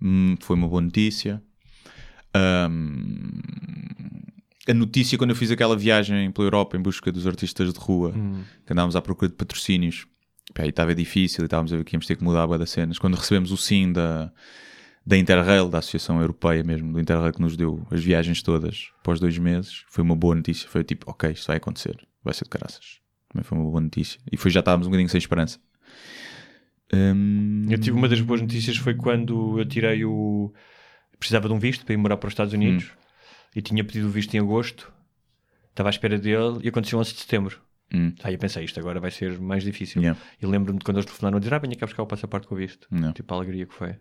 [0.00, 1.42] Hum, foi uma boa notícia.
[2.34, 3.30] Ahm,
[4.68, 8.12] a notícia quando eu fiz aquela viagem pela Europa em busca dos artistas de rua,
[8.64, 10.06] que andávamos à procura de patrocínios,
[10.54, 12.70] pá, e estava difícil e estávamos a ver que íamos ter que mudar a das
[12.70, 12.98] cenas.
[12.98, 14.32] Quando recebemos o sim da,
[15.04, 19.18] da Interrail, da Associação Europeia mesmo, do Interrail que nos deu as viagens todas após
[19.18, 20.68] dois meses, foi uma boa notícia.
[20.68, 23.00] Foi tipo, ok, isto vai acontecer, vai ser de caraças.
[23.28, 24.20] Também foi uma boa notícia.
[24.30, 25.58] E foi já estávamos um bocadinho sem esperança.
[26.92, 30.52] Hum, Eu tive uma das boas notícias foi quando eu tirei o.
[31.18, 32.90] Precisava de um visto para ir morar para os Estados Unidos
[33.54, 34.92] e tinha pedido o visto em agosto,
[35.70, 37.60] estava à espera dele e aconteceu 11 de setembro.
[37.94, 38.12] Hum.
[38.22, 40.00] Aí eu pensei, isto agora vai ser mais difícil.
[40.02, 40.18] Yeah.
[40.40, 42.54] E lembro-me de quando eles telefonaram a dizer: Ah, venha cá buscar o passaporte com
[42.54, 42.86] o visto.
[42.90, 43.12] Não.
[43.12, 43.96] Tipo, a alegria que foi.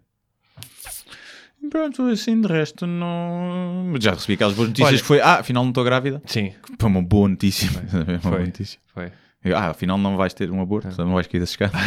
[1.69, 3.89] Pronto, assim de resto não.
[3.93, 6.21] Mas Já recebi aquelas boas notícias Olha- que foi, ah, afinal não estou grávida.
[6.25, 7.69] Sim, Foi uma boa notícia.
[7.93, 8.45] uma boa foi.
[8.45, 8.79] notícia.
[8.93, 9.11] foi.
[9.43, 11.79] Eu, ah, afinal não vais ter um aborto, não vais cair das escadas.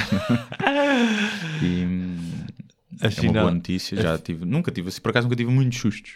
[1.62, 2.16] e hum,
[3.00, 4.00] é uma Afinal- boa notícia.
[4.00, 6.14] Já tive, nunca tive, assim, por acaso nunca tive muitos sustos.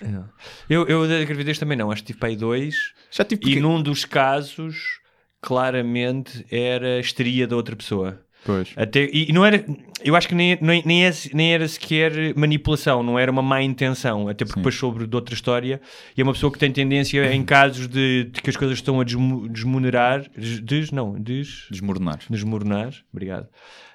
[0.68, 2.74] Eu, eu da gravidez também não, acho que tive para aí dois.
[3.10, 3.60] Já tive E porque...
[3.60, 5.00] num dos casos,
[5.40, 8.20] claramente, era a histeria da outra pessoa.
[8.44, 8.72] Pois.
[8.76, 9.64] Até, e, não era,
[10.02, 14.28] eu acho que nem, nem, nem, nem era sequer manipulação, não era uma má intenção,
[14.28, 14.60] até porque Sim.
[14.60, 15.80] depois sobre de outra história,
[16.16, 19.00] e é uma pessoa que tem tendência em casos de, de que as coisas estão
[19.00, 20.24] a desmo- desmonerar,
[20.62, 22.20] des, não, des, Desmoronar.
[22.30, 23.48] desmoronar, obrigado.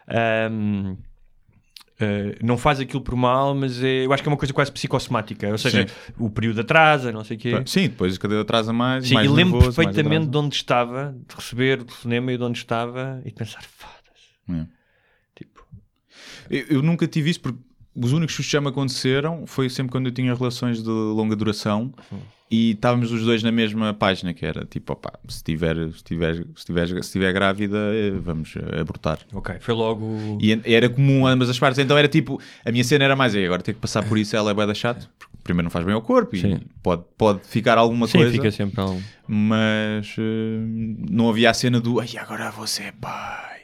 [0.08, 0.98] Ahm,
[2.00, 4.72] ah, não faz aquilo por mal, mas é- eu acho que é uma coisa quase
[4.72, 5.88] psicossomática, ou seja,
[6.20, 7.64] o período atrasa, não sei o quê.
[7.66, 9.08] Sim, depois cada vez atrasa mais.
[9.08, 12.44] Sim, mais e lembro nervoso, perfeitamente de onde estava, de receber o telefonema e de
[12.44, 13.62] onde estava e de pensar.
[14.50, 14.66] É.
[15.36, 15.66] Tipo,
[16.50, 17.60] Eu, eu nunca tive isso porque
[17.96, 21.94] os únicos que já me aconteceram foi sempre quando eu tinha relações de longa duração
[22.50, 26.36] e estávamos os dois na mesma página, que era tipo, opá, se tiver, se tiver,
[26.56, 29.20] se tiver, se tiver grávida, eh, vamos abortar.
[29.34, 30.38] ok, foi logo.
[30.42, 33.46] E era comum ambas as partes, então era tipo, a minha cena era mais, "Ei,
[33.46, 35.84] agora ter que passar por isso, ela é bué da chato, porque primeiro não faz
[35.86, 36.60] bem ao corpo e Sim.
[36.84, 39.02] pode, pode ficar alguma Sim, coisa, fica sempre um.
[39.28, 40.60] mas eh,
[41.10, 43.62] não havia a cena do, ai, agora você é pai,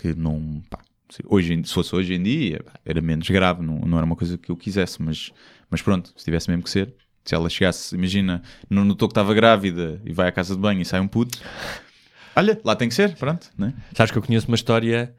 [0.00, 0.78] que não, pá,
[1.10, 4.36] se, hoje, se fosse hoje em dia, era menos grave, não, não era uma coisa
[4.36, 5.32] que eu quisesse, mas,
[5.70, 6.94] mas pronto, se tivesse mesmo que ser,
[7.24, 10.80] se ela chegasse, imagina, não notou que estava grávida e vai à casa de banho
[10.80, 11.38] e sai um puto,
[12.36, 13.74] olha, lá tem que ser, pronto, né?
[13.94, 15.14] Sabes que eu conheço uma história.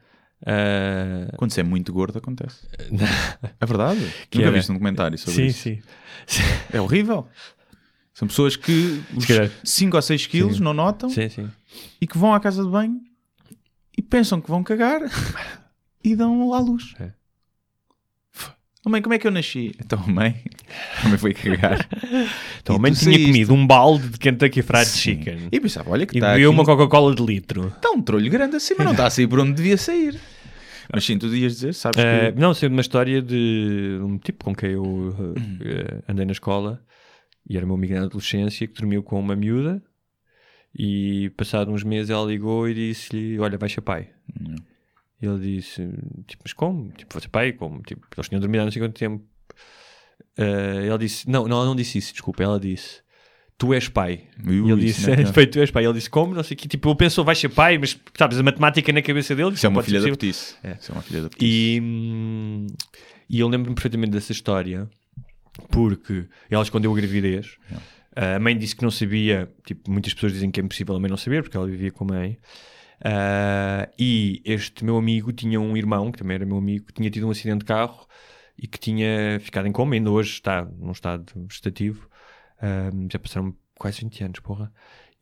[0.46, 2.66] ah, Quando você é muito gordo, acontece.
[3.60, 4.00] É verdade.
[4.30, 4.56] Que Nunca era?
[4.56, 5.58] viste um comentário sobre sim, isso.
[5.62, 5.82] sim.
[6.72, 7.26] É horrível.
[8.14, 9.50] São pessoas que calhar.
[9.62, 10.62] 5 ou 6 quilos Sim.
[10.64, 11.48] não notam Sim, sim.
[12.00, 13.00] e que vão à casa de banho
[13.98, 15.00] e pensam que vão cagar
[16.04, 16.94] e dão à luz.
[17.00, 17.10] É.
[18.86, 19.74] Oh, mãe, como é que eu nasci?
[19.84, 20.40] Então, a mãe
[21.18, 21.86] foi cagar.
[22.62, 23.26] Então, a mãe tinha saíste.
[23.26, 24.98] comido um balde de Kentucky Fried Sim.
[24.98, 27.68] Chicken E pensava, olha que e está bebeu aqui uma um, Coca-Cola de litro.
[27.68, 30.20] está um trolho grande assim, mas não está a sair por onde devia sair.
[30.92, 32.38] Mas sim, tu ias dizer, sabes que...
[32.38, 36.80] não, sei de uma história de um tipo com quem eu ah, andei na escola
[37.48, 39.82] e era meu amigo na adolescência que dormiu com uma miúda
[40.74, 44.10] e passado uns meses ela ligou e disse-lhe: Olha, vai ser pai.
[45.20, 45.86] E ele disse:
[46.26, 46.90] Tipo, mas como?
[46.92, 47.52] Tipo, vou ser pai?
[47.52, 47.82] Como?
[47.82, 49.24] Tipo, eles tinham dormido há não sei quanto tempo.
[50.38, 52.42] Ah, ele disse: Não, não, ela não disse isso, desculpa.
[52.42, 53.00] Ela disse:
[53.56, 54.28] Tu és pai.
[54.46, 55.26] Ui, e ele disse: não é.
[55.32, 55.84] Feito, tu és pai.
[55.84, 56.34] Ele disse: Como?
[56.34, 56.68] Não sei o que.
[56.68, 59.54] Tipo, ele pensou: Vai ser pai, mas sabes, a matemática na cabeça dele.
[59.54, 60.54] Isso é uma filha da petice.
[60.80, 61.30] Isso é uma filha da.
[61.40, 62.66] E, hum,
[63.28, 64.88] e eu lembro-me perfeitamente dessa história
[65.70, 67.56] porque ela escondeu a gravidez.
[68.20, 71.08] A mãe disse que não sabia, tipo, muitas pessoas dizem que é impossível a mãe
[71.08, 72.38] não saber porque ela vivia com a mãe.
[73.04, 77.08] Ah, e este meu amigo tinha um irmão, que também era meu amigo, que tinha
[77.10, 78.06] tido um acidente de carro
[78.58, 82.08] e que tinha ficado em coma, ainda hoje está num estado vegetativo.
[82.60, 84.72] Ah, já passaram quase 20 anos, porra.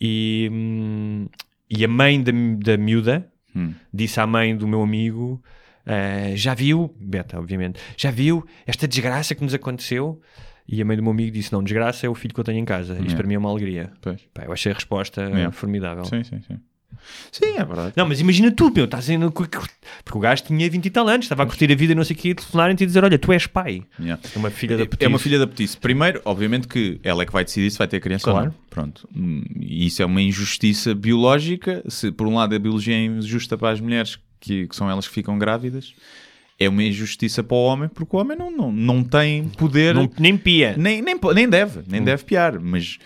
[0.00, 1.26] E, hum,
[1.68, 3.72] e a mãe da, da miúda Hum.
[3.92, 5.42] disse à mãe do meu amigo:
[5.86, 10.20] "Ah, Já viu, Beta, obviamente, já viu esta desgraça que nos aconteceu?
[10.68, 12.58] E a mãe do meu amigo disse: Não, desgraça é o filho que eu tenho
[12.58, 12.92] em casa.
[12.94, 13.16] Isto Yeah.
[13.16, 13.92] para mim é uma alegria.
[14.00, 14.20] Pois.
[14.34, 15.50] Pá, eu achei a resposta Yeah.
[15.52, 16.04] formidável.
[16.04, 16.58] Sim, sim, sim.
[17.30, 17.92] Sim, é verdade.
[17.96, 19.58] Não, mas imagina tu, meu, estás que-
[20.04, 22.02] porque o gajo tinha 20 e tal anos, estava a curtir a vida e não
[22.02, 23.82] sei o que, telefonarem-te e dizer: Olha, tu és pai.
[24.00, 24.20] Yeah.
[24.34, 25.04] É uma filha da É- petice.
[25.04, 25.76] É uma filha da petice.
[25.76, 28.38] Primeiro, obviamente que ela é que vai decidir se vai ter criança Claro.
[28.38, 28.54] ou não.
[28.70, 29.08] Pronto.
[29.14, 31.82] Hum, E isso é uma injustiça biológica.
[31.88, 35.06] Se por um lado a biologia é injusta para as mulheres, que, que são elas
[35.06, 35.92] que ficam grávidas,
[36.58, 39.94] é uma injustiça para o homem, porque o homem não, não, não tem poder.
[39.94, 40.76] Não- nem pia.
[40.76, 42.58] Nem, nem, nem deve, nem deve piar.
[42.58, 42.98] Mas,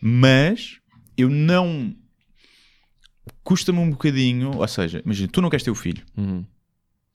[0.00, 0.78] mas
[1.16, 1.94] eu não.
[3.42, 4.56] Custa-me um bocadinho.
[4.56, 6.04] Ou seja, imagina, tu não queres ter o filho.
[6.16, 6.44] Uhum.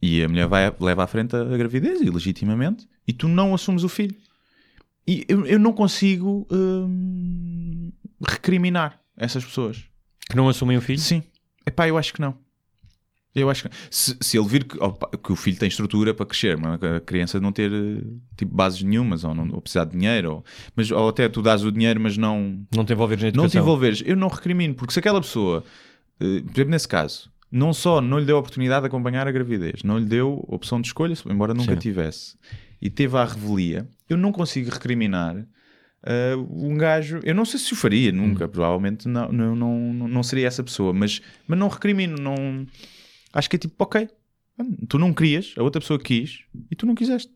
[0.02, 3.84] E a mulher vai, leva à frente a gravidez, e legitimamente, e tu não assumes
[3.84, 4.16] o filho.
[5.08, 7.92] E eu, eu não consigo hum,
[8.28, 9.84] recriminar essas pessoas.
[10.30, 11.00] Que não assumem o filho?
[11.00, 11.24] Sim.
[11.66, 12.38] Epá, eu acho que não.
[13.36, 16.26] Eu acho que se, se ele vir que, opa, que o filho tem estrutura para
[16.26, 18.02] crescer, mas a criança não ter eh,
[18.38, 21.64] tipo, bases nenhumas, ou, não, ou precisar de dinheiro, ou, mas, ou até tu dás
[21.64, 23.62] o dinheiro, mas não, Não te envolveres na não te educação.
[23.62, 25.64] envolveres, eu não recrimino, porque se aquela pessoa,
[26.20, 29.32] eh, por exemplo, nesse caso, não só não lhe deu a oportunidade de acompanhar a
[29.32, 31.80] gravidez, não lhe deu opção de escolha, embora nunca Sim.
[31.80, 32.36] tivesse,
[32.80, 35.44] e teve à revelia, eu não consigo recriminar
[36.06, 37.20] eh, um gajo.
[37.24, 38.16] Eu não sei se o faria, Hum.
[38.18, 42.66] nunca, provavelmente não, não, não, não seria essa pessoa, mas, mas não recrimino, não.
[43.34, 44.08] Acho que é tipo, ok,
[44.88, 47.32] tu não querias, a outra pessoa quis e tu não quiseste.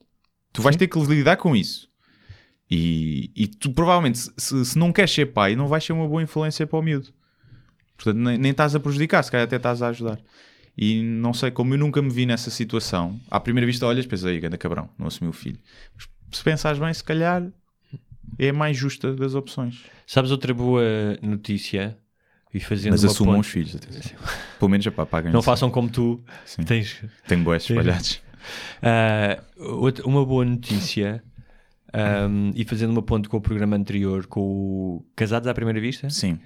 [0.53, 1.89] Tu vais ter que lidar com isso.
[2.69, 6.21] E, e tu provavelmente, se, se não queres ser pai, não vais ser uma boa
[6.21, 7.13] influência para o miúdo.
[7.95, 10.19] Portanto, nem, nem estás a prejudicar, se calhar até estás a ajudar.
[10.77, 14.25] E não sei, como eu nunca me vi nessa situação, à primeira vista olhas, pensas
[14.25, 15.57] aí, ganda cabrão, não assumiu o filho.
[15.95, 16.07] Mas
[16.37, 17.51] se pensares bem, se calhar
[18.37, 19.85] é a mais justa das opções.
[20.05, 20.83] Sabes outra boa
[21.21, 21.97] notícia?
[22.53, 24.17] E fazendo Mas uma assumam ponte- os filhos, atenção.
[24.57, 26.23] Pelo menos já paguem Não façam como tu.
[26.45, 26.63] Sim.
[26.63, 28.21] Tens Tenho boés espalhados.
[29.57, 31.23] Outra- uma boa notícia,
[31.93, 36.09] ahm, e fazendo uma ponte com o programa anterior, com o Casados à Primeira Vista,
[36.09, 36.39] Sim.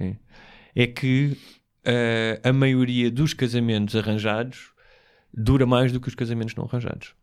[0.75, 1.37] é que
[1.85, 4.71] ah, a maioria dos casamentos arranjados
[5.33, 7.13] dura mais do que os casamentos não arranjados.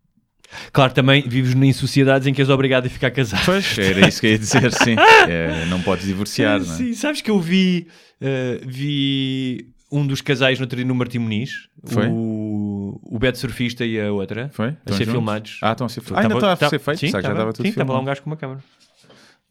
[0.73, 3.45] Claro, também vives em sociedades em que és obrigado a ficar casado.
[3.45, 4.97] Pois, era isso que eu ia dizer, sim.
[5.29, 6.77] É, não podes divorciar, não é?
[6.77, 7.87] Sim, sabes que eu vi,
[8.21, 12.07] eh, vi um dos casais no outro dia no Martim Muniz, Foi?
[12.09, 14.69] o, o Beto Surfista e a outra, Foi?
[14.69, 15.13] a ser juntos?
[15.13, 15.59] filmados.
[15.63, 16.17] Ah, estão a ser feitos.
[16.17, 16.99] Ah, ainda Tava- está a ser tá- feito?
[17.01, 18.61] Sim, que já tava- estava tudo sim, estava lá um gajo com uma câmera.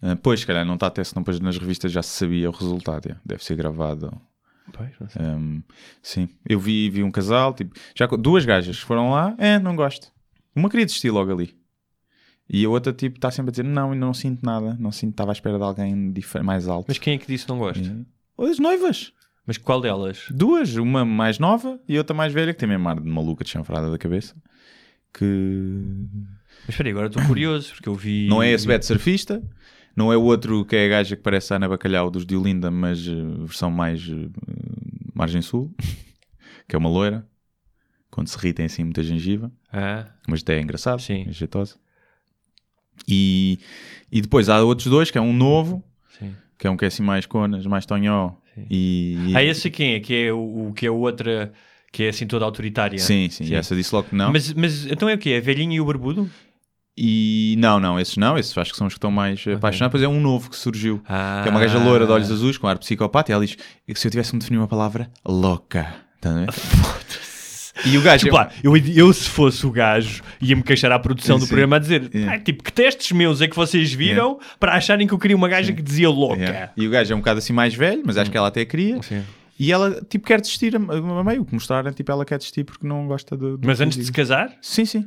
[0.02, 3.16] Ah, pois, calhar não está até, senão depois nas revistas já se sabia o resultado.
[3.26, 4.12] Deve ser gravado.
[4.74, 4.90] Pois.
[5.20, 5.62] Hum,
[6.02, 10.12] sim, eu vi, vi um casal, tipo, já duas gajas foram lá, é, não gosto.
[10.58, 11.56] Uma queria desistir logo ali.
[12.50, 15.12] E a outra, tipo, está sempre a dizer: Não, ainda não sinto nada, não sinto,
[15.12, 16.14] estava à espera de alguém
[16.44, 16.86] mais alto.
[16.88, 17.84] Mas quem é que disse que não gosta?
[17.84, 19.14] E- As noivas,
[19.46, 20.26] Mas qual delas?
[20.32, 23.50] duas, uma mais nova e outra mais velha, que tem mesmo ar de maluca de
[23.50, 24.36] chanfrada da cabeça.
[25.14, 25.26] Que
[26.66, 28.28] Mas espera aí, agora estou curioso, porque eu vi...
[28.30, 29.44] não é esse Beto Surfista,
[29.96, 32.70] não é o outro que é a gaja que parece a Ana Bacalhau dos Diolinda,
[32.72, 33.12] mas eh,
[33.46, 34.30] versão mais eh,
[35.14, 35.74] margem sul,
[36.68, 37.28] que é uma loira.
[38.10, 39.52] Quando se ri tem assim muita gengiva.
[39.72, 41.26] Ah, mas até é engraçado, Sim.
[41.28, 41.76] é jeitosa.
[43.08, 43.60] E,
[44.12, 45.84] e depois há outros dois, que é um novo,
[46.18, 46.34] sim.
[46.58, 48.32] que é um que é assim mais conas, mais tonhó.
[48.70, 50.00] E, e- Ah, esse quem é?
[50.00, 51.54] Que é o, o- que é a outra,
[51.92, 52.98] que é assim toda autoritária.
[52.98, 54.32] Sim, sim, e essa disse logo que não.
[54.32, 55.32] Mas, mas então é o quê?
[55.32, 56.30] É a velhinha e o barbudo?
[57.00, 59.92] E não, não, esses não, esses acho que são os que estão mais apaixonados.
[59.92, 61.42] Pois é um novo que surgiu, Ah.
[61.44, 63.56] que é uma gaja loira de olhos azuis, com ar psicopata, e ela diz:
[63.94, 65.94] se eu tivesse que definir uma palavra, louca.
[66.20, 66.48] Tá a ver?
[67.86, 68.24] E o gajo.
[68.26, 71.48] Tipo lá, eu, eu se fosse o gajo ia-me queixar à produção do Sim.
[71.50, 72.34] programa a dizer Yeah.
[72.36, 75.48] "Ah, tipo, que testes meus é que vocês viram para acharem que eu queria uma
[75.50, 76.42] gaja que dizia louca?
[76.42, 76.72] Yeah.
[76.76, 79.02] E o gajo é um bocado assim mais velho, mas acho que ela até queria.
[79.04, 79.24] Sim.
[79.60, 81.44] E ela, tipo, quer desistir a, a meio.
[81.44, 83.58] Que mostraram, tipo, ela quer desistir porque não gosta de.
[83.66, 84.56] Mas antes de se casar?
[84.62, 85.06] Sim, sim.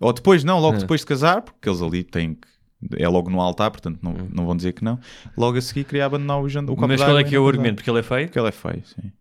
[0.00, 0.80] Ou depois, não, logo Ah.
[0.80, 2.48] depois de casar, porque eles ali têm que.
[2.96, 4.98] É logo no altar, portanto não, não vão dizer que não.
[5.36, 7.46] Logo a seguir queria abandonar o, jant- o copo Mas qual é que é o
[7.46, 7.76] argumento?
[7.76, 8.26] Porque ele é feio?
[8.26, 9.12] Porque ela é feio, sim.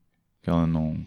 [0.41, 0.97] Que ela não.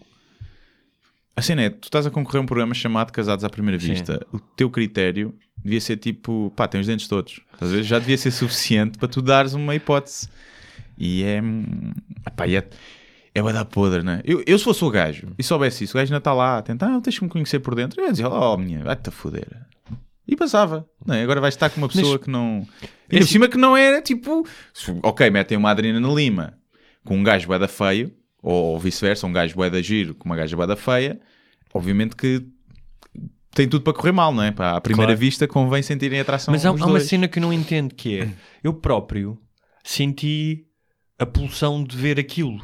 [1.36, 1.70] Assim, né?
[1.70, 3.88] Tu estás a concorrer a um programa chamado Casados à Primeira Sim.
[3.88, 4.24] Vista.
[4.32, 7.40] O teu critério devia ser tipo, pá, tem os dentes todos.
[7.60, 7.82] A ver?
[7.82, 10.28] Já devia ser suficiente para tu dares uma hipótese.
[10.96, 11.40] E é.
[12.26, 12.68] Epá, é.
[13.36, 14.20] É vai dar podre, né?
[14.24, 16.62] Eu, eu se fosse o gajo e soubesse isso, o gajo ainda está lá a
[16.62, 18.00] tentar, ah, tens que me conhecer por dentro.
[18.00, 19.48] Eu ia dizer, oh, minha, vai-te a foder.
[20.26, 20.88] E passava.
[21.04, 21.22] Não é?
[21.22, 22.66] Agora vais estar com uma pessoa que não.
[23.10, 24.46] E por cima que não era tipo.
[25.02, 26.54] Ok, metem uma Adriana Lima
[27.04, 28.12] com um gajo bué da feio,
[28.44, 31.18] ou, vice-versa, um gajo bué da giro com uma gaja bué da feia.
[31.72, 32.44] Obviamente que
[33.54, 34.50] tem tudo para correr mal, não é?
[34.50, 35.20] Pá, à primeira Claro.
[35.20, 38.28] vista convém sentirem atração Mas há, há uma cena que eu não entendo que é
[38.62, 39.38] eu próprio
[39.82, 40.66] senti
[41.18, 42.60] a pulsão de ver aquilo.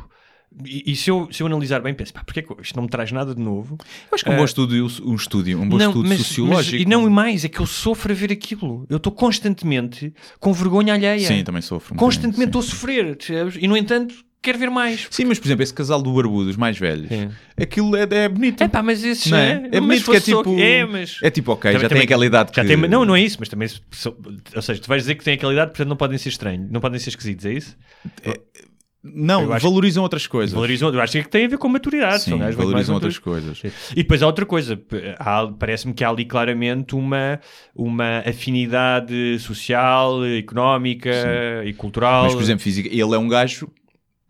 [0.64, 2.82] E, e se, eu, se eu analisar bem, penso, pá, porque é que isto não
[2.82, 3.78] me traz nada de novo?
[3.80, 6.76] Eu acho que um bom estúdio, um estúdio, um bom estudo mas- sociológico.
[6.76, 8.84] mas- e não e mais, é que eu sofro a ver aquilo.
[8.90, 11.20] Eu estou constantemente com vergonha alheia.
[11.26, 11.94] Sim, também sofro.
[11.94, 13.16] um Constantemente estou a sofrer?
[13.60, 14.12] E no entanto,
[14.42, 15.00] quero ver mais.
[15.02, 15.06] sim.
[15.10, 17.30] Sim, mas por exemplo, esse casal do Barbudo, os mais velhos, Sim.
[17.60, 18.62] aquilo é, é bonito.
[18.62, 19.50] É pá, mas esses Não é?
[19.72, 20.58] é, É mas bonito que é só- tipo.
[20.58, 21.18] É, mas.
[21.22, 22.68] É tipo, ok, Também- já tem também- aquela idade Já que.
[22.68, 23.68] tem, não, não é isso, mas também.
[24.56, 26.80] Ou seja, tu vais dizer que tem aquela idade, portanto não podem ser estranhos, não
[26.80, 27.76] podem ser esquisitos, é isso?
[29.02, 30.52] Não, Eu acho- valorizam outras coisas.
[30.52, 32.22] Valorizam, eu acho que tem a ver com maturidade.
[32.22, 33.62] Sim, valorizam outras coisas.
[33.92, 34.78] E depois há outra coisa,
[35.58, 37.40] parece-me que há ali claramente uma,
[37.74, 41.10] uma afinidade social, económica
[41.64, 42.24] e cultural.
[42.24, 43.70] Mas, por exemplo, física, ele é um gajo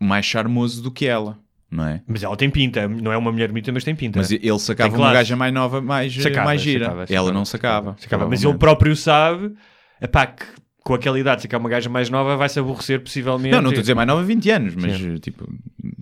[0.00, 1.38] mais charmoso do que ela,
[1.70, 2.02] não é?
[2.06, 4.18] Mas ela tem pinta, não é uma mulher bonita, mas tem pinta.
[4.18, 6.86] Mas ele sacava uma gaja mais nova, mais, Sacava, mais gira.
[6.86, 7.96] sacava, ela sacava, não sacava.
[7.98, 9.54] Sacava, Mas ele próprio sabe
[10.00, 10.44] epá, que
[10.82, 13.54] com aquela idade, se é uma gaja mais nova, vai-se aborrecer possivelmente.
[13.54, 15.46] Não, não estou a dizer mais nova 20 anos, mas tipo,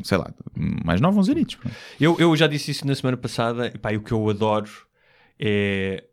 [0.03, 1.59] sei lá, mais nova uns anitos.
[2.01, 4.71] Eu, eu já disse isso na semana passada, epá, e o que eu adoro
[5.39, 6.05] é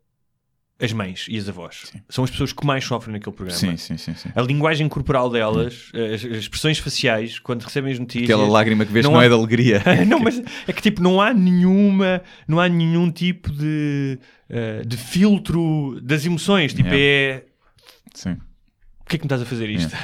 [0.78, 1.90] as mães e as avós.
[2.08, 3.58] São as pessoas que mais sofrem naquele programa.
[3.58, 4.28] Sim, sim, sim, sim.
[4.34, 8.28] A linguagem corporal delas, as, as expressões faciais, quando recebem as notícias.
[8.28, 9.82] Aquela lágrima que vês não não, há- é de alegria.
[10.06, 14.18] não, mas é que tipo, não há nenhuma, não há nenhum tipo de,
[14.50, 16.74] eh, de filtro das emoções.
[16.74, 17.44] Tipo, é.
[18.14, 18.36] Sim.
[19.06, 19.94] Por que é me estás a fazer isto?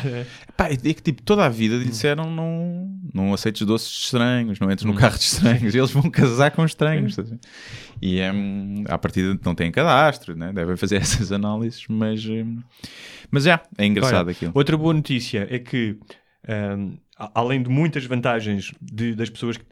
[0.56, 4.60] Pá, é que tipo, toda a vida lhe disseram não, não aceites doces de estranhos,
[4.60, 5.74] não entres no carro de estranhos.
[5.74, 7.18] Eles vão casar com estranhos.
[7.18, 7.38] a ver?
[8.00, 10.52] E é, hum, à partida não têm cadastro, né?
[10.52, 12.60] devem fazer essas análises, mas, hum,
[13.28, 14.52] mas já, é engraçado Olha, aquilo.
[14.54, 15.98] Outra boa notícia é que,
[17.18, 19.64] a- além de muitas vantagens de- das pessoas que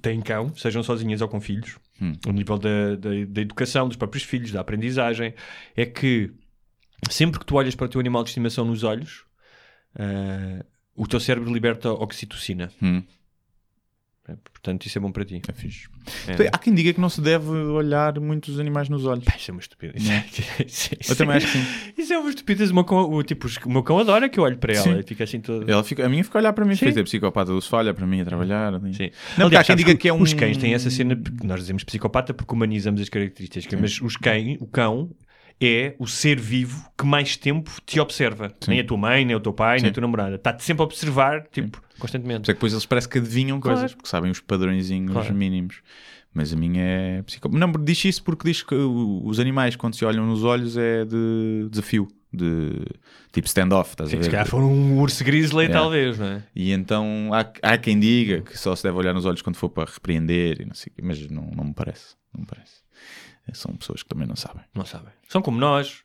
[0.00, 2.12] têm cão, sejam sozinhas ou com filhos, Hum.
[2.26, 5.34] ao nível da, da, da educação dos próprios filhos, da aprendizagem,
[5.76, 6.30] é que
[7.10, 9.24] sempre que tu olhas para o teu animal de estimação nos olhos,
[9.98, 10.64] ah,
[10.94, 12.70] o teu cérebro liberta oxitocina.
[12.82, 13.02] Hum.
[14.28, 15.40] É, Portanto, isso é bom para ti.
[15.48, 15.88] É fixe.
[16.26, 16.48] É.
[16.52, 19.24] Há quem diga que não se deve olhar muitos animais nos olhos.
[19.24, 20.02] Pá, isso é uma estupidez.
[20.66, 21.64] Isso, Eu também acho que sim.
[21.96, 22.70] Isso é uma estupidez.
[22.70, 24.98] O meu cão, o, tipo, o meu cão adora que eu olhe para ela Sim.
[24.98, 25.70] e fica assim todo.
[25.70, 26.88] Ela fica, a minha fica a olhar para mim, Sim.
[26.88, 28.72] é psicopata do sofá, olha para mim a trabalhar.
[28.92, 29.10] Sim.
[29.38, 30.20] Não, porque há quem diga que é um.
[30.20, 34.58] Os cães têm essa cena, nós dizemos psicopata porque humanizamos as características, mas os cães,
[34.60, 35.10] o cão
[35.60, 38.52] é o ser vivo que mais tempo te observa.
[38.66, 39.92] Nem a tua mãe, nem o teu pai, nem a Sim.
[39.94, 40.36] tua namorada.
[40.36, 42.42] Está-te sempre a observar, tipo, Por constantemente.
[42.42, 43.78] isso é que depois eles parece que adivinham Claro.
[43.78, 45.34] coisas, porque sabem os padrõezinhos Claro.
[45.34, 45.80] mínimos.
[46.32, 47.58] Mas a minha é psicopata.
[47.58, 51.68] Não, diz isso porque diz que os animais, quando se olham nos olhos, é de
[51.70, 52.06] desafio.
[52.30, 52.82] De
[53.32, 54.24] tipo stand-off, estás a Sim, ver?
[54.24, 55.68] se calhar for um urso grizzly, É.
[55.70, 56.42] talvez, não é?
[56.54, 59.70] E então há, há quem diga que só se deve olhar nos olhos quando for
[59.70, 62.16] para repreender e não sei mas não, não me parece.
[62.34, 62.82] Não me parece.
[63.54, 64.64] São pessoas que também não sabem.
[64.74, 65.12] Não sabem.
[65.28, 66.02] São como nós,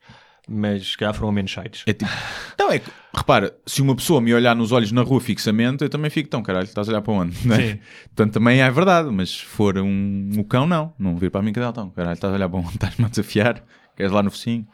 [0.48, 1.84] mas se calhar foram menos sites.
[1.86, 2.11] É tipo.
[2.53, 5.90] Então é que, repara, se uma pessoa me olhar nos olhos na rua fixamente, eu
[5.90, 7.36] também fico tão caralho, estás a olhar para onde?
[7.52, 7.56] É?
[7.56, 7.80] Sim.
[8.15, 10.94] Portanto, também é verdade, mas se for um, um cão, não.
[10.99, 12.70] Não vir para mim que dá tão caralho, estás a olhar para onde?
[12.76, 13.64] Estás-me a desafiar?
[13.95, 14.68] Queres lá no focinho?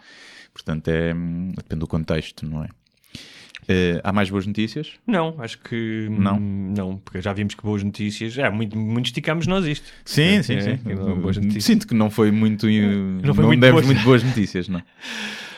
[0.53, 2.69] Portanto, é, hum, depende do contexto, não é?
[3.71, 4.93] Eh, há mais boas notícias?
[5.05, 6.39] Não, acho que Não?
[6.39, 8.35] não, porque já vimos que boas notícias.
[8.35, 9.85] É, muito, muito esticamos nós isto.
[10.03, 10.79] Sim, É, sim, é, sim.
[10.95, 11.63] não notícias.
[11.65, 12.65] Sinto que não foi muito.
[12.67, 13.85] Não, foi muito demos boas.
[13.85, 14.81] muito boas notícias, não.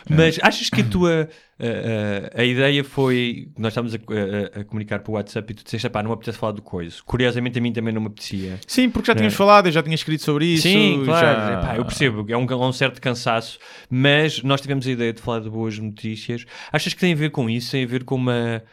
[0.09, 1.29] Mas achas que a tua
[1.59, 3.49] a, a- a ideia foi.
[3.57, 6.37] Nós estávamos a, a- comunicar para o WhatsApp e tu disseste, pá, não me apetece
[6.37, 6.95] falar do coisa.
[7.05, 8.59] Curiosamente, a mim também não me apetecia.
[8.65, 9.21] Sim, porque já Não é?
[9.21, 10.63] tínhamos falado, eu já tinha escrito sobre isso.
[10.63, 13.59] Sim, claro, já- epá, eu percebo, é um, é um certo cansaço,
[13.89, 16.45] mas nós tivemos a ideia de falar de boas notícias.
[16.71, 17.71] Achas que tem a ver com isso?
[17.71, 18.63] Tem a ver com uma,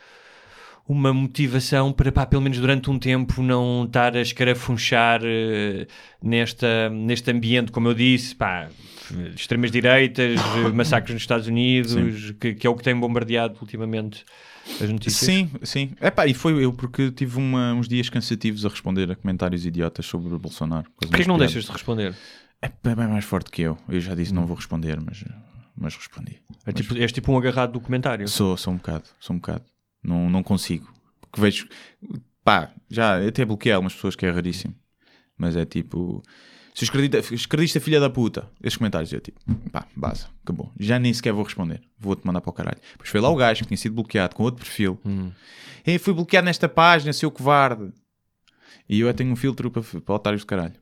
[0.89, 5.87] uma motivação para, pá, pelo menos durante um tempo, não estar a escarafunchar eh,
[6.23, 8.69] nesta, neste ambiente, como eu disse, pá,
[9.37, 14.25] extremas direitas, eh, massacres nos Estados Unidos, que, que é o que tem bombardeado ultimamente
[14.81, 15.17] as notícias.
[15.31, 15.91] Sim, sim.
[16.01, 20.07] Epá, e foi eu, porque tive uma- uns dias cansativos a responder a comentários idiotas
[20.07, 20.87] sobre o Bolsonaro.
[20.99, 21.53] Porquê que não piadas.
[21.53, 22.15] deixas de responder?
[22.63, 23.77] É bem bem mais forte que eu.
[23.89, 25.23] Eu já disse não vou responder, mas,
[25.77, 26.39] mas respondi.
[26.67, 28.27] É tipo, és tipo um agarrado do comentário.
[28.27, 29.63] Sou, sou um bocado, sou um bocado.
[30.03, 30.93] Não, não consigo.
[31.21, 31.69] Porque vejo,
[32.45, 34.75] pá, já até bloqueei algumas pessoas que é raríssimo.
[35.37, 36.23] Mas é tipo,
[36.75, 36.85] se
[37.35, 39.41] escredista filha da puta, esses comentários eu tipo,
[39.73, 40.73] pá, base, acabou.
[40.79, 42.79] Já nem sequer vou responder, vou-te mandar para o caralho.
[42.93, 45.01] Depois foi lá o gajo que tinha sido bloqueado com outro perfil.
[45.85, 47.93] Ei, fui bloqueado nesta página, seu covarde.
[48.89, 50.75] E eu tenho um filtro para, para otários de caralho.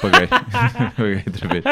[0.00, 0.28] Paguei.
[0.96, 1.64] Paguei outra vez.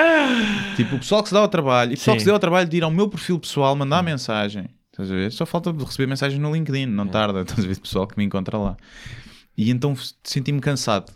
[0.76, 2.24] Tipo, o pessoal que se dá ao trabalho, e o pessoal que Sim.
[2.24, 4.68] se deu ao trabalho de ir ao meu perfil pessoal, mandar mensagem.
[4.98, 5.30] Estás a ver?
[5.32, 7.42] Só falta receber mensagem no LinkedIn, não tarda.
[7.48, 7.78] Estás a ver?
[7.78, 8.76] Pessoal que me encontra lá.
[9.56, 9.94] E então
[10.24, 11.12] senti-me cansado.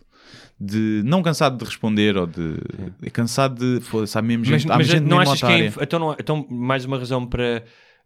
[0.60, 2.56] De, não cansado de responder ou de.
[3.02, 3.84] é Cansado de.
[3.84, 6.84] Foda-se, há mesmo Mas, gente, mas gente não achas que é, então, não- então mais
[6.84, 7.64] uma razão para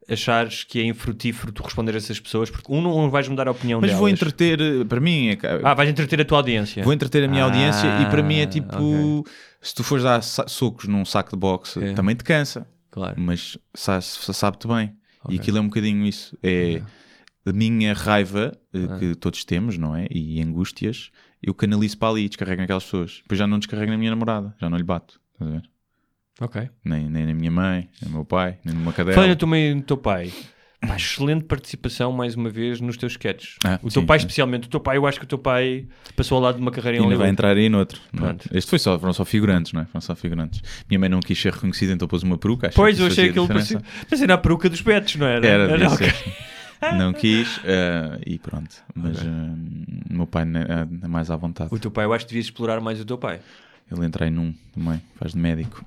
[0.08, 3.50] achares que é infrutífero tu responder a essas pessoas, porque um não vais mudar a
[3.50, 3.98] opinião Mas delas.
[4.00, 6.82] vou entreter, para mim, é, Ah, vais entreter a tua audiência.
[6.82, 8.74] Vou entreter a minha Ah, audiência e para mim é tipo,
[9.20, 9.32] ok.
[9.60, 11.92] se tu fores dar socos num saco de boxe, É.
[11.92, 13.16] também te cansa, Claro.
[13.20, 14.95] mas sa- sa- sabe-te bem.
[15.26, 15.36] Ok.
[15.36, 16.36] E aquilo é um bocadinho isso.
[16.42, 16.82] É
[17.44, 20.08] a minha raiva eh, que todos temos, não é?
[20.10, 21.10] E angústias,
[21.42, 23.20] eu canalizo para ali e descarrego naquelas pessoas.
[23.22, 25.20] Depois já não descarrego na minha namorada, já não lhe bato.
[25.32, 25.70] Estás a ver?
[26.40, 26.68] Ok.
[26.84, 28.92] Nem, nem na minha mãe, nem no meu pai, nem numa
[29.36, 30.32] tua mãe e no teu pai.
[30.86, 33.56] Pá, excelente participação, mais uma vez, nos teus sketches.
[33.64, 34.26] Ah, o teu sim, pai, sim.
[34.26, 34.66] especialmente.
[34.66, 36.98] O teu pai, eu acho que o teu pai passou ao lado de uma carreira
[36.98, 38.00] em Ainda vai entrar aí noutro.
[38.12, 38.16] é?
[38.16, 38.48] Pronto.
[38.52, 39.84] Este foi só, foram só figurantes, não é?
[39.86, 40.62] Foram só figurantes.
[40.88, 42.70] Minha mãe não quis ser reconhecida, então pôs uma peruca.
[42.74, 43.80] Pois, eu achei aquilo parecia.
[44.10, 45.46] Mas era a peruca dos betos, não era?
[45.46, 46.10] Era, devia ok.
[46.10, 46.56] ser.
[46.98, 48.76] Não quis eh, e pronto.
[48.94, 49.24] Mas eh,
[50.10, 51.74] o meu pai é é mais à vontade.
[51.74, 53.40] O teu pai, eu acho que devias explorar mais o teu pai.
[53.90, 55.84] Ele entra aí num também, faz de médico.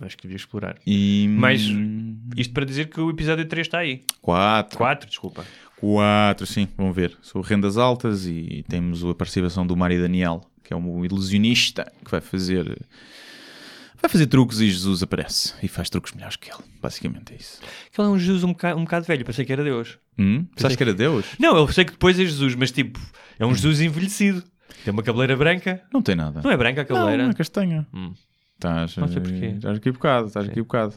[0.00, 0.76] Acho que devias explorar.
[0.86, 4.02] E Mas- hum, Isto para dizer que o episódio 3 está aí.
[4.20, 4.76] quatro.
[4.78, 5.44] 4, desculpa.
[5.76, 7.16] Quatro, sim, vão ver.
[7.22, 12.10] Sou rendas altas e temos a participação do Mário Daniel, que é um ilusionista que
[12.10, 12.78] vai fazer.
[14.00, 15.54] Vai fazer truques e Jesus aparece.
[15.62, 16.62] E faz truques melhores que ele.
[16.80, 17.60] Basicamente é isso.
[17.92, 19.98] Aquele é um Jesus um bocado, um bocado velho, pensei que era Deus.
[20.18, 20.46] Hum?
[20.56, 21.26] Sabes que era Deus?
[21.38, 22.98] Não, eu sei que depois é Jesus, mas tipo,
[23.38, 24.42] é um Jesus envelhecido.
[24.84, 25.82] Tem uma cabeleira branca.
[25.92, 26.40] Não tem nada.
[26.42, 27.24] Não é branca a cabeleira?
[27.24, 27.86] Não, é castanha.
[27.92, 28.14] Hum.
[28.60, 29.44] Estás, Não sei porquê.
[29.46, 30.94] eh, estás equivocado, estás equivocado.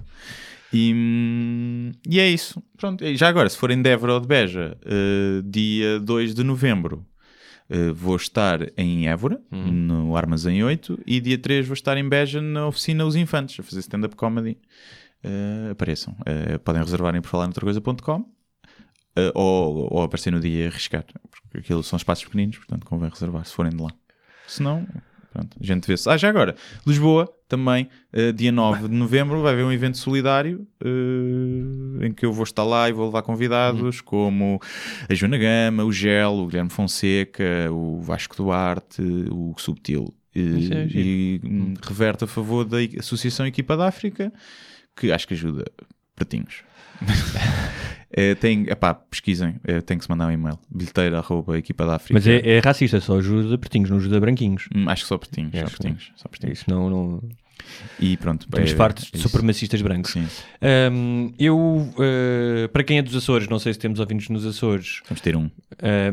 [0.73, 2.61] E, hum, e é isso.
[2.75, 3.03] Pronto.
[3.15, 7.05] Já agora, se forem de Évora ou de Beja, eh, dia 2 de novembro,
[7.69, 9.71] eh, vou estar em Évora, Hum.
[9.71, 13.63] no Armazém 8, e dia 3 vou estar em Beja, na oficina Os Infantes, a
[13.63, 14.57] fazer stand-up comedy.
[15.23, 16.17] Eh, apareçam.
[16.65, 18.25] Podem reservar em porfalarnoutracoisa.com
[19.15, 23.09] eh, ou, ou aparecer no dia e arriscar, porque aquilo são espaços pequeninos, portanto convém
[23.09, 23.91] reservar, se forem de lá.
[24.47, 24.85] Se não,
[25.33, 25.57] pronto.
[25.59, 26.07] a gente vê-se.
[26.07, 26.55] Ah, já agora,
[26.85, 32.25] Lisboa, também, eh, dia 9 de novembro, vai haver um evento solidário eh, em que
[32.25, 34.59] eu vou estar lá e vou levar convidados como
[35.09, 39.01] a Joana Gama, o Gel, o Guilherme Fonseca, o Vasco Duarte,
[39.31, 40.13] o Subtil.
[40.35, 44.33] Isso é e hum, reverte a favor da Associação Equipa da África,
[44.95, 45.65] que acho que ajuda
[46.15, 46.63] pratinhos.
[48.15, 51.95] É, tem, epá, pesquisem, é, tem que se mandar um e-mail bilheteira arroba equipa da
[51.95, 54.69] África Mas é, é racista, só ajuda pretinhos, não ajuda branquinhos.
[54.75, 56.59] Hum, acho que só pretinhos, É, só pretinhos, só pretinhos.
[56.59, 57.29] Isso não, não...
[57.99, 60.11] E pronto, Estamos é- fartos de supremacistas brancos.
[60.11, 60.27] Sim,
[60.91, 65.01] Um, eu, uh, para quem é dos Açores, não sei se temos ouvintes nos Açores,
[65.07, 65.45] vamos ter um.
[65.45, 65.51] uh,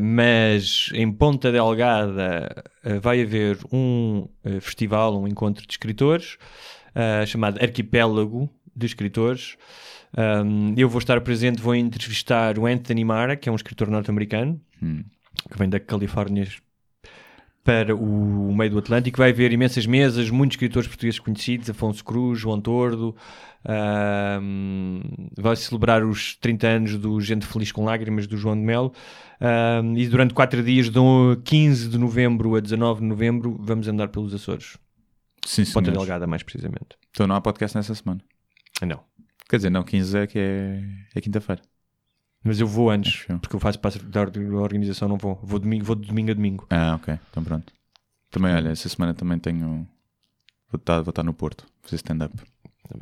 [0.01, 4.29] mas em Ponta Delgada uh, vai haver um
[4.61, 6.39] festival, um encontro de escritores,
[7.27, 9.57] chamado Arquipélago de Escritores.
[10.17, 14.61] Um, eu vou estar presente, vou entrevistar o Anthony Mara, que é um escritor norte-americano,
[14.83, 15.05] Hum.
[15.51, 16.47] que vem da Califórnia
[17.63, 19.19] para o meio do Atlântico.
[19.19, 23.15] Vai haver imensas mesas, muitos escritores portugueses conhecidos, Afonso Cruz, João Tordo.
[23.63, 25.01] ahm,
[25.37, 28.93] vai celebrar os 30 anos do Gente Feliz com Lágrimas, do João de Melo.
[29.41, 34.09] Ahm, e durante quatro dias, do 15 de novembro a 19 de novembro, vamos andar
[34.09, 34.77] pelos Açores.
[35.45, 35.91] Sim, Ponta.
[35.91, 36.97] Delgada, mais precisamente.
[37.11, 38.21] Então não há podcast nessa semana.
[38.83, 39.01] Não.
[39.51, 40.81] Quer dizer, não, 15 é que é,
[41.13, 41.61] é quinta-feira.
[42.45, 45.39] Mas eu vou antes, Acho porque eu faço parte da or- da organização, não vou.
[45.43, 46.67] Vou, domingo, vou de domingo a domingo.
[46.71, 47.73] Ah, ok, então pronto.
[48.31, 49.87] Também, olha, essa semana também tenho.
[50.71, 52.33] Vou estar, vou estar no Porto, fazer stand-up.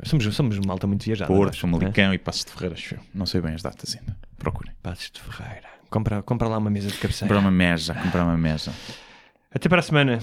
[0.03, 1.31] Somos, somos malta muito viajada.
[1.31, 1.71] Porto, acho, né?
[1.73, 2.99] Famalicão e Passos de Ferreira, eu.
[3.13, 4.17] Não sei bem as datas ainda.
[4.39, 4.73] Procurem.
[4.81, 5.67] Passos de Ferreira.
[5.89, 7.27] Compra, compra lá uma mesa de cabeceira.
[7.33, 8.73] Comprar uma mesa, comprar uma mesa.
[9.51, 10.19] Até para a semana.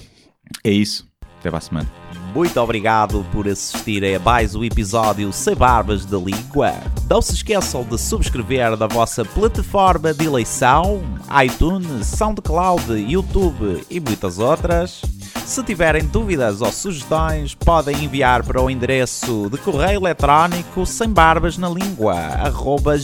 [0.63, 1.09] É isso.
[1.39, 1.87] Até para a semana.
[2.33, 6.73] Muito obrigado por assistir a mais um episódio Sem Barbas da Língua.
[7.09, 11.01] Não se esqueçam de subscrever na vossa plataforma de eleição,
[11.43, 15.01] iTunes, SoundCloud, YouTube e muitas outras.
[15.45, 21.57] Se tiverem dúvidas ou sugestões, podem enviar para o endereço de correio eletrónico sem barbas
[21.57, 22.15] na língua,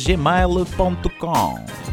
[0.06, 1.93] gmail.com.